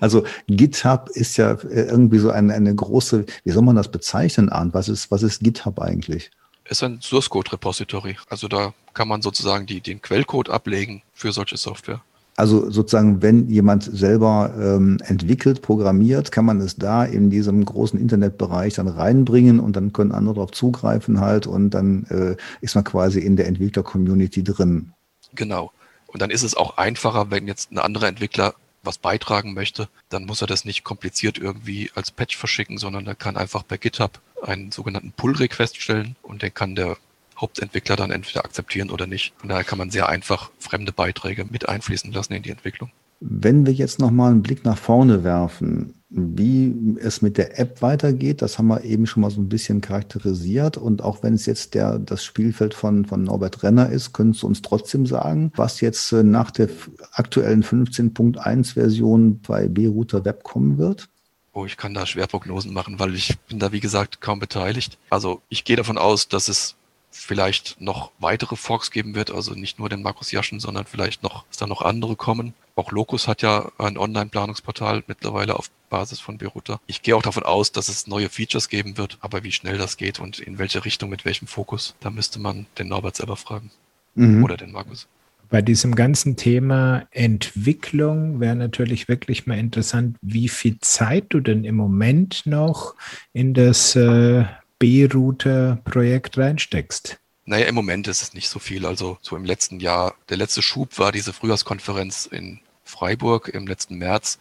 Also 0.00 0.24
GitHub 0.48 1.08
ist 1.10 1.36
ja 1.38 1.56
irgendwie 1.62 2.18
so 2.18 2.30
eine, 2.30 2.52
eine 2.52 2.74
große, 2.74 3.24
wie 3.44 3.50
soll 3.52 3.62
man 3.62 3.76
das 3.76 3.90
bezeichnen, 3.90 4.50
Arndt? 4.50 4.74
Was 4.74 4.88
ist, 4.88 5.10
was 5.10 5.22
ist 5.22 5.40
GitHub 5.40 5.80
eigentlich? 5.80 6.30
Es 6.64 6.78
ist 6.78 6.82
ein 6.82 7.00
Source 7.00 7.30
Code 7.30 7.52
Repository. 7.52 8.16
Also 8.28 8.48
da 8.48 8.74
kann 8.92 9.08
man 9.08 9.22
sozusagen 9.22 9.64
die, 9.64 9.80
den 9.80 10.02
Quellcode 10.02 10.50
ablegen 10.50 11.02
für 11.14 11.32
solche 11.32 11.56
Software. 11.56 12.02
Also 12.36 12.70
sozusagen, 12.70 13.20
wenn 13.20 13.48
jemand 13.48 13.84
selber 13.84 14.54
ähm, 14.58 14.98
entwickelt, 15.04 15.60
programmiert, 15.60 16.32
kann 16.32 16.46
man 16.46 16.60
es 16.60 16.76
da 16.76 17.04
in 17.04 17.28
diesem 17.28 17.64
großen 17.64 18.00
Internetbereich 18.00 18.74
dann 18.74 18.88
reinbringen 18.88 19.60
und 19.60 19.76
dann 19.76 19.92
können 19.92 20.12
andere 20.12 20.36
darauf 20.36 20.52
zugreifen 20.52 21.20
halt 21.20 21.46
und 21.46 21.70
dann 21.70 22.04
äh, 22.04 22.36
ist 22.62 22.74
man 22.74 22.84
quasi 22.84 23.20
in 23.20 23.36
der 23.36 23.46
Entwickler-Community 23.48 24.42
drin. 24.42 24.92
Genau. 25.34 25.72
Und 26.06 26.22
dann 26.22 26.30
ist 26.30 26.42
es 26.42 26.54
auch 26.54 26.78
einfacher, 26.78 27.30
wenn 27.30 27.46
jetzt 27.46 27.70
ein 27.70 27.78
anderer 27.78 28.08
Entwickler 28.08 28.54
was 28.82 28.98
beitragen 28.98 29.54
möchte, 29.54 29.88
dann 30.08 30.24
muss 30.24 30.40
er 30.40 30.46
das 30.46 30.64
nicht 30.64 30.84
kompliziert 30.84 31.38
irgendwie 31.38 31.90
als 31.94 32.10
Patch 32.10 32.36
verschicken, 32.36 32.78
sondern 32.78 33.06
er 33.06 33.14
kann 33.14 33.36
einfach 33.36 33.62
bei 33.62 33.76
GitHub 33.76 34.20
einen 34.42 34.72
sogenannten 34.72 35.12
Pull-Request 35.12 35.80
stellen 35.80 36.16
und 36.22 36.42
den 36.42 36.52
kann 36.52 36.74
der 36.74 36.96
Hauptentwickler 37.42 37.96
dann 37.96 38.10
entweder 38.10 38.44
akzeptieren 38.44 38.90
oder 38.90 39.06
nicht. 39.06 39.34
Von 39.36 39.48
daher 39.48 39.64
kann 39.64 39.78
man 39.78 39.90
sehr 39.90 40.08
einfach 40.08 40.50
fremde 40.58 40.92
Beiträge 40.92 41.44
mit 41.44 41.68
einfließen 41.68 42.12
lassen 42.12 42.32
in 42.32 42.42
die 42.42 42.50
Entwicklung. 42.50 42.90
Wenn 43.20 43.66
wir 43.66 43.72
jetzt 43.72 43.98
nochmal 44.00 44.32
einen 44.32 44.42
Blick 44.42 44.64
nach 44.64 44.78
vorne 44.78 45.22
werfen, 45.22 45.94
wie 46.08 46.96
es 47.00 47.22
mit 47.22 47.38
der 47.38 47.58
App 47.58 47.80
weitergeht, 47.80 48.42
das 48.42 48.58
haben 48.58 48.66
wir 48.66 48.84
eben 48.84 49.06
schon 49.06 49.22
mal 49.22 49.30
so 49.30 49.40
ein 49.40 49.48
bisschen 49.48 49.80
charakterisiert. 49.80 50.76
Und 50.76 51.02
auch 51.02 51.22
wenn 51.22 51.34
es 51.34 51.46
jetzt 51.46 51.74
der, 51.74 51.98
das 51.98 52.24
Spielfeld 52.24 52.74
von, 52.74 53.06
von 53.06 53.24
Norbert 53.24 53.62
Renner 53.62 53.88
ist, 53.90 54.12
können 54.12 54.34
Sie 54.34 54.46
uns 54.46 54.60
trotzdem 54.60 55.06
sagen, 55.06 55.52
was 55.54 55.80
jetzt 55.80 56.12
äh, 56.12 56.22
nach 56.22 56.50
der 56.50 56.68
aktuellen 57.12 57.62
15.1 57.62 58.74
Version 58.74 59.40
bei 59.40 59.68
B-Router 59.68 60.24
Web 60.24 60.42
kommen 60.42 60.78
wird? 60.78 61.08
Oh, 61.54 61.64
ich 61.64 61.76
kann 61.76 61.94
da 61.94 62.06
schwer 62.06 62.26
Prognosen 62.26 62.72
machen, 62.72 62.98
weil 62.98 63.14
ich 63.14 63.38
bin 63.48 63.58
da, 63.58 63.72
wie 63.72 63.80
gesagt, 63.80 64.20
kaum 64.20 64.38
beteiligt. 64.38 64.98
Also 65.10 65.42
ich 65.48 65.64
gehe 65.64 65.76
davon 65.76 65.98
aus, 65.98 66.28
dass 66.28 66.48
es 66.48 66.76
vielleicht 67.12 67.80
noch 67.80 68.10
weitere 68.18 68.56
Forks 68.56 68.90
geben 68.90 69.14
wird, 69.14 69.30
also 69.30 69.54
nicht 69.54 69.78
nur 69.78 69.88
den 69.88 70.02
Markus 70.02 70.32
Jaschen, 70.32 70.60
sondern 70.60 70.86
vielleicht 70.86 71.22
noch, 71.22 71.44
dass 71.48 71.58
da 71.58 71.66
noch 71.66 71.82
andere 71.82 72.16
kommen. 72.16 72.54
Auch 72.74 72.90
Locus 72.90 73.28
hat 73.28 73.42
ja 73.42 73.70
ein 73.78 73.98
Online-Planungsportal 73.98 75.04
mittlerweile 75.06 75.56
auf 75.56 75.70
Basis 75.90 76.20
von 76.20 76.38
Beruta. 76.38 76.80
Ich 76.86 77.02
gehe 77.02 77.14
auch 77.14 77.22
davon 77.22 77.42
aus, 77.42 77.72
dass 77.72 77.88
es 77.88 78.06
neue 78.06 78.30
Features 78.30 78.68
geben 78.68 78.96
wird, 78.96 79.18
aber 79.20 79.44
wie 79.44 79.52
schnell 79.52 79.78
das 79.78 79.96
geht 79.96 80.20
und 80.20 80.38
in 80.38 80.58
welche 80.58 80.84
Richtung, 80.84 81.10
mit 81.10 81.24
welchem 81.24 81.46
Fokus, 81.46 81.94
da 82.00 82.10
müsste 82.10 82.40
man 82.40 82.66
den 82.78 82.88
Norbert 82.88 83.16
selber 83.16 83.36
fragen. 83.36 83.70
Mhm. 84.14 84.42
Oder 84.42 84.56
den 84.56 84.72
Markus. 84.72 85.06
Bei 85.52 85.60
diesem 85.60 85.94
ganzen 85.94 86.36
Thema 86.36 87.06
Entwicklung 87.10 88.40
wäre 88.40 88.56
natürlich 88.56 89.06
wirklich 89.06 89.46
mal 89.46 89.58
interessant, 89.58 90.16
wie 90.22 90.48
viel 90.48 90.78
Zeit 90.80 91.26
du 91.28 91.40
denn 91.40 91.64
im 91.64 91.76
Moment 91.76 92.46
noch 92.46 92.94
in 93.34 93.52
das 93.52 93.94
äh, 93.94 94.44
B-Router-Projekt 94.82 96.38
reinsteckst? 96.38 97.20
Naja, 97.44 97.66
im 97.66 97.74
Moment 97.76 98.08
ist 98.08 98.20
es 98.20 98.34
nicht 98.34 98.48
so 98.48 98.58
viel. 98.58 98.84
Also 98.84 99.16
so 99.22 99.36
im 99.36 99.44
letzten 99.44 99.78
Jahr, 99.78 100.16
der 100.28 100.36
letzte 100.36 100.60
Schub 100.60 100.98
war 100.98 101.12
diese 101.12 101.32
Frühjahrskonferenz 101.32 102.26
in 102.26 102.58
Freiburg 102.82 103.46
im 103.46 103.68
letzten 103.68 103.94
März. 103.94 104.40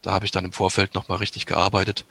Da 0.00 0.12
habe 0.12 0.24
ich 0.24 0.30
dann 0.30 0.44
im 0.44 0.52
Vorfeld 0.52 0.94
nochmal 0.94 1.18
richtig 1.18 1.46
gearbeitet. 1.46 2.04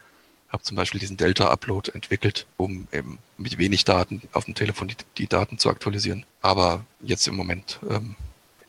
Habe 0.49 0.63
zum 0.63 0.75
Beispiel 0.75 0.99
diesen 0.99 1.15
Delta-Upload 1.15 1.91
entwickelt, 1.93 2.45
um 2.57 2.89
eben 2.91 3.19
mit 3.37 3.57
wenig 3.57 3.85
Daten 3.85 4.21
auf 4.33 4.43
dem 4.43 4.55
Telefon 4.55 4.89
die, 4.89 4.97
die 5.17 5.27
Daten 5.27 5.57
zu 5.57 5.69
aktualisieren. 5.69 6.25
Aber 6.41 6.83
jetzt 6.99 7.25
im 7.29 7.37
Moment 7.37 7.79
ähm, 7.89 8.17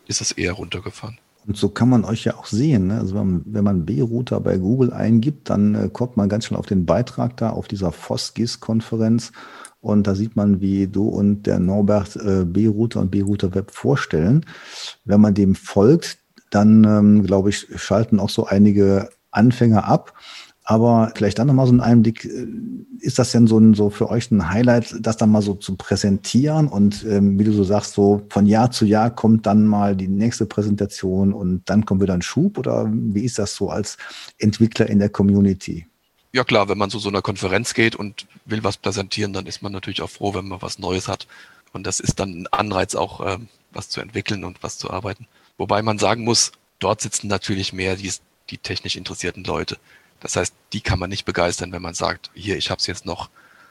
ist 0.06 0.20
es 0.20 0.30
eher 0.30 0.52
runtergefahren. 0.52 1.18
Und 1.46 1.56
so 1.56 1.68
kann 1.68 1.88
man 1.88 2.04
euch 2.04 2.24
ja 2.24 2.36
auch 2.36 2.46
sehen. 2.46 2.88
Ne? 2.88 3.00
Also 3.00 3.14
wenn, 3.16 3.64
man 3.64 3.84
B-Router 3.84 4.40
bei 4.40 4.58
Google 4.58 4.92
eingibt, 4.92 5.50
dann 5.50 5.74
äh, 5.74 5.88
kommt 5.92 6.16
man 6.16 6.28
ganz 6.28 6.46
schnell 6.46 6.58
auf 6.58 6.66
den 6.66 6.86
Beitrag 6.86 7.36
da, 7.36 7.50
auf 7.50 7.68
dieser 7.68 7.90
FOSGIS-Konferenz. 7.90 9.32
Und 9.80 10.06
da 10.06 10.14
sieht 10.14 10.36
man, 10.36 10.60
wie 10.60 10.86
du 10.86 11.08
und 11.08 11.42
der 11.42 11.58
Norbert 11.58 12.14
äh, 12.16 12.44
B-Router 12.44 13.00
und 13.00 13.10
B-Router 13.10 13.54
Web 13.54 13.72
vorstellen. 13.72 14.46
Wenn 15.04 15.20
man 15.20 15.34
dem 15.34 15.56
folgt, 15.56 16.18
dann, 16.50 16.84
ähm, 16.84 17.24
glaube 17.24 17.50
ich, 17.50 17.66
schalten 17.74 18.20
auch 18.20 18.30
so 18.30 18.46
einige 18.46 19.08
Anfänger 19.32 19.84
ab. 19.88 20.12
Aber 20.64 21.12
vielleicht 21.16 21.38
dann 21.38 21.48
nochmal 21.48 21.66
so 21.66 21.72
ein 21.72 21.80
Einblick, 21.80 22.24
äh, 22.24 22.46
ist 23.00 23.18
das 23.18 23.32
denn 23.32 23.46
so, 23.46 23.58
ein, 23.58 23.74
so 23.74 23.90
für 23.90 24.08
euch 24.10 24.30
ein 24.30 24.48
Highlight, 24.48 24.94
das 25.00 25.16
dann 25.16 25.30
mal 25.30 25.42
so 25.42 25.54
zu 25.54 25.76
präsentieren? 25.76 26.68
Und 26.68 27.04
ähm, 27.04 27.38
wie 27.38 27.44
du 27.44 27.52
so 27.52 27.64
sagst, 27.64 27.94
so 27.94 28.22
von 28.28 28.46
Jahr 28.46 28.70
zu 28.70 28.84
Jahr 28.84 29.10
kommt 29.10 29.46
dann 29.46 29.66
mal 29.66 29.96
die 29.96 30.08
nächste 30.08 30.46
Präsentation 30.46 31.32
und 31.32 31.62
dann 31.66 31.84
kommt 31.84 32.00
wieder 32.00 32.14
ein 32.14 32.22
Schub? 32.22 32.58
Oder 32.58 32.88
wie 32.92 33.24
ist 33.24 33.38
das 33.38 33.56
so 33.56 33.70
als 33.70 33.98
Entwickler 34.38 34.88
in 34.88 35.00
der 35.00 35.08
Community? 35.08 35.86
Ja 36.32 36.44
klar, 36.44 36.68
wenn 36.68 36.78
man 36.78 36.90
zu 36.90 36.98
so 36.98 37.08
einer 37.08 37.22
Konferenz 37.22 37.74
geht 37.74 37.94
und 37.94 38.26
will 38.46 38.64
was 38.64 38.78
präsentieren, 38.78 39.32
dann 39.32 39.46
ist 39.46 39.62
man 39.62 39.72
natürlich 39.72 40.00
auch 40.00 40.10
froh, 40.10 40.32
wenn 40.34 40.48
man 40.48 40.62
was 40.62 40.78
Neues 40.78 41.08
hat. 41.08 41.26
Und 41.72 41.86
das 41.86 42.00
ist 42.00 42.20
dann 42.20 42.42
ein 42.42 42.46
Anreiz 42.46 42.94
auch, 42.94 43.34
ähm, 43.34 43.48
was 43.72 43.88
zu 43.88 44.00
entwickeln 44.00 44.44
und 44.44 44.62
was 44.62 44.78
zu 44.78 44.90
arbeiten. 44.90 45.26
Wobei 45.58 45.82
man 45.82 45.98
sagen 45.98 46.24
muss, 46.24 46.52
dort 46.78 47.00
sitzen 47.00 47.28
natürlich 47.28 47.72
mehr 47.72 47.96
die, 47.96 48.12
die 48.50 48.58
technisch 48.58 48.96
interessierten 48.96 49.44
Leute. 49.44 49.76
Das 50.22 50.36
heißt, 50.36 50.54
die 50.72 50.80
kann 50.80 50.98
man 50.98 51.10
nicht 51.10 51.24
begeistern, 51.24 51.72
wenn 51.72 51.82
man 51.82 51.94
sagt, 51.94 52.30
hier, 52.32 52.56
ich 52.56 52.70
habe 52.70 52.78
es 52.78 52.86
jetzt 52.86 53.04
noch 53.04 53.28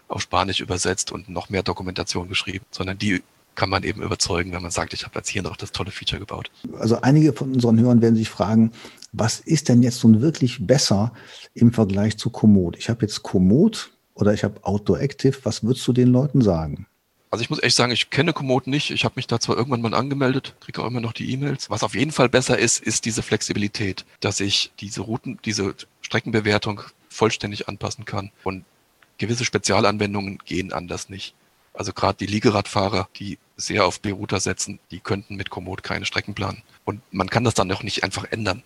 auf 0.07 0.21
Spanisch 0.21 0.59
übersetzt 0.59 1.11
und 1.11 1.29
noch 1.29 1.49
mehr 1.49 1.63
Dokumentation 1.63 2.27
geschrieben, 2.27 2.65
sondern 2.69 2.97
die 2.97 3.23
kann 3.55 3.69
man 3.69 3.83
eben 3.83 4.01
überzeugen, 4.01 4.51
wenn 4.51 4.61
man 4.61 4.71
sagt, 4.71 4.93
ich 4.93 5.03
habe 5.03 5.19
jetzt 5.19 5.29
hier 5.29 5.41
noch 5.41 5.55
das 5.55 5.71
tolle 5.71 5.91
Feature 5.91 6.19
gebaut. 6.19 6.51
Also 6.77 7.01
einige 7.01 7.33
von 7.33 7.53
unseren 7.53 7.79
Hörern 7.79 8.01
werden 8.01 8.15
sich 8.15 8.29
fragen, 8.29 8.71
was 9.13 9.39
ist 9.39 9.69
denn 9.69 9.83
jetzt 9.83 10.03
nun 10.03 10.21
wirklich 10.21 10.65
besser 10.65 11.13
im 11.53 11.73
Vergleich 11.73 12.17
zu 12.17 12.29
Komoot? 12.29 12.77
Ich 12.77 12.89
habe 12.89 13.01
jetzt 13.01 13.23
Komoot 13.23 13.91
oder 14.13 14.33
ich 14.33 14.43
habe 14.43 14.63
Outdoor 14.63 14.99
Active. 14.99 15.37
Was 15.43 15.63
würdest 15.63 15.87
du 15.87 15.93
den 15.93 16.09
Leuten 16.09 16.41
sagen? 16.41 16.87
Also 17.31 17.43
ich 17.43 17.49
muss 17.49 17.63
echt 17.63 17.77
sagen, 17.77 17.93
ich 17.93 18.09
kenne 18.09 18.33
Komoot 18.33 18.67
nicht. 18.67 18.91
Ich 18.91 19.05
habe 19.05 19.13
mich 19.15 19.25
da 19.25 19.39
zwar 19.39 19.55
irgendwann 19.55 19.81
mal 19.81 19.93
angemeldet, 19.93 20.53
kriege 20.59 20.81
auch 20.81 20.87
immer 20.87 20.99
noch 20.99 21.13
die 21.13 21.31
E-Mails. 21.31 21.69
Was 21.69 21.81
auf 21.81 21.95
jeden 21.95 22.11
Fall 22.11 22.27
besser 22.27 22.59
ist, 22.59 22.83
ist 22.83 23.05
diese 23.05 23.23
Flexibilität, 23.23 24.05
dass 24.19 24.41
ich 24.41 24.71
diese 24.81 24.99
Routen, 24.99 25.39
diese 25.45 25.73
Streckenbewertung 26.01 26.81
vollständig 27.07 27.69
anpassen 27.69 28.03
kann. 28.03 28.31
Und 28.43 28.65
gewisse 29.17 29.45
Spezialanwendungen 29.45 30.39
gehen 30.45 30.73
anders 30.73 31.07
nicht. 31.07 31.33
Also 31.73 31.93
gerade 31.93 32.17
die 32.17 32.25
Liegeradfahrer, 32.25 33.07
die 33.15 33.37
sehr 33.55 33.85
auf 33.85 34.01
B-Router 34.01 34.41
setzen, 34.41 34.79
die 34.91 34.99
könnten 34.99 35.37
mit 35.37 35.49
Komoot 35.49 35.83
keine 35.83 36.05
Strecken 36.05 36.33
planen. 36.33 36.63
Und 36.83 37.01
man 37.11 37.29
kann 37.29 37.45
das 37.45 37.53
dann 37.53 37.71
auch 37.71 37.83
nicht 37.83 38.03
einfach 38.03 38.25
ändern. 38.29 38.61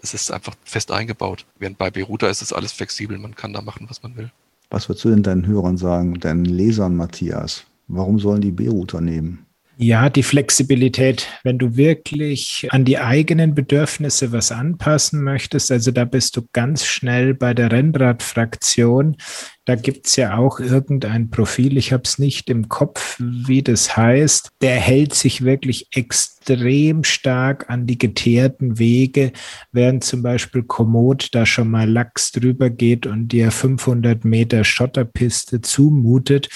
Es 0.00 0.14
ist 0.14 0.32
einfach 0.32 0.54
fest 0.64 0.90
eingebaut. 0.90 1.44
Während 1.58 1.76
bei 1.76 1.90
B-Router 1.90 2.30
ist 2.30 2.40
es 2.40 2.54
alles 2.54 2.72
flexibel. 2.72 3.18
Man 3.18 3.34
kann 3.34 3.52
da 3.52 3.60
machen, 3.60 3.86
was 3.90 4.02
man 4.02 4.16
will. 4.16 4.30
Was 4.70 4.88
würdest 4.88 5.04
du 5.04 5.10
denn 5.10 5.22
deinen 5.22 5.46
Hörern 5.46 5.76
sagen, 5.76 6.18
deinen 6.18 6.46
Lesern, 6.46 6.96
Matthias? 6.96 7.66
Warum 7.86 8.18
sollen 8.18 8.40
die 8.40 8.52
B-Router 8.52 9.00
nehmen? 9.00 9.46
Ja, 9.78 10.08
die 10.08 10.22
Flexibilität, 10.22 11.28
wenn 11.44 11.58
du 11.58 11.76
wirklich 11.76 12.66
an 12.70 12.86
die 12.86 12.96
eigenen 12.96 13.54
Bedürfnisse 13.54 14.32
was 14.32 14.50
anpassen 14.50 15.22
möchtest, 15.22 15.70
also 15.70 15.90
da 15.90 16.06
bist 16.06 16.34
du 16.38 16.48
ganz 16.54 16.86
schnell 16.86 17.34
bei 17.34 17.52
der 17.52 17.70
Rennradfraktion. 17.70 19.18
Da 19.66 19.74
gibt's 19.74 20.16
ja 20.16 20.38
auch 20.38 20.60
irgendein 20.60 21.28
Profil, 21.28 21.76
ich 21.76 21.92
habe 21.92 22.04
es 22.06 22.18
nicht 22.18 22.48
im 22.48 22.70
Kopf, 22.70 23.16
wie 23.18 23.62
das 23.62 23.98
heißt. 23.98 24.48
Der 24.62 24.76
hält 24.76 25.12
sich 25.12 25.44
wirklich 25.44 25.88
extrem 25.92 27.04
stark 27.04 27.68
an 27.68 27.86
die 27.86 27.98
geteerten 27.98 28.78
Wege, 28.78 29.32
während 29.72 30.04
zum 30.04 30.22
Beispiel 30.22 30.62
Komoot 30.62 31.34
da 31.34 31.44
schon 31.44 31.70
mal 31.70 31.90
lax 31.90 32.32
drüber 32.32 32.70
geht 32.70 33.06
und 33.06 33.28
dir 33.28 33.50
500 33.50 34.24
Meter 34.24 34.64
Schotterpiste 34.64 35.60
zumutet. 35.60 36.48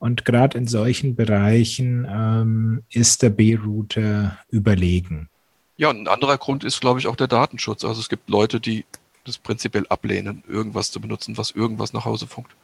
Und 0.00 0.24
gerade 0.24 0.56
in 0.56 0.66
solchen 0.66 1.14
Bereichen 1.14 2.08
ähm, 2.10 2.82
ist 2.90 3.20
der 3.20 3.28
B-Router 3.28 4.38
überlegen. 4.48 5.28
Ja, 5.76 5.90
und 5.90 5.98
ein 5.98 6.08
anderer 6.08 6.38
Grund 6.38 6.64
ist, 6.64 6.80
glaube 6.80 7.00
ich, 7.00 7.06
auch 7.06 7.16
der 7.16 7.28
Datenschutz. 7.28 7.84
Also 7.84 8.00
es 8.00 8.08
gibt 8.08 8.30
Leute, 8.30 8.60
die 8.60 8.86
das 9.24 9.36
prinzipiell 9.36 9.86
ablehnen, 9.88 10.42
irgendwas 10.48 10.90
zu 10.90 11.00
benutzen, 11.00 11.36
was 11.36 11.50
irgendwas 11.50 11.92
nach 11.92 12.06
Hause 12.06 12.26
funkt. 12.26 12.56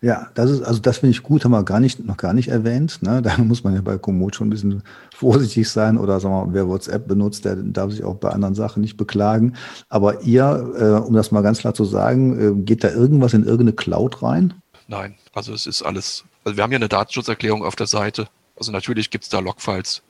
Ja, 0.00 0.28
das 0.34 0.50
ist, 0.50 0.62
also 0.62 0.80
das 0.80 0.98
finde 0.98 1.10
ich 1.10 1.22
gut, 1.22 1.44
haben 1.44 1.50
wir 1.50 1.62
gar 1.62 1.80
nicht, 1.80 2.02
noch 2.06 2.16
gar 2.16 2.32
nicht 2.32 2.48
erwähnt. 2.48 3.02
Ne? 3.02 3.20
Da 3.20 3.36
muss 3.42 3.64
man 3.64 3.74
ja 3.74 3.82
bei 3.82 3.98
Komoot 3.98 4.36
schon 4.36 4.46
ein 4.46 4.50
bisschen 4.50 4.82
vorsichtig 5.14 5.68
sein 5.68 5.98
oder 5.98 6.20
sagen 6.20 6.34
wir 6.34 6.46
mal, 6.46 6.54
wer 6.54 6.68
WhatsApp 6.68 7.06
benutzt, 7.06 7.44
der 7.44 7.56
darf 7.56 7.90
sich 7.90 8.02
auch 8.02 8.14
bei 8.14 8.30
anderen 8.30 8.54
Sachen 8.54 8.80
nicht 8.80 8.96
beklagen. 8.96 9.56
Aber 9.90 10.22
ihr, 10.22 10.72
äh, 10.78 11.06
um 11.06 11.12
das 11.12 11.32
mal 11.32 11.42
ganz 11.42 11.58
klar 11.58 11.74
zu 11.74 11.84
sagen, 11.84 12.60
äh, 12.60 12.62
geht 12.62 12.82
da 12.82 12.88
irgendwas 12.88 13.34
in 13.34 13.44
irgendeine 13.44 13.74
Cloud 13.74 14.22
rein? 14.22 14.54
Nein, 14.86 15.16
also 15.34 15.52
es 15.52 15.66
ist 15.66 15.82
alles 15.82 16.24
also 16.44 16.56
wir 16.56 16.62
haben 16.64 16.72
ja 16.72 16.76
eine 16.76 16.88
Datenschutzerklärung 16.88 17.64
auf 17.64 17.76
der 17.76 17.86
Seite. 17.86 18.28
Also 18.56 18.72
natürlich 18.72 19.10
gibt 19.10 19.24
es 19.24 19.30
da 19.30 19.38
Logfiles, 19.38 20.02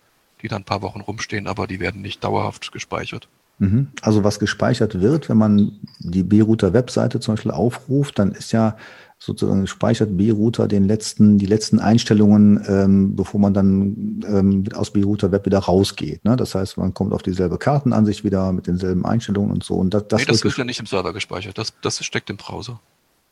die 0.43 0.49
dann 0.49 0.63
ein 0.63 0.65
paar 0.65 0.83
Wochen 0.83 1.01
rumstehen, 1.01 1.47
aber 1.47 1.67
die 1.67 1.81
werden 1.81 2.01
nicht 2.01 2.23
dauerhaft 2.25 2.73
gespeichert. 2.73 3.29
Mhm. 3.59 3.89
Also 4.03 4.25
was 4.25 4.39
gespeichert 4.39 5.01
wird, 5.01 5.29
wenn 5.29 5.37
man 5.37 5.73
die 5.99 6.23
B-Router-Webseite 6.23 7.21
zum 7.21 7.35
Beispiel 7.35 7.51
aufruft, 7.51 8.19
dann 8.19 8.33
ist 8.33 8.53
ja 8.53 8.77
sozusagen 9.19 9.67
speichert 9.67 10.17
B-Router 10.17 10.69
den 10.69 10.85
letzten, 10.85 11.39
die 11.39 11.47
letzten 11.47 11.81
Einstellungen, 11.81 12.65
ähm, 12.69 13.17
bevor 13.17 13.41
man 13.41 13.53
dann 13.53 14.23
ähm, 14.27 14.65
aus 14.75 14.93
B-Router 14.93 15.33
Web 15.33 15.45
wieder 15.45 15.59
rausgeht. 15.59 16.25
Ne? 16.25 16.37
Das 16.37 16.55
heißt, 16.55 16.77
man 16.79 16.95
kommt 16.95 17.13
auf 17.13 17.23
dieselbe 17.23 17.59
Kartenansicht 17.59 18.23
wieder 18.23 18.53
mit 18.53 18.69
denselben 18.69 19.05
Einstellungen 19.05 19.51
und 19.51 19.65
so. 19.65 19.75
Und 19.75 19.93
das, 19.93 20.07
das, 20.07 20.21
nee, 20.21 20.27
das 20.27 20.45
wird 20.45 20.57
ja 20.57 20.65
nicht 20.65 20.79
im 20.79 20.87
Server 20.87 21.13
gespeichert. 21.13 21.59
Das, 21.59 21.75
das 21.83 22.05
steckt 22.05 22.31
im 22.31 22.37
Browser. 22.37 22.81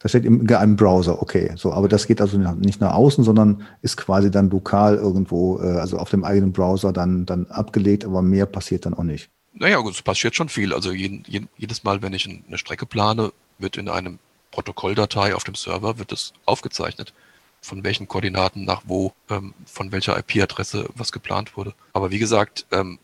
Das 0.07 0.12
steht 0.12 0.24
im, 0.24 0.46
im 0.46 0.76
Browser, 0.76 1.20
okay. 1.20 1.50
So, 1.57 1.72
aber 1.72 1.88
das 1.88 2.07
geht 2.07 2.20
also 2.20 2.38
nicht 2.38 2.80
nach 2.80 2.94
außen, 2.94 3.24
sondern 3.24 3.66
ist 3.82 3.96
quasi 3.96 4.30
dann 4.30 4.50
lokal 4.50 4.94
irgendwo, 4.94 5.59
äh, 5.59 5.80
also 5.80 5.98
auf 5.98 6.11
dem 6.11 6.22
eigenen 6.22 6.52
Browser 6.52 6.92
dann, 6.92 7.26
dann 7.26 7.46
abgelegt, 7.46 8.04
aber 8.04 8.22
mehr 8.22 8.46
passiert 8.46 8.86
dann 8.86 8.94
auch 8.94 9.02
nicht. 9.02 9.28
Naja, 9.54 9.82
es 9.90 10.02
passiert 10.02 10.36
schon 10.36 10.48
viel. 10.48 10.72
Also 10.72 10.92
jeden, 10.92 11.24
jeden, 11.26 11.48
jedes 11.59 11.82
Mal, 11.82 12.02
wenn 12.02 12.12
ich 12.12 12.24
eine 12.28 12.57
Strecke 12.57 12.86
plane, 12.86 13.32
wird 13.59 13.78
in 13.78 13.88
einem 13.88 14.20
Protokolldatei 14.52 15.34
auf 15.34 15.42
dem 15.42 15.57
Server 15.57 15.98
wird 15.98 16.12
es 16.12 16.34
aufgezeichnet, 16.44 17.12
von 17.61 17.82
welchen 17.82 18.07
Koordinaten 18.07 18.64
nach 18.64 18.82
wo, 18.86 19.12
ähm, 19.28 19.54
von 19.64 19.90
welcher 19.90 20.16
IP-Adresse 20.16 20.88
was 20.94 21.11
geplant 21.11 21.57
wurde. 21.57 21.74
Aber 21.94 22.12
wie 22.12 22.20
gesagt, 22.20 22.64
ähm, 22.70 23.00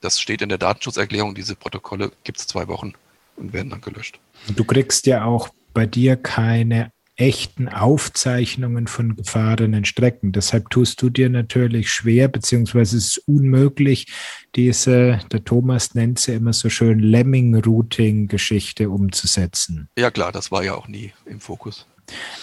das 0.00 0.20
steht 0.20 0.42
in 0.42 0.48
der 0.48 0.58
Datenschutzerklärung, 0.58 1.36
diese 1.36 1.54
Protokolle 1.54 2.10
gibt 2.24 2.40
es 2.40 2.48
zwei 2.48 2.66
Wochen 2.66 2.94
und 3.36 3.52
werden 3.52 3.70
dann 3.70 3.80
gelöscht. 3.80 4.18
Du 4.48 4.64
kriegst 4.64 5.06
ja 5.06 5.24
auch 5.24 5.50
bei 5.72 5.86
dir 5.86 6.16
keine 6.16 6.90
echten 7.16 7.68
Aufzeichnungen 7.68 8.86
von 8.86 9.16
gefahrenen 9.16 9.84
Strecken. 9.84 10.32
Deshalb 10.32 10.70
tust 10.70 11.00
du 11.02 11.10
dir 11.10 11.28
natürlich 11.28 11.92
schwer, 11.92 12.28
beziehungsweise 12.28 12.96
es 12.96 13.18
ist 13.18 13.28
unmöglich, 13.28 14.06
diese, 14.56 15.20
der 15.30 15.44
Thomas 15.44 15.94
nennt 15.94 16.18
sie 16.18 16.32
immer 16.32 16.52
so 16.52 16.68
schön, 16.70 16.98
Lemming-Routing-Geschichte 17.00 18.88
umzusetzen. 18.88 19.88
Ja 19.98 20.10
klar, 20.10 20.32
das 20.32 20.50
war 20.50 20.64
ja 20.64 20.74
auch 20.74 20.88
nie 20.88 21.12
im 21.26 21.40
Fokus. 21.40 21.86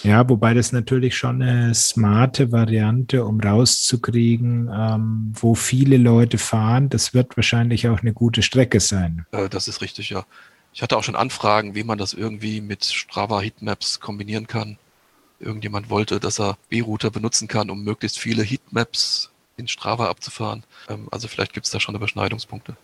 Ja, 0.02 0.28
wobei 0.28 0.54
das 0.54 0.72
natürlich 0.72 1.16
schon 1.16 1.42
eine 1.42 1.74
smarte 1.74 2.50
Variante, 2.50 3.24
um 3.24 3.40
rauszukriegen, 3.40 4.70
ähm, 4.72 5.32
wo 5.34 5.54
viele 5.54 5.96
Leute 5.96 6.38
fahren. 6.38 6.88
Das 6.88 7.12
wird 7.12 7.36
wahrscheinlich 7.36 7.88
auch 7.88 8.00
eine 8.00 8.12
gute 8.12 8.42
Strecke 8.42 8.80
sein. 8.80 9.26
Äh, 9.32 9.48
das 9.48 9.68
ist 9.68 9.82
richtig, 9.82 10.10
ja. 10.10 10.24
Ich 10.72 10.82
hatte 10.82 10.96
auch 10.96 11.02
schon 11.02 11.16
Anfragen, 11.16 11.74
wie 11.74 11.84
man 11.84 11.98
das 11.98 12.12
irgendwie 12.12 12.60
mit 12.60 12.84
Strava 12.84 13.40
Heatmaps 13.40 14.00
kombinieren 14.00 14.46
kann. 14.46 14.78
Irgendjemand 15.38 15.90
wollte, 15.90 16.20
dass 16.20 16.38
er 16.38 16.58
B-Router 16.68 17.10
benutzen 17.10 17.48
kann, 17.48 17.70
um 17.70 17.82
möglichst 17.82 18.18
viele 18.18 18.42
Heatmaps 18.42 19.30
in 19.56 19.68
Strava 19.68 20.08
abzufahren. 20.08 20.64
Ähm, 20.88 21.08
also 21.10 21.28
vielleicht 21.28 21.52
gibt 21.52 21.66
es 21.66 21.72
da 21.72 21.80
schon 21.80 21.94
Überschneidungspunkte. 21.94 22.76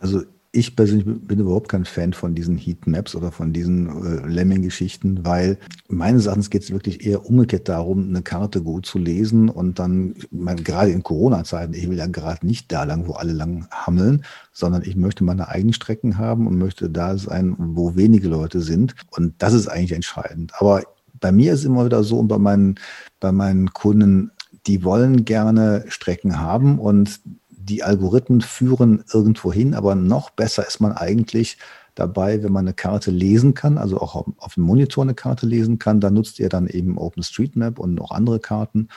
Also 0.00 0.24
ich 0.54 0.76
persönlich 0.76 1.06
bin 1.06 1.40
überhaupt 1.40 1.70
kein 1.70 1.86
Fan 1.86 2.12
von 2.12 2.34
diesen 2.34 2.58
Heatmaps 2.58 3.14
oder 3.14 3.32
von 3.32 3.54
diesen 3.54 3.88
äh, 3.88 4.26
Lemming-Geschichten, 4.28 5.24
weil 5.24 5.56
meines 5.88 6.26
Erachtens 6.26 6.50
geht 6.50 6.62
es 6.62 6.70
wirklich 6.70 7.06
eher 7.06 7.24
umgekehrt 7.24 7.70
darum, 7.70 8.08
eine 8.08 8.20
Karte 8.20 8.62
gut 8.62 8.84
zu 8.84 8.98
lesen 8.98 9.48
und 9.48 9.78
dann, 9.78 10.14
gerade 10.30 10.90
in 10.90 11.02
Corona-Zeiten, 11.02 11.72
ich 11.72 11.88
will 11.88 11.96
ja 11.96 12.06
gerade 12.06 12.46
nicht 12.46 12.70
da 12.70 12.84
lang, 12.84 13.06
wo 13.08 13.12
alle 13.12 13.32
lang 13.32 13.66
hammeln, 13.70 14.24
sondern 14.52 14.82
ich 14.82 14.94
möchte 14.94 15.24
meine 15.24 15.48
eigenen 15.48 15.72
Strecken 15.72 16.18
haben 16.18 16.46
und 16.46 16.58
möchte 16.58 16.90
da 16.90 17.16
sein, 17.16 17.56
wo 17.58 17.96
wenige 17.96 18.28
Leute 18.28 18.60
sind. 18.60 18.94
Und 19.10 19.34
das 19.38 19.54
ist 19.54 19.68
eigentlich 19.68 19.92
entscheidend. 19.92 20.52
Aber 20.58 20.82
bei 21.18 21.32
mir 21.32 21.54
ist 21.54 21.64
immer 21.64 21.86
wieder 21.86 22.04
so 22.04 22.18
und 22.18 22.28
bei 22.28 22.38
meinen, 22.38 22.74
bei 23.20 23.32
meinen 23.32 23.72
Kunden, 23.72 24.32
die 24.66 24.84
wollen 24.84 25.24
gerne 25.24 25.84
Strecken 25.88 26.38
haben 26.38 26.78
und 26.78 27.20
die 27.64 27.82
Algorithmen 27.82 28.40
führen 28.40 29.04
irgendwo 29.12 29.52
hin, 29.52 29.74
aber 29.74 29.94
noch 29.94 30.30
besser 30.30 30.66
ist 30.66 30.80
man 30.80 30.92
eigentlich 30.92 31.58
dabei, 31.94 32.42
wenn 32.42 32.52
man 32.52 32.66
eine 32.66 32.74
Karte 32.74 33.10
lesen 33.10 33.54
kann, 33.54 33.76
also 33.78 34.00
auch 34.00 34.26
auf 34.38 34.54
dem 34.54 34.64
Monitor 34.64 35.04
eine 35.04 35.14
Karte 35.14 35.46
lesen 35.46 35.78
kann. 35.78 36.00
Da 36.00 36.10
nutzt 36.10 36.38
ihr 36.38 36.48
dann 36.48 36.66
eben 36.66 36.96
OpenStreetMap 36.96 37.78
und 37.78 37.94
noch 37.94 38.10
andere 38.12 38.40
Karten. 38.40 38.88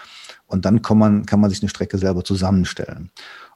Und 0.45 0.66
dann 0.66 0.82
kann 0.82 0.97
man, 0.97 1.26
kann 1.26 1.41
man 1.41 1.49
sich 1.49 1.61
eine 1.61 1.70
Strecke 1.70 1.97
selber 1.97 2.24
zusammenstellen. 2.24 3.11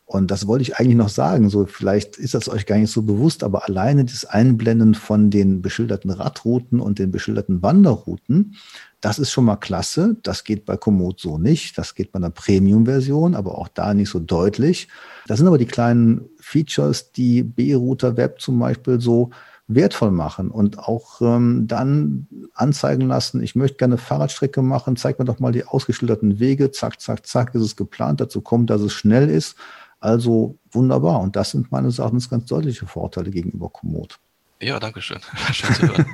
Und 0.05 0.31
das 0.31 0.47
wollte 0.47 0.63
ich 0.63 0.77
eigentlich 0.77 0.97
noch 0.97 1.09
sagen. 1.09 1.49
So, 1.49 1.67
vielleicht 1.67 2.17
ist 2.17 2.33
das 2.33 2.49
euch 2.49 2.65
gar 2.65 2.77
nicht 2.77 2.91
so 2.91 3.03
bewusst, 3.03 3.43
aber 3.43 3.65
alleine 3.65 4.05
das 4.05 4.25
Einblenden 4.25 4.95
von 4.95 5.29
den 5.29 5.61
beschilderten 5.61 6.09
Radrouten 6.09 6.79
und 6.79 6.97
den 6.97 7.11
beschilderten 7.11 7.61
Wanderrouten, 7.61 8.55
das 9.01 9.19
ist 9.19 9.31
schon 9.31 9.45
mal 9.45 9.55
klasse. 9.55 10.17
Das 10.23 10.43
geht 10.43 10.65
bei 10.65 10.75
Komoot 10.75 11.19
so 11.19 11.37
nicht. 11.37 11.77
Das 11.77 11.95
geht 11.95 12.11
bei 12.11 12.17
einer 12.17 12.29
Premium-Version, 12.29 13.35
aber 13.35 13.57
auch 13.57 13.67
da 13.69 13.93
nicht 13.93 14.09
so 14.09 14.19
deutlich. 14.19 14.87
Das 15.27 15.37
sind 15.37 15.47
aber 15.47 15.57
die 15.57 15.65
kleinen 15.65 16.29
Features, 16.39 17.11
die 17.11 17.43
B-Router 17.43 18.17
Web 18.17 18.41
zum 18.41 18.59
Beispiel 18.59 18.99
so 18.99 19.29
wertvoll 19.67 20.11
machen 20.11 20.49
und 20.49 20.79
auch 20.79 21.21
ähm, 21.21 21.67
dann 21.67 22.27
anzeigen 22.55 23.07
lassen, 23.07 23.43
ich 23.43 23.55
möchte 23.55 23.77
gerne 23.77 23.99
Fahrradstrecke 23.99 24.63
machen, 24.63 24.95
zeig 24.95 25.19
mir 25.19 25.25
doch 25.25 25.39
mal 25.39 25.51
die 25.51 25.63
ausgeschilderten 25.63 26.39
Wege, 26.39 26.71
zack, 26.71 26.99
zack, 26.99 27.27
zack, 27.27 27.53
ist 27.53 27.61
es 27.61 27.75
geplant, 27.75 28.19
dazu 28.19 28.41
kommt, 28.41 28.71
dass 28.71 28.81
es 28.81 28.93
schnell 28.93 29.29
ist. 29.29 29.55
Also 29.99 30.57
wunderbar. 30.71 31.21
Und 31.21 31.35
das 31.35 31.51
sind 31.51 31.71
meines 31.71 31.99
Erachtens 31.99 32.29
ganz 32.29 32.45
deutliche 32.45 32.87
Vorteile 32.87 33.29
gegenüber 33.29 33.69
Komoot. 33.69 34.19
Ja, 34.61 34.79
danke 34.79 35.01
schön. 35.01 35.19
schön 35.53 35.73
zu 35.73 35.87
hören. 35.87 36.05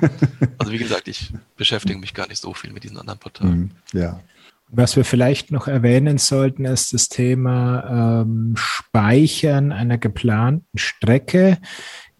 also 0.58 0.72
wie 0.72 0.78
gesagt, 0.78 1.08
ich 1.08 1.32
beschäftige 1.56 1.98
mich 1.98 2.14
gar 2.14 2.28
nicht 2.28 2.40
so 2.40 2.54
viel 2.54 2.72
mit 2.72 2.84
diesen 2.84 2.98
anderen 2.98 3.18
Portalen. 3.18 3.58
Mhm, 3.92 3.98
ja. 3.98 4.20
Was 4.68 4.96
wir 4.96 5.04
vielleicht 5.04 5.52
noch 5.52 5.68
erwähnen 5.68 6.18
sollten, 6.18 6.64
ist 6.64 6.92
das 6.92 7.08
Thema 7.08 8.22
ähm, 8.22 8.54
Speichern 8.56 9.70
einer 9.72 9.96
geplanten 9.96 10.76
Strecke 10.76 11.58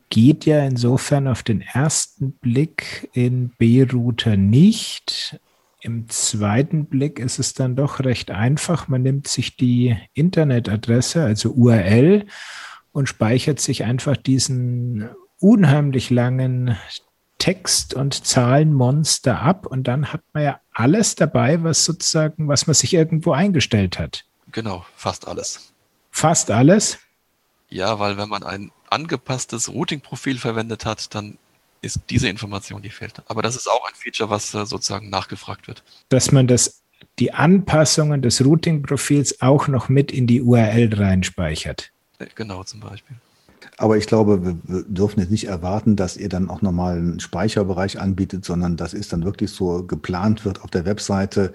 geht 0.08 0.46
ja 0.46 0.64
insofern 0.64 1.28
auf 1.28 1.42
den 1.42 1.60
ersten 1.60 2.32
Blick 2.32 3.08
in 3.12 3.50
B-Router 3.58 4.36
nicht. 4.36 5.40
Im 5.80 6.08
zweiten 6.08 6.86
Blick 6.86 7.18
ist 7.18 7.38
es 7.38 7.54
dann 7.54 7.76
doch 7.76 8.00
recht 8.00 8.30
einfach. 8.30 8.88
Man 8.88 9.02
nimmt 9.02 9.28
sich 9.28 9.56
die 9.56 9.96
Internetadresse, 10.14 11.24
also 11.24 11.52
URL, 11.52 12.26
und 12.92 13.08
speichert 13.08 13.60
sich 13.60 13.84
einfach 13.84 14.16
diesen 14.16 15.08
unheimlich 15.40 16.10
langen 16.10 16.76
Text- 17.38 17.94
und 17.94 18.26
Zahlenmonster 18.26 19.40
ab 19.40 19.66
und 19.66 19.84
dann 19.84 20.12
hat 20.12 20.22
man 20.32 20.42
ja 20.42 20.60
alles 20.72 21.14
dabei, 21.14 21.62
was 21.62 21.84
sozusagen, 21.84 22.48
was 22.48 22.66
man 22.66 22.74
sich 22.74 22.94
irgendwo 22.94 23.32
eingestellt 23.32 23.98
hat. 23.98 24.24
Genau, 24.52 24.86
fast 24.96 25.28
alles. 25.28 25.72
Fast 26.10 26.50
alles? 26.50 26.98
Ja, 27.68 27.98
weil 27.98 28.16
wenn 28.16 28.28
man 28.28 28.42
ein 28.42 28.70
angepasstes 28.88 29.68
Routing-Profil 29.68 30.38
verwendet 30.38 30.86
hat, 30.86 31.14
dann 31.14 31.36
ist 31.82 32.00
diese 32.08 32.28
Information, 32.28 32.80
die 32.80 32.90
fehlt. 32.90 33.22
Aber 33.26 33.42
das 33.42 33.56
ist 33.56 33.68
auch 33.68 33.86
ein 33.86 33.94
Feature, 33.94 34.30
was 34.30 34.54
äh, 34.54 34.64
sozusagen 34.64 35.10
nachgefragt 35.10 35.68
wird. 35.68 35.82
Dass 36.08 36.32
man 36.32 36.46
das, 36.46 36.82
die 37.18 37.32
Anpassungen 37.32 38.22
des 38.22 38.44
Routing-Profils 38.44 39.42
auch 39.42 39.68
noch 39.68 39.88
mit 39.88 40.10
in 40.10 40.26
die 40.26 40.40
URL 40.40 40.94
reinspeichert. 40.94 41.92
Äh, 42.18 42.26
genau, 42.34 42.64
zum 42.64 42.80
Beispiel. 42.80 43.16
Aber 43.78 43.98
ich 43.98 44.06
glaube, 44.06 44.42
wir 44.42 44.82
dürfen 44.84 45.20
jetzt 45.20 45.30
nicht 45.30 45.44
erwarten, 45.44 45.96
dass 45.96 46.16
ihr 46.16 46.30
dann 46.30 46.48
auch 46.48 46.62
nochmal 46.62 46.96
einen 46.96 47.20
Speicherbereich 47.20 48.00
anbietet, 48.00 48.44
sondern 48.44 48.76
das 48.76 48.94
ist 48.94 49.12
dann 49.12 49.24
wirklich 49.24 49.50
so 49.50 49.84
geplant 49.84 50.44
wird 50.44 50.62
auf 50.62 50.70
der 50.70 50.86
Webseite, 50.86 51.52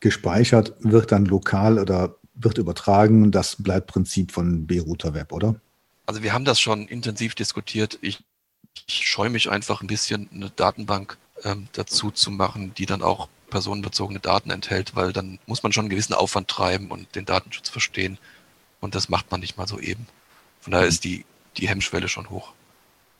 gespeichert, 0.00 0.74
wird 0.80 1.10
dann 1.10 1.24
lokal 1.24 1.78
oder 1.78 2.16
wird 2.34 2.58
übertragen. 2.58 3.32
Das 3.32 3.56
bleibt 3.60 3.88
Prinzip 3.88 4.30
von 4.30 4.66
B-Router 4.66 5.14
Web, 5.14 5.32
oder? 5.32 5.56
Also 6.06 6.22
wir 6.22 6.32
haben 6.32 6.44
das 6.44 6.60
schon 6.60 6.86
intensiv 6.86 7.34
diskutiert. 7.34 7.98
Ich, 8.02 8.22
ich 8.86 9.06
scheue 9.06 9.30
mich 9.30 9.50
einfach 9.50 9.80
ein 9.80 9.86
bisschen, 9.88 10.28
eine 10.32 10.50
Datenbank 10.50 11.16
ähm, 11.42 11.68
dazu 11.72 12.10
zu 12.10 12.30
machen, 12.30 12.72
die 12.76 12.86
dann 12.86 13.02
auch 13.02 13.28
personenbezogene 13.50 14.20
Daten 14.20 14.50
enthält, 14.50 14.94
weil 14.94 15.12
dann 15.12 15.38
muss 15.46 15.62
man 15.62 15.72
schon 15.72 15.82
einen 15.82 15.90
gewissen 15.90 16.14
Aufwand 16.14 16.48
treiben 16.48 16.90
und 16.90 17.14
den 17.14 17.24
Datenschutz 17.24 17.68
verstehen. 17.68 18.18
Und 18.80 18.94
das 18.94 19.08
macht 19.08 19.30
man 19.30 19.40
nicht 19.40 19.56
mal 19.56 19.66
so 19.66 19.78
eben. 19.78 20.06
Von 20.60 20.72
daher 20.72 20.86
ist 20.86 21.04
die, 21.04 21.24
die 21.56 21.68
Hemmschwelle 21.68 22.08
schon 22.08 22.30
hoch. 22.30 22.52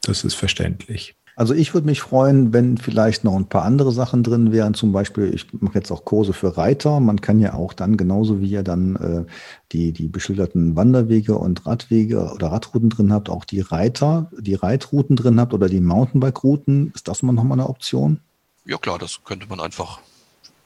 Das 0.02 0.24
ist 0.24 0.34
verständlich. 0.34 1.14
Also 1.36 1.52
ich 1.52 1.74
würde 1.74 1.86
mich 1.86 2.00
freuen, 2.00 2.52
wenn 2.52 2.78
vielleicht 2.78 3.24
noch 3.24 3.34
ein 3.34 3.48
paar 3.48 3.64
andere 3.64 3.90
Sachen 3.90 4.22
drin 4.22 4.52
wären. 4.52 4.74
Zum 4.74 4.92
Beispiel, 4.92 5.34
ich 5.34 5.52
mache 5.52 5.74
jetzt 5.74 5.90
auch 5.90 6.04
Kurse 6.04 6.32
für 6.32 6.56
Reiter. 6.56 7.00
Man 7.00 7.20
kann 7.20 7.40
ja 7.40 7.54
auch 7.54 7.72
dann, 7.72 7.96
genauso 7.96 8.40
wie 8.40 8.50
ihr 8.50 8.62
dann 8.62 8.96
äh, 8.96 9.32
die, 9.72 9.90
die 9.92 10.06
beschilderten 10.06 10.76
Wanderwege 10.76 11.36
und 11.36 11.66
Radwege 11.66 12.32
oder 12.32 12.52
Radrouten 12.52 12.88
drin 12.88 13.12
habt, 13.12 13.30
auch 13.30 13.44
die 13.44 13.60
Reiter, 13.60 14.30
die 14.38 14.54
Reitrouten 14.54 15.16
drin 15.16 15.40
habt 15.40 15.52
oder 15.54 15.68
die 15.68 15.80
Mountainbike-Routen. 15.80 16.92
Ist 16.94 17.08
das 17.08 17.24
mal 17.24 17.32
nochmal 17.32 17.58
eine 17.58 17.68
Option? 17.68 18.20
Ja 18.64 18.78
klar, 18.78 18.98
das 18.98 19.24
könnte 19.24 19.48
man 19.48 19.58
einfach 19.58 19.98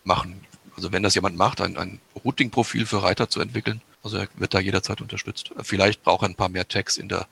machen. 0.04 0.34
Also 0.76 0.92
wenn 0.92 1.02
das 1.02 1.14
jemand 1.14 1.36
macht, 1.36 1.62
ein, 1.62 1.78
ein 1.78 1.98
Routing-Profil 2.24 2.84
für 2.84 3.02
Reiter 3.02 3.30
zu 3.30 3.40
entwickeln, 3.40 3.80
also 4.02 4.18
er 4.18 4.28
wird 4.36 4.52
da 4.52 4.60
jederzeit 4.60 5.00
unterstützt. 5.00 5.50
Vielleicht 5.62 6.04
braucht 6.04 6.22
er 6.22 6.28
ein 6.28 6.34
paar 6.34 6.50
mehr 6.50 6.68
Tags 6.68 6.98
in 6.98 7.08
der 7.08 7.26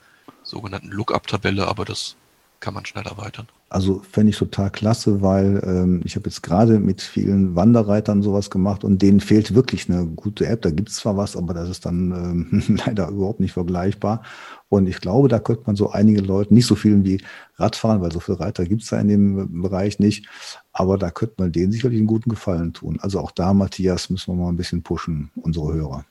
sogenannten 0.46 0.88
Lookup-Tabelle, 0.88 1.66
aber 1.66 1.84
das 1.84 2.16
kann 2.60 2.74
man 2.74 2.86
schnell 2.86 3.06
erweitern. 3.06 3.48
Also 3.68 4.00
fände 4.10 4.30
ich 4.30 4.38
total 4.38 4.70
klasse, 4.70 5.20
weil 5.20 5.60
ähm, 5.66 6.00
ich 6.04 6.14
habe 6.14 6.28
jetzt 6.28 6.42
gerade 6.42 6.78
mit 6.78 7.02
vielen 7.02 7.56
Wanderreitern 7.56 8.22
sowas 8.22 8.48
gemacht 8.48 8.84
und 8.84 9.02
denen 9.02 9.20
fehlt 9.20 9.54
wirklich 9.54 9.90
eine 9.90 10.06
gute 10.06 10.46
App. 10.46 10.62
Da 10.62 10.70
gibt 10.70 10.88
es 10.88 10.96
zwar 10.96 11.16
was, 11.16 11.36
aber 11.36 11.52
das 11.52 11.68
ist 11.68 11.84
dann 11.84 12.12
ähm, 12.12 12.78
leider 12.86 13.08
überhaupt 13.08 13.40
nicht 13.40 13.52
vergleichbar. 13.52 14.22
Und 14.68 14.86
ich 14.86 15.00
glaube, 15.00 15.28
da 15.28 15.40
könnte 15.40 15.64
man 15.66 15.76
so 15.76 15.90
einige 15.90 16.20
Leute, 16.20 16.54
nicht 16.54 16.66
so 16.66 16.76
vielen 16.76 17.04
wie 17.04 17.20
Radfahren, 17.56 18.00
weil 18.00 18.12
so 18.12 18.20
viele 18.20 18.40
Reiter 18.40 18.64
gibt 18.64 18.82
es 18.82 18.88
da 18.88 19.00
in 19.00 19.08
dem 19.08 19.62
Bereich 19.62 19.98
nicht, 19.98 20.28
aber 20.72 20.96
da 20.96 21.10
könnte 21.10 21.34
man 21.38 21.52
denen 21.52 21.72
sicherlich 21.72 21.98
einen 21.98 22.06
guten 22.06 22.30
Gefallen 22.30 22.72
tun. 22.72 22.98
Also 23.00 23.20
auch 23.20 23.32
da, 23.32 23.52
Matthias, 23.52 24.10
müssen 24.10 24.34
wir 24.34 24.42
mal 24.42 24.48
ein 24.48 24.56
bisschen 24.56 24.82
pushen, 24.82 25.30
unsere 25.36 25.74
Hörer. 25.74 26.04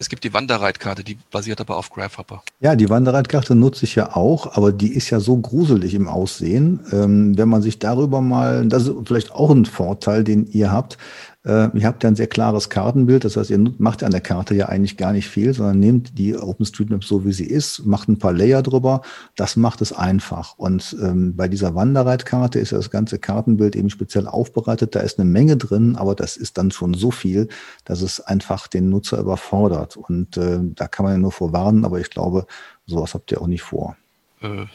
Es 0.00 0.08
gibt 0.08 0.24
die 0.24 0.32
Wanderreitkarte, 0.32 1.04
die 1.04 1.18
basiert 1.30 1.60
aber 1.60 1.76
auf 1.76 1.90
Grafhopper. 1.90 2.42
Ja, 2.60 2.74
die 2.74 2.88
Wanderreitkarte 2.88 3.54
nutze 3.54 3.84
ich 3.84 3.96
ja 3.96 4.16
auch, 4.16 4.56
aber 4.56 4.72
die 4.72 4.94
ist 4.94 5.10
ja 5.10 5.20
so 5.20 5.36
gruselig 5.36 5.92
im 5.94 6.08
Aussehen. 6.08 6.80
Ähm, 6.90 7.36
wenn 7.36 7.50
man 7.50 7.60
sich 7.60 7.78
darüber 7.78 8.22
mal, 8.22 8.66
das 8.66 8.86
ist 8.86 8.94
vielleicht 9.04 9.30
auch 9.30 9.50
ein 9.50 9.66
Vorteil, 9.66 10.24
den 10.24 10.50
ihr 10.52 10.72
habt, 10.72 10.96
äh, 11.44 11.68
ihr 11.76 11.86
habt 11.86 12.02
ja 12.02 12.10
ein 12.10 12.16
sehr 12.16 12.26
klares 12.26 12.68
Kartenbild, 12.68 13.24
das 13.24 13.36
heißt, 13.36 13.48
ihr 13.50 13.58
macht 13.78 14.02
an 14.02 14.10
der 14.10 14.20
Karte 14.20 14.54
ja 14.54 14.66
eigentlich 14.66 14.98
gar 14.98 15.12
nicht 15.12 15.28
viel, 15.28 15.54
sondern 15.54 15.78
nehmt 15.78 16.18
die 16.18 16.36
OpenStreetMap 16.36 17.02
so, 17.02 17.24
wie 17.24 17.32
sie 17.32 17.46
ist, 17.46 17.86
macht 17.86 18.08
ein 18.08 18.18
paar 18.18 18.34
Layer 18.34 18.62
drüber, 18.62 19.00
das 19.36 19.56
macht 19.56 19.80
es 19.80 19.92
einfach. 19.92 20.58
Und 20.58 20.96
ähm, 21.02 21.34
bei 21.36 21.48
dieser 21.48 21.74
Wanderreitkarte 21.74 22.58
ist 22.58 22.72
ja 22.72 22.76
das 22.76 22.90
ganze 22.90 23.18
Kartenbild 23.18 23.74
eben 23.74 23.88
speziell 23.88 24.26
aufbereitet, 24.26 24.94
da 24.94 25.00
ist 25.00 25.18
eine 25.18 25.30
Menge 25.30 25.56
drin, 25.56 25.96
aber 25.96 26.14
das 26.14 26.36
ist 26.36 26.58
dann 26.58 26.70
schon 26.70 26.92
so 26.92 27.10
viel, 27.10 27.48
dass 27.84 28.02
es 28.02 28.20
einfach 28.20 28.68
den 28.68 28.90
Nutzer 28.90 29.18
überfordert. 29.18 29.96
Und 29.96 30.36
äh, 30.36 30.58
da 30.62 30.88
kann 30.88 31.04
man 31.04 31.14
ja 31.14 31.18
nur 31.18 31.32
vorwarnen, 31.32 31.86
aber 31.86 32.00
ich 32.00 32.10
glaube, 32.10 32.46
sowas 32.86 33.14
habt 33.14 33.32
ihr 33.32 33.40
auch 33.40 33.46
nicht 33.46 33.62
vor. 33.62 33.96
Äh, 34.42 34.66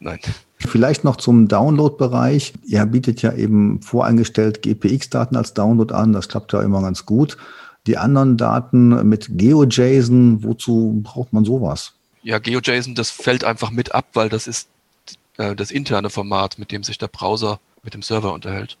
nein. 0.00 0.20
Vielleicht 0.66 1.04
noch 1.04 1.16
zum 1.16 1.48
Download-Bereich. 1.48 2.54
Ihr 2.64 2.86
bietet 2.86 3.22
ja 3.22 3.32
eben 3.32 3.82
voreingestellt 3.82 4.62
GPX-Daten 4.62 5.36
als 5.36 5.54
Download 5.54 5.92
an. 5.94 6.12
Das 6.12 6.28
klappt 6.28 6.52
ja 6.52 6.62
immer 6.62 6.80
ganz 6.82 7.06
gut. 7.06 7.36
Die 7.86 7.98
anderen 7.98 8.36
Daten 8.36 9.06
mit 9.08 9.28
GeoJSON, 9.30 10.42
wozu 10.42 11.00
braucht 11.02 11.32
man 11.32 11.44
sowas? 11.44 11.92
Ja, 12.22 12.38
GeoJSON, 12.38 12.94
das 12.94 13.10
fällt 13.10 13.44
einfach 13.44 13.70
mit 13.70 13.94
ab, 13.94 14.06
weil 14.14 14.30
das 14.30 14.46
ist 14.46 14.68
äh, 15.36 15.54
das 15.54 15.70
interne 15.70 16.08
Format, 16.08 16.58
mit 16.58 16.72
dem 16.72 16.82
sich 16.82 16.96
der 16.96 17.08
Browser 17.08 17.60
mit 17.82 17.92
dem 17.92 18.02
Server 18.02 18.32
unterhält. 18.32 18.78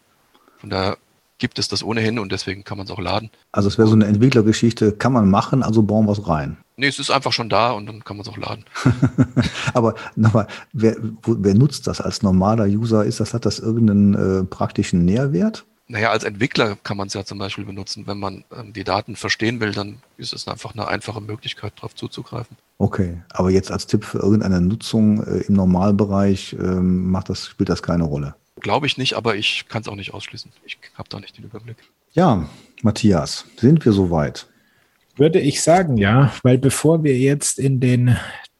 Von 0.58 0.70
daher 0.70 0.96
gibt 1.38 1.58
es 1.58 1.68
das 1.68 1.82
ohnehin 1.82 2.18
und 2.18 2.32
deswegen 2.32 2.64
kann 2.64 2.78
man 2.78 2.86
es 2.86 2.90
auch 2.90 2.98
laden. 2.98 3.28
Also 3.52 3.68
es 3.68 3.76
wäre 3.76 3.88
so 3.88 3.94
eine 3.94 4.06
Entwicklergeschichte, 4.06 4.92
kann 4.92 5.12
man 5.12 5.28
machen, 5.28 5.62
also 5.62 5.82
bauen 5.82 6.06
wir 6.06 6.12
es 6.12 6.26
rein. 6.26 6.56
Nee, 6.76 6.88
es 6.88 6.98
ist 6.98 7.10
einfach 7.10 7.32
schon 7.32 7.48
da 7.48 7.70
und 7.70 7.86
dann 7.86 8.02
kann 8.02 8.16
man 8.16 8.26
es 8.26 8.32
auch 8.32 8.36
laden. 8.36 8.64
Aber 9.74 9.94
nochmal, 10.16 10.48
wer, 10.72 10.96
wer, 11.24 11.54
nutzt 11.54 11.86
das 11.86 12.00
als 12.00 12.22
normaler 12.22 12.64
User? 12.64 13.04
Ist 13.04 13.20
das, 13.20 13.32
hat 13.32 13.46
das 13.46 13.60
irgendeinen 13.60 14.14
äh, 14.14 14.44
praktischen 14.44 15.04
Nährwert? 15.04 15.64
Naja, 15.86 16.10
als 16.10 16.24
Entwickler 16.24 16.76
kann 16.82 16.96
man 16.96 17.08
es 17.08 17.14
ja 17.14 17.24
zum 17.24 17.38
Beispiel 17.38 17.64
benutzen. 17.64 18.06
Wenn 18.06 18.18
man 18.18 18.44
ähm, 18.56 18.72
die 18.72 18.84
Daten 18.84 19.16
verstehen 19.16 19.60
will, 19.60 19.72
dann 19.72 19.98
ist 20.16 20.32
es 20.32 20.48
einfach 20.48 20.72
eine 20.72 20.88
einfache 20.88 21.20
Möglichkeit, 21.20 21.74
darauf 21.76 21.94
zuzugreifen. 21.94 22.56
Okay, 22.78 23.22
aber 23.30 23.50
jetzt 23.50 23.70
als 23.70 23.86
Tipp 23.86 24.04
für 24.04 24.18
irgendeine 24.18 24.60
Nutzung 24.60 25.22
äh, 25.22 25.42
im 25.42 25.54
Normalbereich 25.54 26.54
ähm, 26.58 27.10
macht 27.10 27.28
das, 27.28 27.46
spielt 27.46 27.68
das 27.68 27.82
keine 27.82 28.04
Rolle. 28.04 28.34
Glaube 28.60 28.86
ich 28.86 28.96
nicht, 28.96 29.14
aber 29.14 29.36
ich 29.36 29.66
kann 29.68 29.82
es 29.82 29.88
auch 29.88 29.94
nicht 29.94 30.14
ausschließen. 30.14 30.50
Ich 30.64 30.78
habe 30.94 31.08
da 31.08 31.20
nicht 31.20 31.36
den 31.36 31.44
Überblick. 31.44 31.76
Ja, 32.12 32.48
Matthias, 32.82 33.44
sind 33.56 33.84
wir 33.84 33.92
soweit? 33.92 34.46
Würde 35.16 35.40
ich 35.40 35.62
sagen, 35.62 35.96
ja, 35.96 36.32
weil 36.42 36.58
bevor 36.58 37.04
wir 37.04 37.16
jetzt 37.16 37.58
in 37.58 37.80
den 37.80 38.16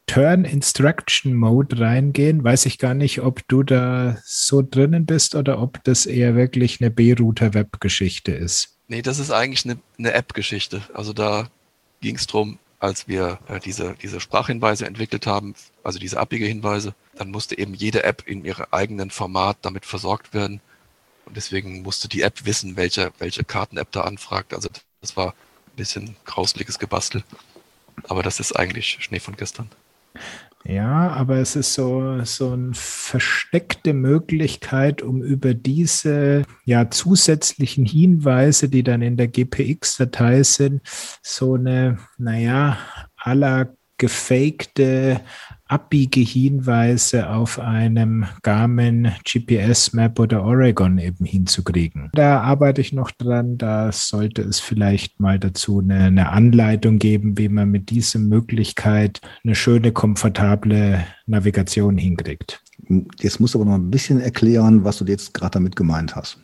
Turn 0.07 0.45
Instruction 0.45 1.35
Mode 1.35 1.81
reingehen, 1.81 2.45
weiß 2.45 2.67
ich 2.67 2.79
gar 2.79 2.95
nicht, 2.95 3.21
ob 3.21 3.47
du 3.49 3.63
da 3.63 4.19
so 4.25 4.63
drinnen 4.63 5.07
bist 5.07 5.35
oder 5.35 5.61
ob 5.61 5.83
das 5.85 6.07
eher 6.07 6.37
wirklich 6.37 6.81
eine 6.81 6.91
B-Router-Web-Geschichte 6.91 8.33
ist. 8.33 8.77
Nee, 8.87 9.03
das 9.03 9.19
ist 9.19 9.31
eigentlich 9.31 9.65
eine, 9.65 9.79
eine 9.99 10.13
App-Geschichte. 10.13 10.83
Also 10.93 11.13
da 11.13 11.49
ging 12.01 12.17
es 12.17 12.27
darum, 12.27 12.59
als 12.79 13.09
wir 13.09 13.39
äh, 13.49 13.61
diese, 13.61 13.97
diese 14.03 14.21
Sprachhinweise 14.21 14.87
entwickelt 14.87 15.27
haben, 15.27 15.55
also 15.83 15.99
diese 15.99 16.21
Abbiegehinweise, 16.21 16.95
dann 17.17 17.31
musste 17.31 17.59
eben 17.59 17.73
jede 17.73 18.05
App 18.05 18.23
in 18.27 18.45
ihrem 18.45 18.67
eigenen 18.71 19.11
Format 19.11 19.57
damit 19.63 19.87
versorgt 19.87 20.35
werden. 20.35 20.61
Und 21.25 21.37
deswegen 21.37 21.81
musste 21.81 22.09
die 22.09 22.21
App 22.21 22.45
wissen, 22.45 22.77
welche, 22.77 23.11
welche 23.19 23.43
Karten-App 23.43 23.91
da 23.91 24.03
anfragt. 24.03 24.53
Also 24.53 24.69
das 25.01 25.17
war 25.17 25.35
bisschen 25.77 26.17
grausliches 26.25 26.79
Gebastel. 26.79 27.25
aber 28.09 28.23
das 28.23 28.41
ist 28.41 28.53
eigentlich 28.53 28.99
Schnee 29.01 29.21
von 29.21 29.37
gestern. 29.37 29.69
Ja, 30.67 31.11
aber 31.11 31.37
es 31.37 31.57
ist 31.57 31.75
so, 31.75 32.25
so 32.25 32.53
eine 32.53 32.73
versteckte 32.73 33.93
Möglichkeit, 33.93 35.03
um 35.03 35.23
über 35.23 35.53
diese 35.53 36.45
ja, 36.65 36.91
zusätzlichen 36.91 37.85
Hinweise, 37.85 38.71
die 38.71 38.83
dann 38.83 39.03
in 39.03 39.19
der 39.19 39.29
GPX-Datei 39.29 40.43
sind, 40.43 40.81
so 41.23 41.55
eine, 41.55 41.99
naja, 42.17 42.79
aller 43.17 43.75
gefakte 43.99 45.21
Abbiegehinweise 45.67 47.31
auf 47.31 47.59
einem 47.59 48.27
Garmin 48.43 49.13
GPS 49.25 49.93
Map 49.95 50.19
oder 50.19 50.45
Oregon 50.45 50.99
eben 50.99 51.25
hinzukriegen. 51.25 52.11
Da 52.13 52.43
arbeite 52.43 52.83
ich 52.83 52.93
noch 52.93 53.11
dran. 53.11 53.57
Da 53.57 53.91
sollte 53.91 54.43
es 54.43 54.61
vielleicht 54.61 55.21
mal 55.21 55.39
dazu 55.39 55.81
eine, 55.81 56.05
eine 56.05 56.29
Anleitung 56.29 56.99
geben, 56.99 57.39
wie 57.39 57.49
man 57.49 57.71
mit 57.71 57.91
dieser 57.91 58.19
Möglichkeit 58.19 59.21
eine 59.43 59.55
schöne, 59.55 59.93
komfortable 59.93 61.05
Navigation 61.27 61.97
hinkriegt. 61.97 62.63
Jetzt 63.19 63.41
musst 63.41 63.55
du 63.55 63.61
aber 63.61 63.71
noch 63.71 63.79
ein 63.79 63.91
bisschen 63.91 64.21
erklären, 64.21 64.85
was 64.85 64.99
du 64.99 65.07
jetzt 65.07 65.33
gerade 65.33 65.53
damit 65.53 65.77
gemeint 65.77 66.15
hast. 66.15 66.39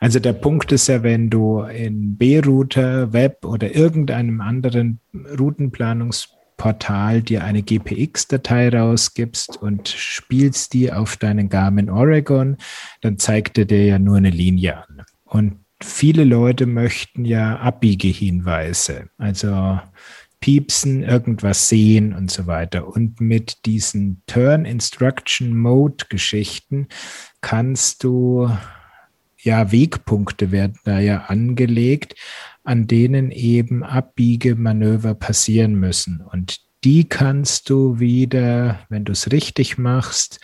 Also 0.00 0.20
der 0.20 0.32
Punkt 0.32 0.72
ist 0.72 0.86
ja, 0.86 1.02
wenn 1.02 1.30
du 1.30 1.62
in 1.62 2.16
B-Router, 2.16 3.12
Web 3.12 3.44
oder 3.44 3.74
irgendeinem 3.74 4.40
anderen 4.40 5.00
Routenplanungs 5.38 6.35
Portal 6.56 7.22
dir 7.22 7.44
eine 7.44 7.62
GPX-Datei 7.62 8.70
rausgibst 8.70 9.56
und 9.60 9.88
spielst 9.88 10.72
die 10.72 10.92
auf 10.92 11.16
deinen 11.16 11.48
Garmin 11.48 11.90
Oregon, 11.90 12.56
dann 13.00 13.18
zeigt 13.18 13.58
er 13.58 13.64
dir 13.66 13.84
ja 13.84 13.98
nur 13.98 14.16
eine 14.16 14.30
Linie 14.30 14.78
an. 14.78 15.02
Und 15.24 15.60
viele 15.82 16.24
Leute 16.24 16.66
möchten 16.66 17.24
ja 17.24 17.56
Abbiegehinweise, 17.58 19.10
also 19.18 19.80
piepsen, 20.40 21.02
irgendwas 21.02 21.68
sehen 21.68 22.14
und 22.14 22.30
so 22.30 22.46
weiter. 22.46 22.86
Und 22.86 23.20
mit 23.20 23.66
diesen 23.66 24.22
Turn 24.26 24.64
Instruction 24.64 25.56
Mode 25.56 26.06
Geschichten 26.08 26.88
kannst 27.40 28.04
du 28.04 28.50
ja 29.38 29.70
Wegpunkte 29.72 30.50
werden 30.50 30.78
da 30.84 30.98
ja 30.98 31.24
angelegt, 31.26 32.14
an 32.66 32.86
denen 32.86 33.30
eben 33.30 33.82
Abbiegemanöver 33.84 35.14
passieren 35.14 35.76
müssen. 35.76 36.20
Und 36.20 36.60
die 36.84 37.08
kannst 37.08 37.70
du 37.70 38.00
wieder, 38.00 38.80
wenn 38.88 39.04
du 39.04 39.12
es 39.12 39.30
richtig 39.30 39.78
machst, 39.78 40.40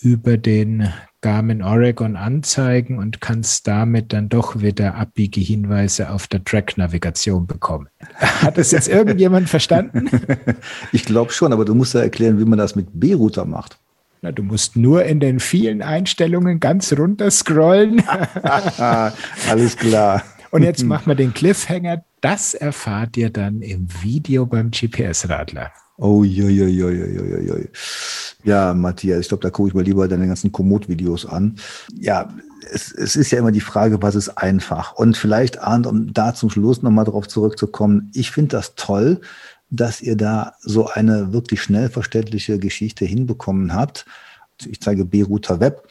über 0.00 0.36
den 0.36 0.92
Garmin 1.20 1.62
Oregon 1.62 2.16
anzeigen 2.16 2.98
und 2.98 3.20
kannst 3.20 3.66
damit 3.68 4.12
dann 4.12 4.28
doch 4.28 4.60
wieder 4.60 4.94
Abbiegehinweise 4.94 6.10
auf 6.10 6.26
der 6.26 6.42
Track-Navigation 6.42 7.46
bekommen. 7.46 7.88
Hat 8.16 8.58
das 8.58 8.72
jetzt 8.72 8.88
irgendjemand 8.88 9.48
verstanden? 9.50 10.10
Ich 10.92 11.04
glaube 11.04 11.32
schon, 11.32 11.52
aber 11.52 11.64
du 11.64 11.74
musst 11.74 11.94
ja 11.94 12.00
erklären, 12.00 12.38
wie 12.40 12.46
man 12.46 12.58
das 12.58 12.74
mit 12.74 12.88
B-Router 12.92 13.44
macht. 13.44 13.78
Na, 14.22 14.32
du 14.32 14.42
musst 14.42 14.76
nur 14.76 15.04
in 15.04 15.20
den 15.20 15.38
vielen 15.40 15.82
Einstellungen 15.82 16.58
ganz 16.58 16.92
runter 16.92 17.30
scrollen. 17.30 18.02
Alles 19.48 19.76
klar. 19.76 20.22
Und 20.50 20.62
jetzt 20.62 20.84
machen 20.84 21.06
wir 21.06 21.14
den 21.14 21.32
Cliffhanger. 21.32 22.04
Das 22.20 22.54
erfahrt 22.54 23.16
ihr 23.16 23.30
dann 23.30 23.62
im 23.62 23.88
Video 24.02 24.46
beim 24.46 24.70
GPS-Radler. 24.70 25.72
Oh, 25.96 26.24
jo, 26.24 26.48
jo, 26.48 26.66
jo, 26.66 26.88
jo, 26.88 27.04
jo, 27.06 27.36
jo. 27.36 27.64
Ja, 28.42 28.72
Matthias, 28.72 29.20
ich 29.20 29.28
glaube, 29.28 29.42
da 29.42 29.50
gucke 29.50 29.68
ich 29.68 29.74
mal 29.74 29.84
lieber 29.84 30.08
deine 30.08 30.26
ganzen 30.26 30.50
Komoot-Videos 30.50 31.26
an. 31.26 31.56
Ja, 31.94 32.32
es, 32.72 32.90
es 32.92 33.16
ist 33.16 33.30
ja 33.30 33.38
immer 33.38 33.52
die 33.52 33.60
Frage, 33.60 34.02
was 34.02 34.14
ist 34.14 34.30
einfach? 34.30 34.94
Und 34.94 35.16
vielleicht, 35.16 35.60
Arndt, 35.60 35.86
um 35.86 36.12
da 36.12 36.34
zum 36.34 36.48
Schluss 36.50 36.82
nochmal 36.82 37.04
drauf 37.04 37.28
zurückzukommen, 37.28 38.10
ich 38.14 38.30
finde 38.30 38.56
das 38.56 38.74
toll, 38.76 39.20
dass 39.68 40.00
ihr 40.00 40.16
da 40.16 40.54
so 40.60 40.88
eine 40.88 41.32
wirklich 41.32 41.62
schnell 41.62 41.90
verständliche 41.90 42.58
Geschichte 42.58 43.04
hinbekommen 43.04 43.74
habt. 43.74 44.06
Ich 44.66 44.80
zeige 44.80 45.04
B-Router 45.04 45.60
Web. 45.60 45.86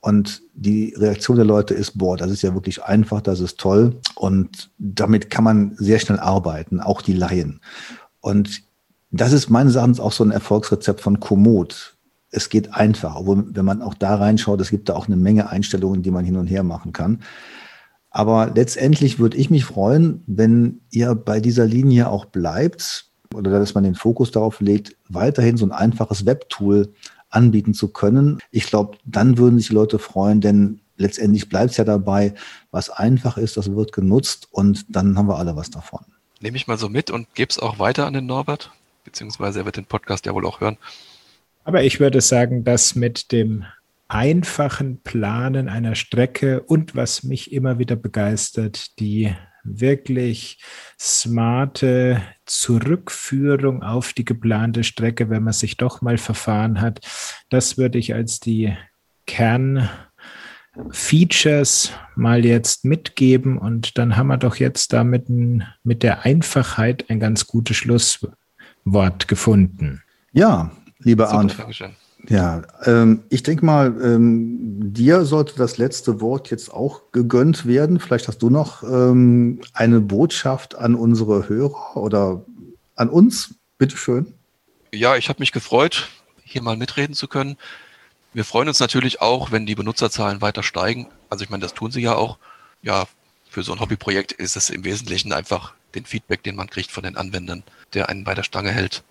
Und 0.00 0.42
die 0.54 0.94
Reaktion 0.96 1.36
der 1.36 1.44
Leute 1.44 1.74
ist, 1.74 1.98
boah, 1.98 2.16
das 2.16 2.30
ist 2.30 2.42
ja 2.42 2.54
wirklich 2.54 2.84
einfach, 2.84 3.20
das 3.20 3.40
ist 3.40 3.58
toll. 3.58 4.00
Und 4.14 4.70
damit 4.78 5.28
kann 5.30 5.44
man 5.44 5.74
sehr 5.76 5.98
schnell 5.98 6.20
arbeiten, 6.20 6.80
auch 6.80 7.02
die 7.02 7.14
Laien. 7.14 7.60
Und 8.20 8.62
das 9.10 9.32
ist 9.32 9.50
meines 9.50 9.74
Erachtens 9.74 10.00
auch 10.00 10.12
so 10.12 10.24
ein 10.24 10.30
Erfolgsrezept 10.30 11.00
von 11.00 11.18
Komoot. 11.18 11.96
Es 12.30 12.48
geht 12.48 12.74
einfach, 12.74 13.16
obwohl, 13.16 13.44
wenn 13.54 13.64
man 13.64 13.82
auch 13.82 13.94
da 13.94 14.16
reinschaut, 14.16 14.60
es 14.60 14.70
gibt 14.70 14.88
da 14.88 14.94
auch 14.94 15.06
eine 15.06 15.16
Menge 15.16 15.48
Einstellungen, 15.48 16.02
die 16.02 16.10
man 16.10 16.24
hin 16.24 16.36
und 16.36 16.46
her 16.46 16.62
machen 16.62 16.92
kann. 16.92 17.22
Aber 18.10 18.52
letztendlich 18.54 19.18
würde 19.18 19.36
ich 19.36 19.50
mich 19.50 19.64
freuen, 19.64 20.22
wenn 20.26 20.80
ihr 20.90 21.14
bei 21.14 21.40
dieser 21.40 21.66
Linie 21.66 22.08
auch 22.08 22.26
bleibt 22.26 23.06
oder 23.34 23.58
dass 23.58 23.74
man 23.74 23.84
den 23.84 23.94
Fokus 23.94 24.30
darauf 24.30 24.60
legt, 24.60 24.96
weiterhin 25.08 25.56
so 25.56 25.66
ein 25.66 25.72
einfaches 25.72 26.24
Webtool 26.24 26.92
anbieten 27.30 27.74
zu 27.74 27.88
können. 27.88 28.38
Ich 28.50 28.66
glaube, 28.66 28.98
dann 29.04 29.38
würden 29.38 29.58
sich 29.58 29.68
die 29.68 29.74
Leute 29.74 29.98
freuen, 29.98 30.40
denn 30.40 30.80
letztendlich 30.96 31.48
bleibt 31.48 31.72
es 31.72 31.76
ja 31.76 31.84
dabei, 31.84 32.34
was 32.70 32.90
einfach 32.90 33.38
ist, 33.38 33.56
das 33.56 33.74
wird 33.74 33.92
genutzt 33.92 34.48
und 34.50 34.84
dann 34.88 35.16
haben 35.16 35.28
wir 35.28 35.38
alle 35.38 35.56
was 35.56 35.70
davon. 35.70 36.04
Nehme 36.40 36.56
ich 36.56 36.66
mal 36.66 36.78
so 36.78 36.88
mit 36.88 37.10
und 37.10 37.32
gebe 37.34 37.50
es 37.50 37.58
auch 37.58 37.78
weiter 37.78 38.06
an 38.06 38.12
den 38.12 38.26
Norbert, 38.26 38.70
beziehungsweise 39.04 39.60
er 39.60 39.64
wird 39.64 39.76
den 39.76 39.86
Podcast 39.86 40.26
ja 40.26 40.34
wohl 40.34 40.46
auch 40.46 40.60
hören. 40.60 40.76
Aber 41.64 41.82
ich 41.82 42.00
würde 42.00 42.20
sagen, 42.20 42.64
dass 42.64 42.94
mit 42.94 43.32
dem 43.32 43.64
einfachen 44.08 45.00
Planen 45.02 45.68
einer 45.68 45.94
Strecke 45.94 46.62
und 46.62 46.96
was 46.96 47.22
mich 47.22 47.52
immer 47.52 47.78
wieder 47.78 47.94
begeistert, 47.96 48.98
die 48.98 49.34
wirklich 49.64 50.62
smarte 50.98 52.22
Zurückführung 52.46 53.82
auf 53.82 54.12
die 54.12 54.24
geplante 54.24 54.84
Strecke, 54.84 55.30
wenn 55.30 55.42
man 55.42 55.52
sich 55.52 55.76
doch 55.76 56.00
mal 56.00 56.18
verfahren 56.18 56.80
hat. 56.80 57.00
Das 57.50 57.76
würde 57.78 57.98
ich 57.98 58.14
als 58.14 58.38
die 58.40 58.76
Kernfeatures 59.26 61.92
mal 62.16 62.44
jetzt 62.44 62.84
mitgeben 62.84 63.58
und 63.58 63.98
dann 63.98 64.16
haben 64.16 64.28
wir 64.28 64.38
doch 64.38 64.56
jetzt 64.56 64.92
damit 64.92 65.28
mit 65.28 66.02
der 66.02 66.24
Einfachheit 66.24 67.10
ein 67.10 67.20
ganz 67.20 67.46
gutes 67.46 67.76
Schlusswort 67.76 69.28
gefunden. 69.28 70.02
Ja, 70.32 70.72
lieber 70.98 71.30
Arndt. 71.30 71.56
Ja, 72.26 72.62
ähm, 72.84 73.22
ich 73.28 73.42
denke 73.42 73.64
mal, 73.64 73.94
ähm, 74.02 74.92
dir 74.92 75.24
sollte 75.24 75.54
das 75.56 75.78
letzte 75.78 76.20
Wort 76.20 76.50
jetzt 76.50 76.72
auch 76.72 77.12
gegönnt 77.12 77.66
werden. 77.66 78.00
Vielleicht 78.00 78.28
hast 78.28 78.42
du 78.42 78.50
noch 78.50 78.82
ähm, 78.82 79.60
eine 79.72 80.00
Botschaft 80.00 80.74
an 80.74 80.94
unsere 80.94 81.48
Hörer 81.48 81.96
oder 81.96 82.44
an 82.96 83.08
uns. 83.08 83.54
Bitte 83.78 83.96
schön. 83.96 84.34
Ja, 84.92 85.16
ich 85.16 85.28
habe 85.28 85.40
mich 85.40 85.52
gefreut, 85.52 86.08
hier 86.42 86.62
mal 86.62 86.76
mitreden 86.76 87.14
zu 87.14 87.28
können. 87.28 87.56
Wir 88.34 88.44
freuen 88.44 88.68
uns 88.68 88.80
natürlich 88.80 89.20
auch, 89.20 89.52
wenn 89.52 89.66
die 89.66 89.74
Benutzerzahlen 89.74 90.40
weiter 90.40 90.62
steigen. 90.62 91.06
Also 91.30 91.44
ich 91.44 91.50
meine, 91.50 91.62
das 91.62 91.74
tun 91.74 91.90
sie 91.90 92.02
ja 92.02 92.14
auch. 92.14 92.38
Ja, 92.82 93.06
für 93.48 93.62
so 93.62 93.72
ein 93.72 93.80
Hobbyprojekt 93.80 94.32
ist 94.32 94.56
es 94.56 94.70
im 94.70 94.84
Wesentlichen 94.84 95.32
einfach 95.32 95.74
den 95.94 96.04
Feedback, 96.04 96.42
den 96.42 96.56
man 96.56 96.68
kriegt 96.68 96.90
von 96.90 97.04
den 97.04 97.16
Anwendern, 97.16 97.62
der 97.94 98.08
einen 98.08 98.24
bei 98.24 98.34
der 98.34 98.42
Stange 98.42 98.70
hält. 98.70 99.02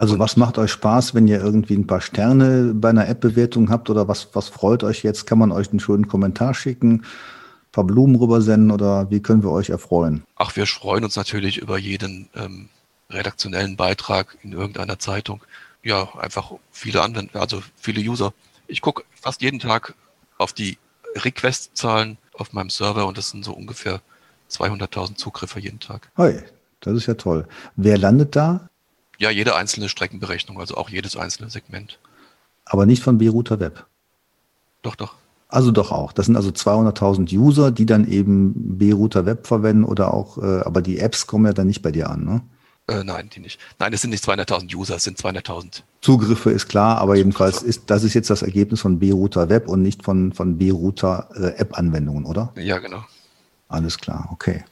Also 0.00 0.18
was 0.18 0.38
macht 0.38 0.56
euch 0.56 0.70
Spaß, 0.70 1.14
wenn 1.14 1.28
ihr 1.28 1.42
irgendwie 1.42 1.74
ein 1.74 1.86
paar 1.86 2.00
Sterne 2.00 2.72
bei 2.74 2.88
einer 2.88 3.06
App-Bewertung 3.06 3.68
habt 3.68 3.90
oder 3.90 4.08
was, 4.08 4.28
was 4.32 4.48
freut 4.48 4.82
euch 4.82 5.02
jetzt? 5.02 5.26
Kann 5.26 5.38
man 5.38 5.52
euch 5.52 5.68
einen 5.68 5.78
schönen 5.78 6.08
Kommentar 6.08 6.54
schicken, 6.54 7.02
ein 7.02 7.70
paar 7.70 7.84
Blumen 7.84 8.16
rübersenden 8.16 8.70
oder 8.70 9.10
wie 9.10 9.20
können 9.20 9.42
wir 9.42 9.50
euch 9.50 9.68
erfreuen? 9.68 10.22
Ach, 10.36 10.56
wir 10.56 10.66
freuen 10.66 11.04
uns 11.04 11.16
natürlich 11.16 11.58
über 11.58 11.76
jeden 11.76 12.30
ähm, 12.34 12.70
redaktionellen 13.10 13.76
Beitrag 13.76 14.38
in 14.42 14.52
irgendeiner 14.52 14.98
Zeitung. 14.98 15.42
Ja, 15.82 16.08
einfach 16.18 16.52
viele 16.70 17.02
Anwender, 17.02 17.38
also 17.38 17.62
viele 17.76 18.00
User. 18.00 18.32
Ich 18.68 18.80
gucke 18.80 19.04
fast 19.20 19.42
jeden 19.42 19.58
Tag 19.58 19.94
auf 20.38 20.54
die 20.54 20.78
Request-Zahlen 21.14 22.16
auf 22.32 22.54
meinem 22.54 22.70
Server 22.70 23.06
und 23.06 23.18
das 23.18 23.28
sind 23.28 23.44
so 23.44 23.52
ungefähr 23.52 24.00
200.000 24.50 25.16
Zugriffe 25.16 25.60
jeden 25.60 25.78
Tag. 25.78 26.08
Hey, 26.16 26.42
das 26.80 26.94
ist 26.94 27.06
ja 27.06 27.12
toll. 27.12 27.46
Wer 27.76 27.98
landet 27.98 28.34
da? 28.34 28.69
Ja, 29.20 29.28
jede 29.28 29.54
einzelne 29.54 29.90
Streckenberechnung, 29.90 30.58
also 30.58 30.76
auch 30.76 30.88
jedes 30.88 31.14
einzelne 31.14 31.50
Segment. 31.50 31.98
Aber 32.64 32.86
nicht 32.86 33.02
von 33.02 33.18
Beruter 33.18 33.60
Web. 33.60 33.84
Doch, 34.80 34.96
doch. 34.96 35.14
Also 35.46 35.72
doch 35.72 35.92
auch. 35.92 36.12
Das 36.12 36.24
sind 36.24 36.36
also 36.36 36.48
200.000 36.48 37.36
User, 37.36 37.70
die 37.70 37.84
dann 37.84 38.08
eben 38.08 38.78
B-Router 38.78 39.26
Web 39.26 39.46
verwenden 39.46 39.84
oder 39.84 40.14
auch, 40.14 40.38
äh, 40.38 40.60
aber 40.60 40.80
die 40.80 41.00
Apps 41.00 41.26
kommen 41.26 41.44
ja 41.44 41.52
dann 41.52 41.66
nicht 41.66 41.82
bei 41.82 41.92
dir 41.92 42.08
an, 42.08 42.24
ne? 42.24 42.40
Äh, 42.86 43.04
nein, 43.04 43.28
die 43.34 43.40
nicht. 43.40 43.60
Nein, 43.78 43.92
es 43.92 44.00
sind 44.00 44.10
nicht 44.10 44.24
200.000 44.24 44.74
User, 44.74 44.96
es 44.96 45.02
sind 45.02 45.18
200.000. 45.18 45.82
Zugriffe 46.00 46.50
ist 46.50 46.68
klar, 46.68 46.96
aber 46.96 47.12
Zugriffe. 47.12 47.18
jedenfalls 47.18 47.62
ist 47.62 47.90
das 47.90 48.04
ist 48.04 48.14
jetzt 48.14 48.30
das 48.30 48.40
Ergebnis 48.40 48.80
von 48.80 49.00
B-Router 49.00 49.50
Web 49.50 49.68
und 49.68 49.82
nicht 49.82 50.02
von, 50.02 50.32
von 50.32 50.56
B-Router 50.56 51.28
äh, 51.34 51.60
App-Anwendungen, 51.60 52.24
oder? 52.24 52.54
Ja, 52.56 52.78
genau. 52.78 53.04
Alles 53.68 53.98
klar, 53.98 54.30
okay. 54.32 54.64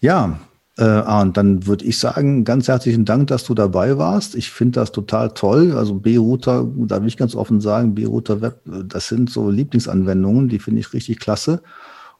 Ja, 0.00 0.38
äh, 0.76 0.82
Arndt, 0.82 1.36
dann 1.36 1.66
würde 1.66 1.84
ich 1.84 1.98
sagen, 1.98 2.44
ganz 2.44 2.66
herzlichen 2.66 3.04
Dank, 3.04 3.28
dass 3.28 3.44
du 3.44 3.54
dabei 3.54 3.96
warst. 3.96 4.34
Ich 4.34 4.50
finde 4.50 4.80
das 4.80 4.90
total 4.90 5.30
toll. 5.30 5.72
Also 5.72 5.94
B-Router, 5.94 6.66
da 6.76 7.00
will 7.00 7.08
ich 7.08 7.16
ganz 7.16 7.36
offen 7.36 7.60
sagen, 7.60 7.94
B-Router 7.94 8.40
Web, 8.40 8.60
das 8.64 9.08
sind 9.08 9.30
so 9.30 9.50
Lieblingsanwendungen, 9.50 10.48
die 10.48 10.58
finde 10.58 10.80
ich 10.80 10.92
richtig 10.92 11.20
klasse. 11.20 11.62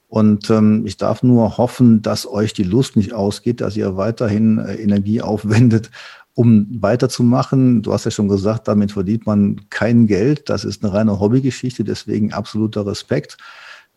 Und 0.08 0.48
ähm, 0.50 0.86
ich 0.86 0.96
darf 0.96 1.24
nur 1.24 1.58
hoffen, 1.58 2.00
dass 2.02 2.26
euch 2.26 2.52
die 2.52 2.62
Lust 2.62 2.94
nicht 2.96 3.12
ausgeht, 3.12 3.60
dass 3.60 3.76
ihr 3.76 3.96
weiterhin 3.96 4.58
äh, 4.58 4.74
Energie 4.74 5.20
aufwendet, 5.20 5.90
um 6.34 6.68
weiterzumachen. 6.80 7.82
Du 7.82 7.92
hast 7.92 8.04
ja 8.04 8.12
schon 8.12 8.28
gesagt, 8.28 8.68
damit 8.68 8.92
verdient 8.92 9.26
man 9.26 9.62
kein 9.70 10.06
Geld. 10.06 10.48
Das 10.48 10.64
ist 10.64 10.84
eine 10.84 10.92
reine 10.92 11.18
Hobbygeschichte, 11.18 11.82
deswegen 11.82 12.32
absoluter 12.32 12.86
Respekt. 12.86 13.36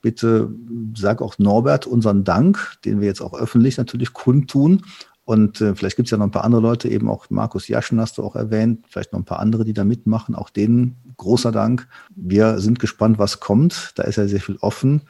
Bitte 0.02 0.50
sag 0.96 1.22
auch 1.22 1.38
Norbert 1.40 1.88
unseren 1.88 2.24
Dank, 2.24 2.78
den 2.86 3.02
wir 3.02 3.08
jetzt 3.08 3.22
auch 3.22 3.34
öffentlich 3.34 3.78
natürlich 3.78 4.14
kundtun. 4.14 4.84
Und 5.26 5.60
äh, 5.60 5.76
vielleicht 5.76 5.98
gibt 5.98 6.08
es 6.08 6.12
ja 6.12 6.18
noch 6.18 6.26
ein 6.26 6.32
paar 6.32 6.46
andere 6.46 6.62
Leute, 6.62 6.88
eben 6.88 7.10
auch 7.10 7.30
Markus 7.30 7.68
Jaschen 7.68 8.00
hast 8.00 8.18
du 8.18 8.24
auch 8.24 8.36
erwähnt, 8.36 8.86
vielleicht 8.88 9.12
noch 9.12 9.20
ein 9.20 9.26
paar 9.26 9.40
andere, 9.40 9.66
die 9.66 9.74
da 9.74 9.84
mitmachen. 9.84 10.36
Auch 10.36 10.50
denen 10.50 10.96
großer 11.18 11.52
Dank. 11.52 11.88
Wir 12.16 12.60
sind 12.60 12.80
gespannt, 12.80 13.20
was 13.20 13.42
kommt. 13.42 13.92
Da 13.96 14.04
ist 14.04 14.16
ja 14.16 14.28
sehr 14.28 14.40
viel 14.40 14.58
offen. 14.62 15.02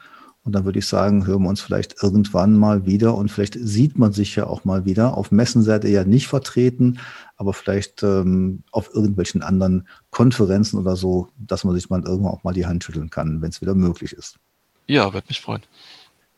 Und 0.42 0.52
dann 0.52 0.64
würde 0.64 0.78
ich 0.78 0.86
sagen, 0.86 1.26
hören 1.26 1.42
wir 1.42 1.50
uns 1.50 1.60
vielleicht 1.60 2.02
irgendwann 2.02 2.56
mal 2.56 2.86
wieder 2.86 3.14
und 3.16 3.30
vielleicht 3.30 3.58
sieht 3.60 3.98
man 3.98 4.12
sich 4.12 4.34
ja 4.34 4.46
auch 4.46 4.64
mal 4.64 4.86
wieder. 4.86 5.16
Auf 5.16 5.30
Messen 5.30 5.62
seid 5.62 5.84
ihr 5.84 5.90
ja 5.90 6.04
nicht 6.04 6.26
vertreten, 6.26 7.00
aber 7.36 7.52
vielleicht 7.52 8.02
ähm, 8.02 8.62
auf 8.72 8.94
irgendwelchen 8.94 9.42
anderen 9.42 9.86
Konferenzen 10.10 10.78
oder 10.78 10.96
so, 10.96 11.28
dass 11.36 11.64
man 11.64 11.74
sich 11.74 11.90
mal 11.90 12.02
irgendwann 12.02 12.32
auch 12.32 12.44
mal 12.44 12.54
die 12.54 12.66
Hand 12.66 12.82
schütteln 12.82 13.10
kann, 13.10 13.42
wenn 13.42 13.50
es 13.50 13.60
wieder 13.60 13.74
möglich 13.74 14.14
ist. 14.14 14.38
Ja, 14.88 15.12
würde 15.12 15.26
mich 15.28 15.40
freuen. 15.40 15.62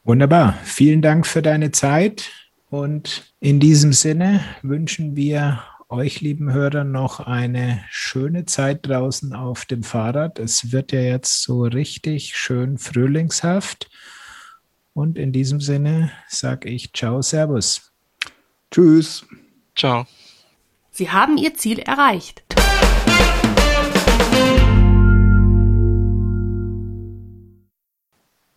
Wunderbar. 0.03 0.59
Vielen 0.64 1.03
Dank 1.03 1.26
für 1.26 1.40
deine 1.40 1.70
Zeit. 1.70 2.30
Und 2.68 3.32
in 3.40 3.61
diesem 3.61 3.92
Sinne 3.92 4.44
wünschen 4.62 5.14
wir 5.14 5.62
euch, 5.88 6.20
lieben 6.20 6.53
Hörer, 6.53 6.84
noch 6.84 7.20
eine 7.20 7.84
schöne 7.90 8.46
Zeit 8.46 8.86
draußen 8.86 9.34
auf 9.34 9.64
dem 9.66 9.82
Fahrrad. 9.84 10.38
Es 10.38 10.72
wird 10.72 10.92
ja 10.92 11.01
jetzt 11.01 11.42
so 11.42 11.62
richtig 11.62 12.36
schön 12.36 12.76
frühlingshaft. 12.76 13.88
Und 14.94 15.16
in 15.16 15.32
diesem 15.32 15.61
Sinne 15.61 16.11
sage 16.28 16.68
ich 16.68 16.92
Ciao, 16.92 17.22
Servus. 17.22 17.92
Tschüss. 18.72 19.24
Ciao. 19.76 20.07
Sie 20.90 21.11
haben 21.11 21.38
Ihr 21.38 21.55
Ziel 21.55 21.78
erreicht. 21.78 22.42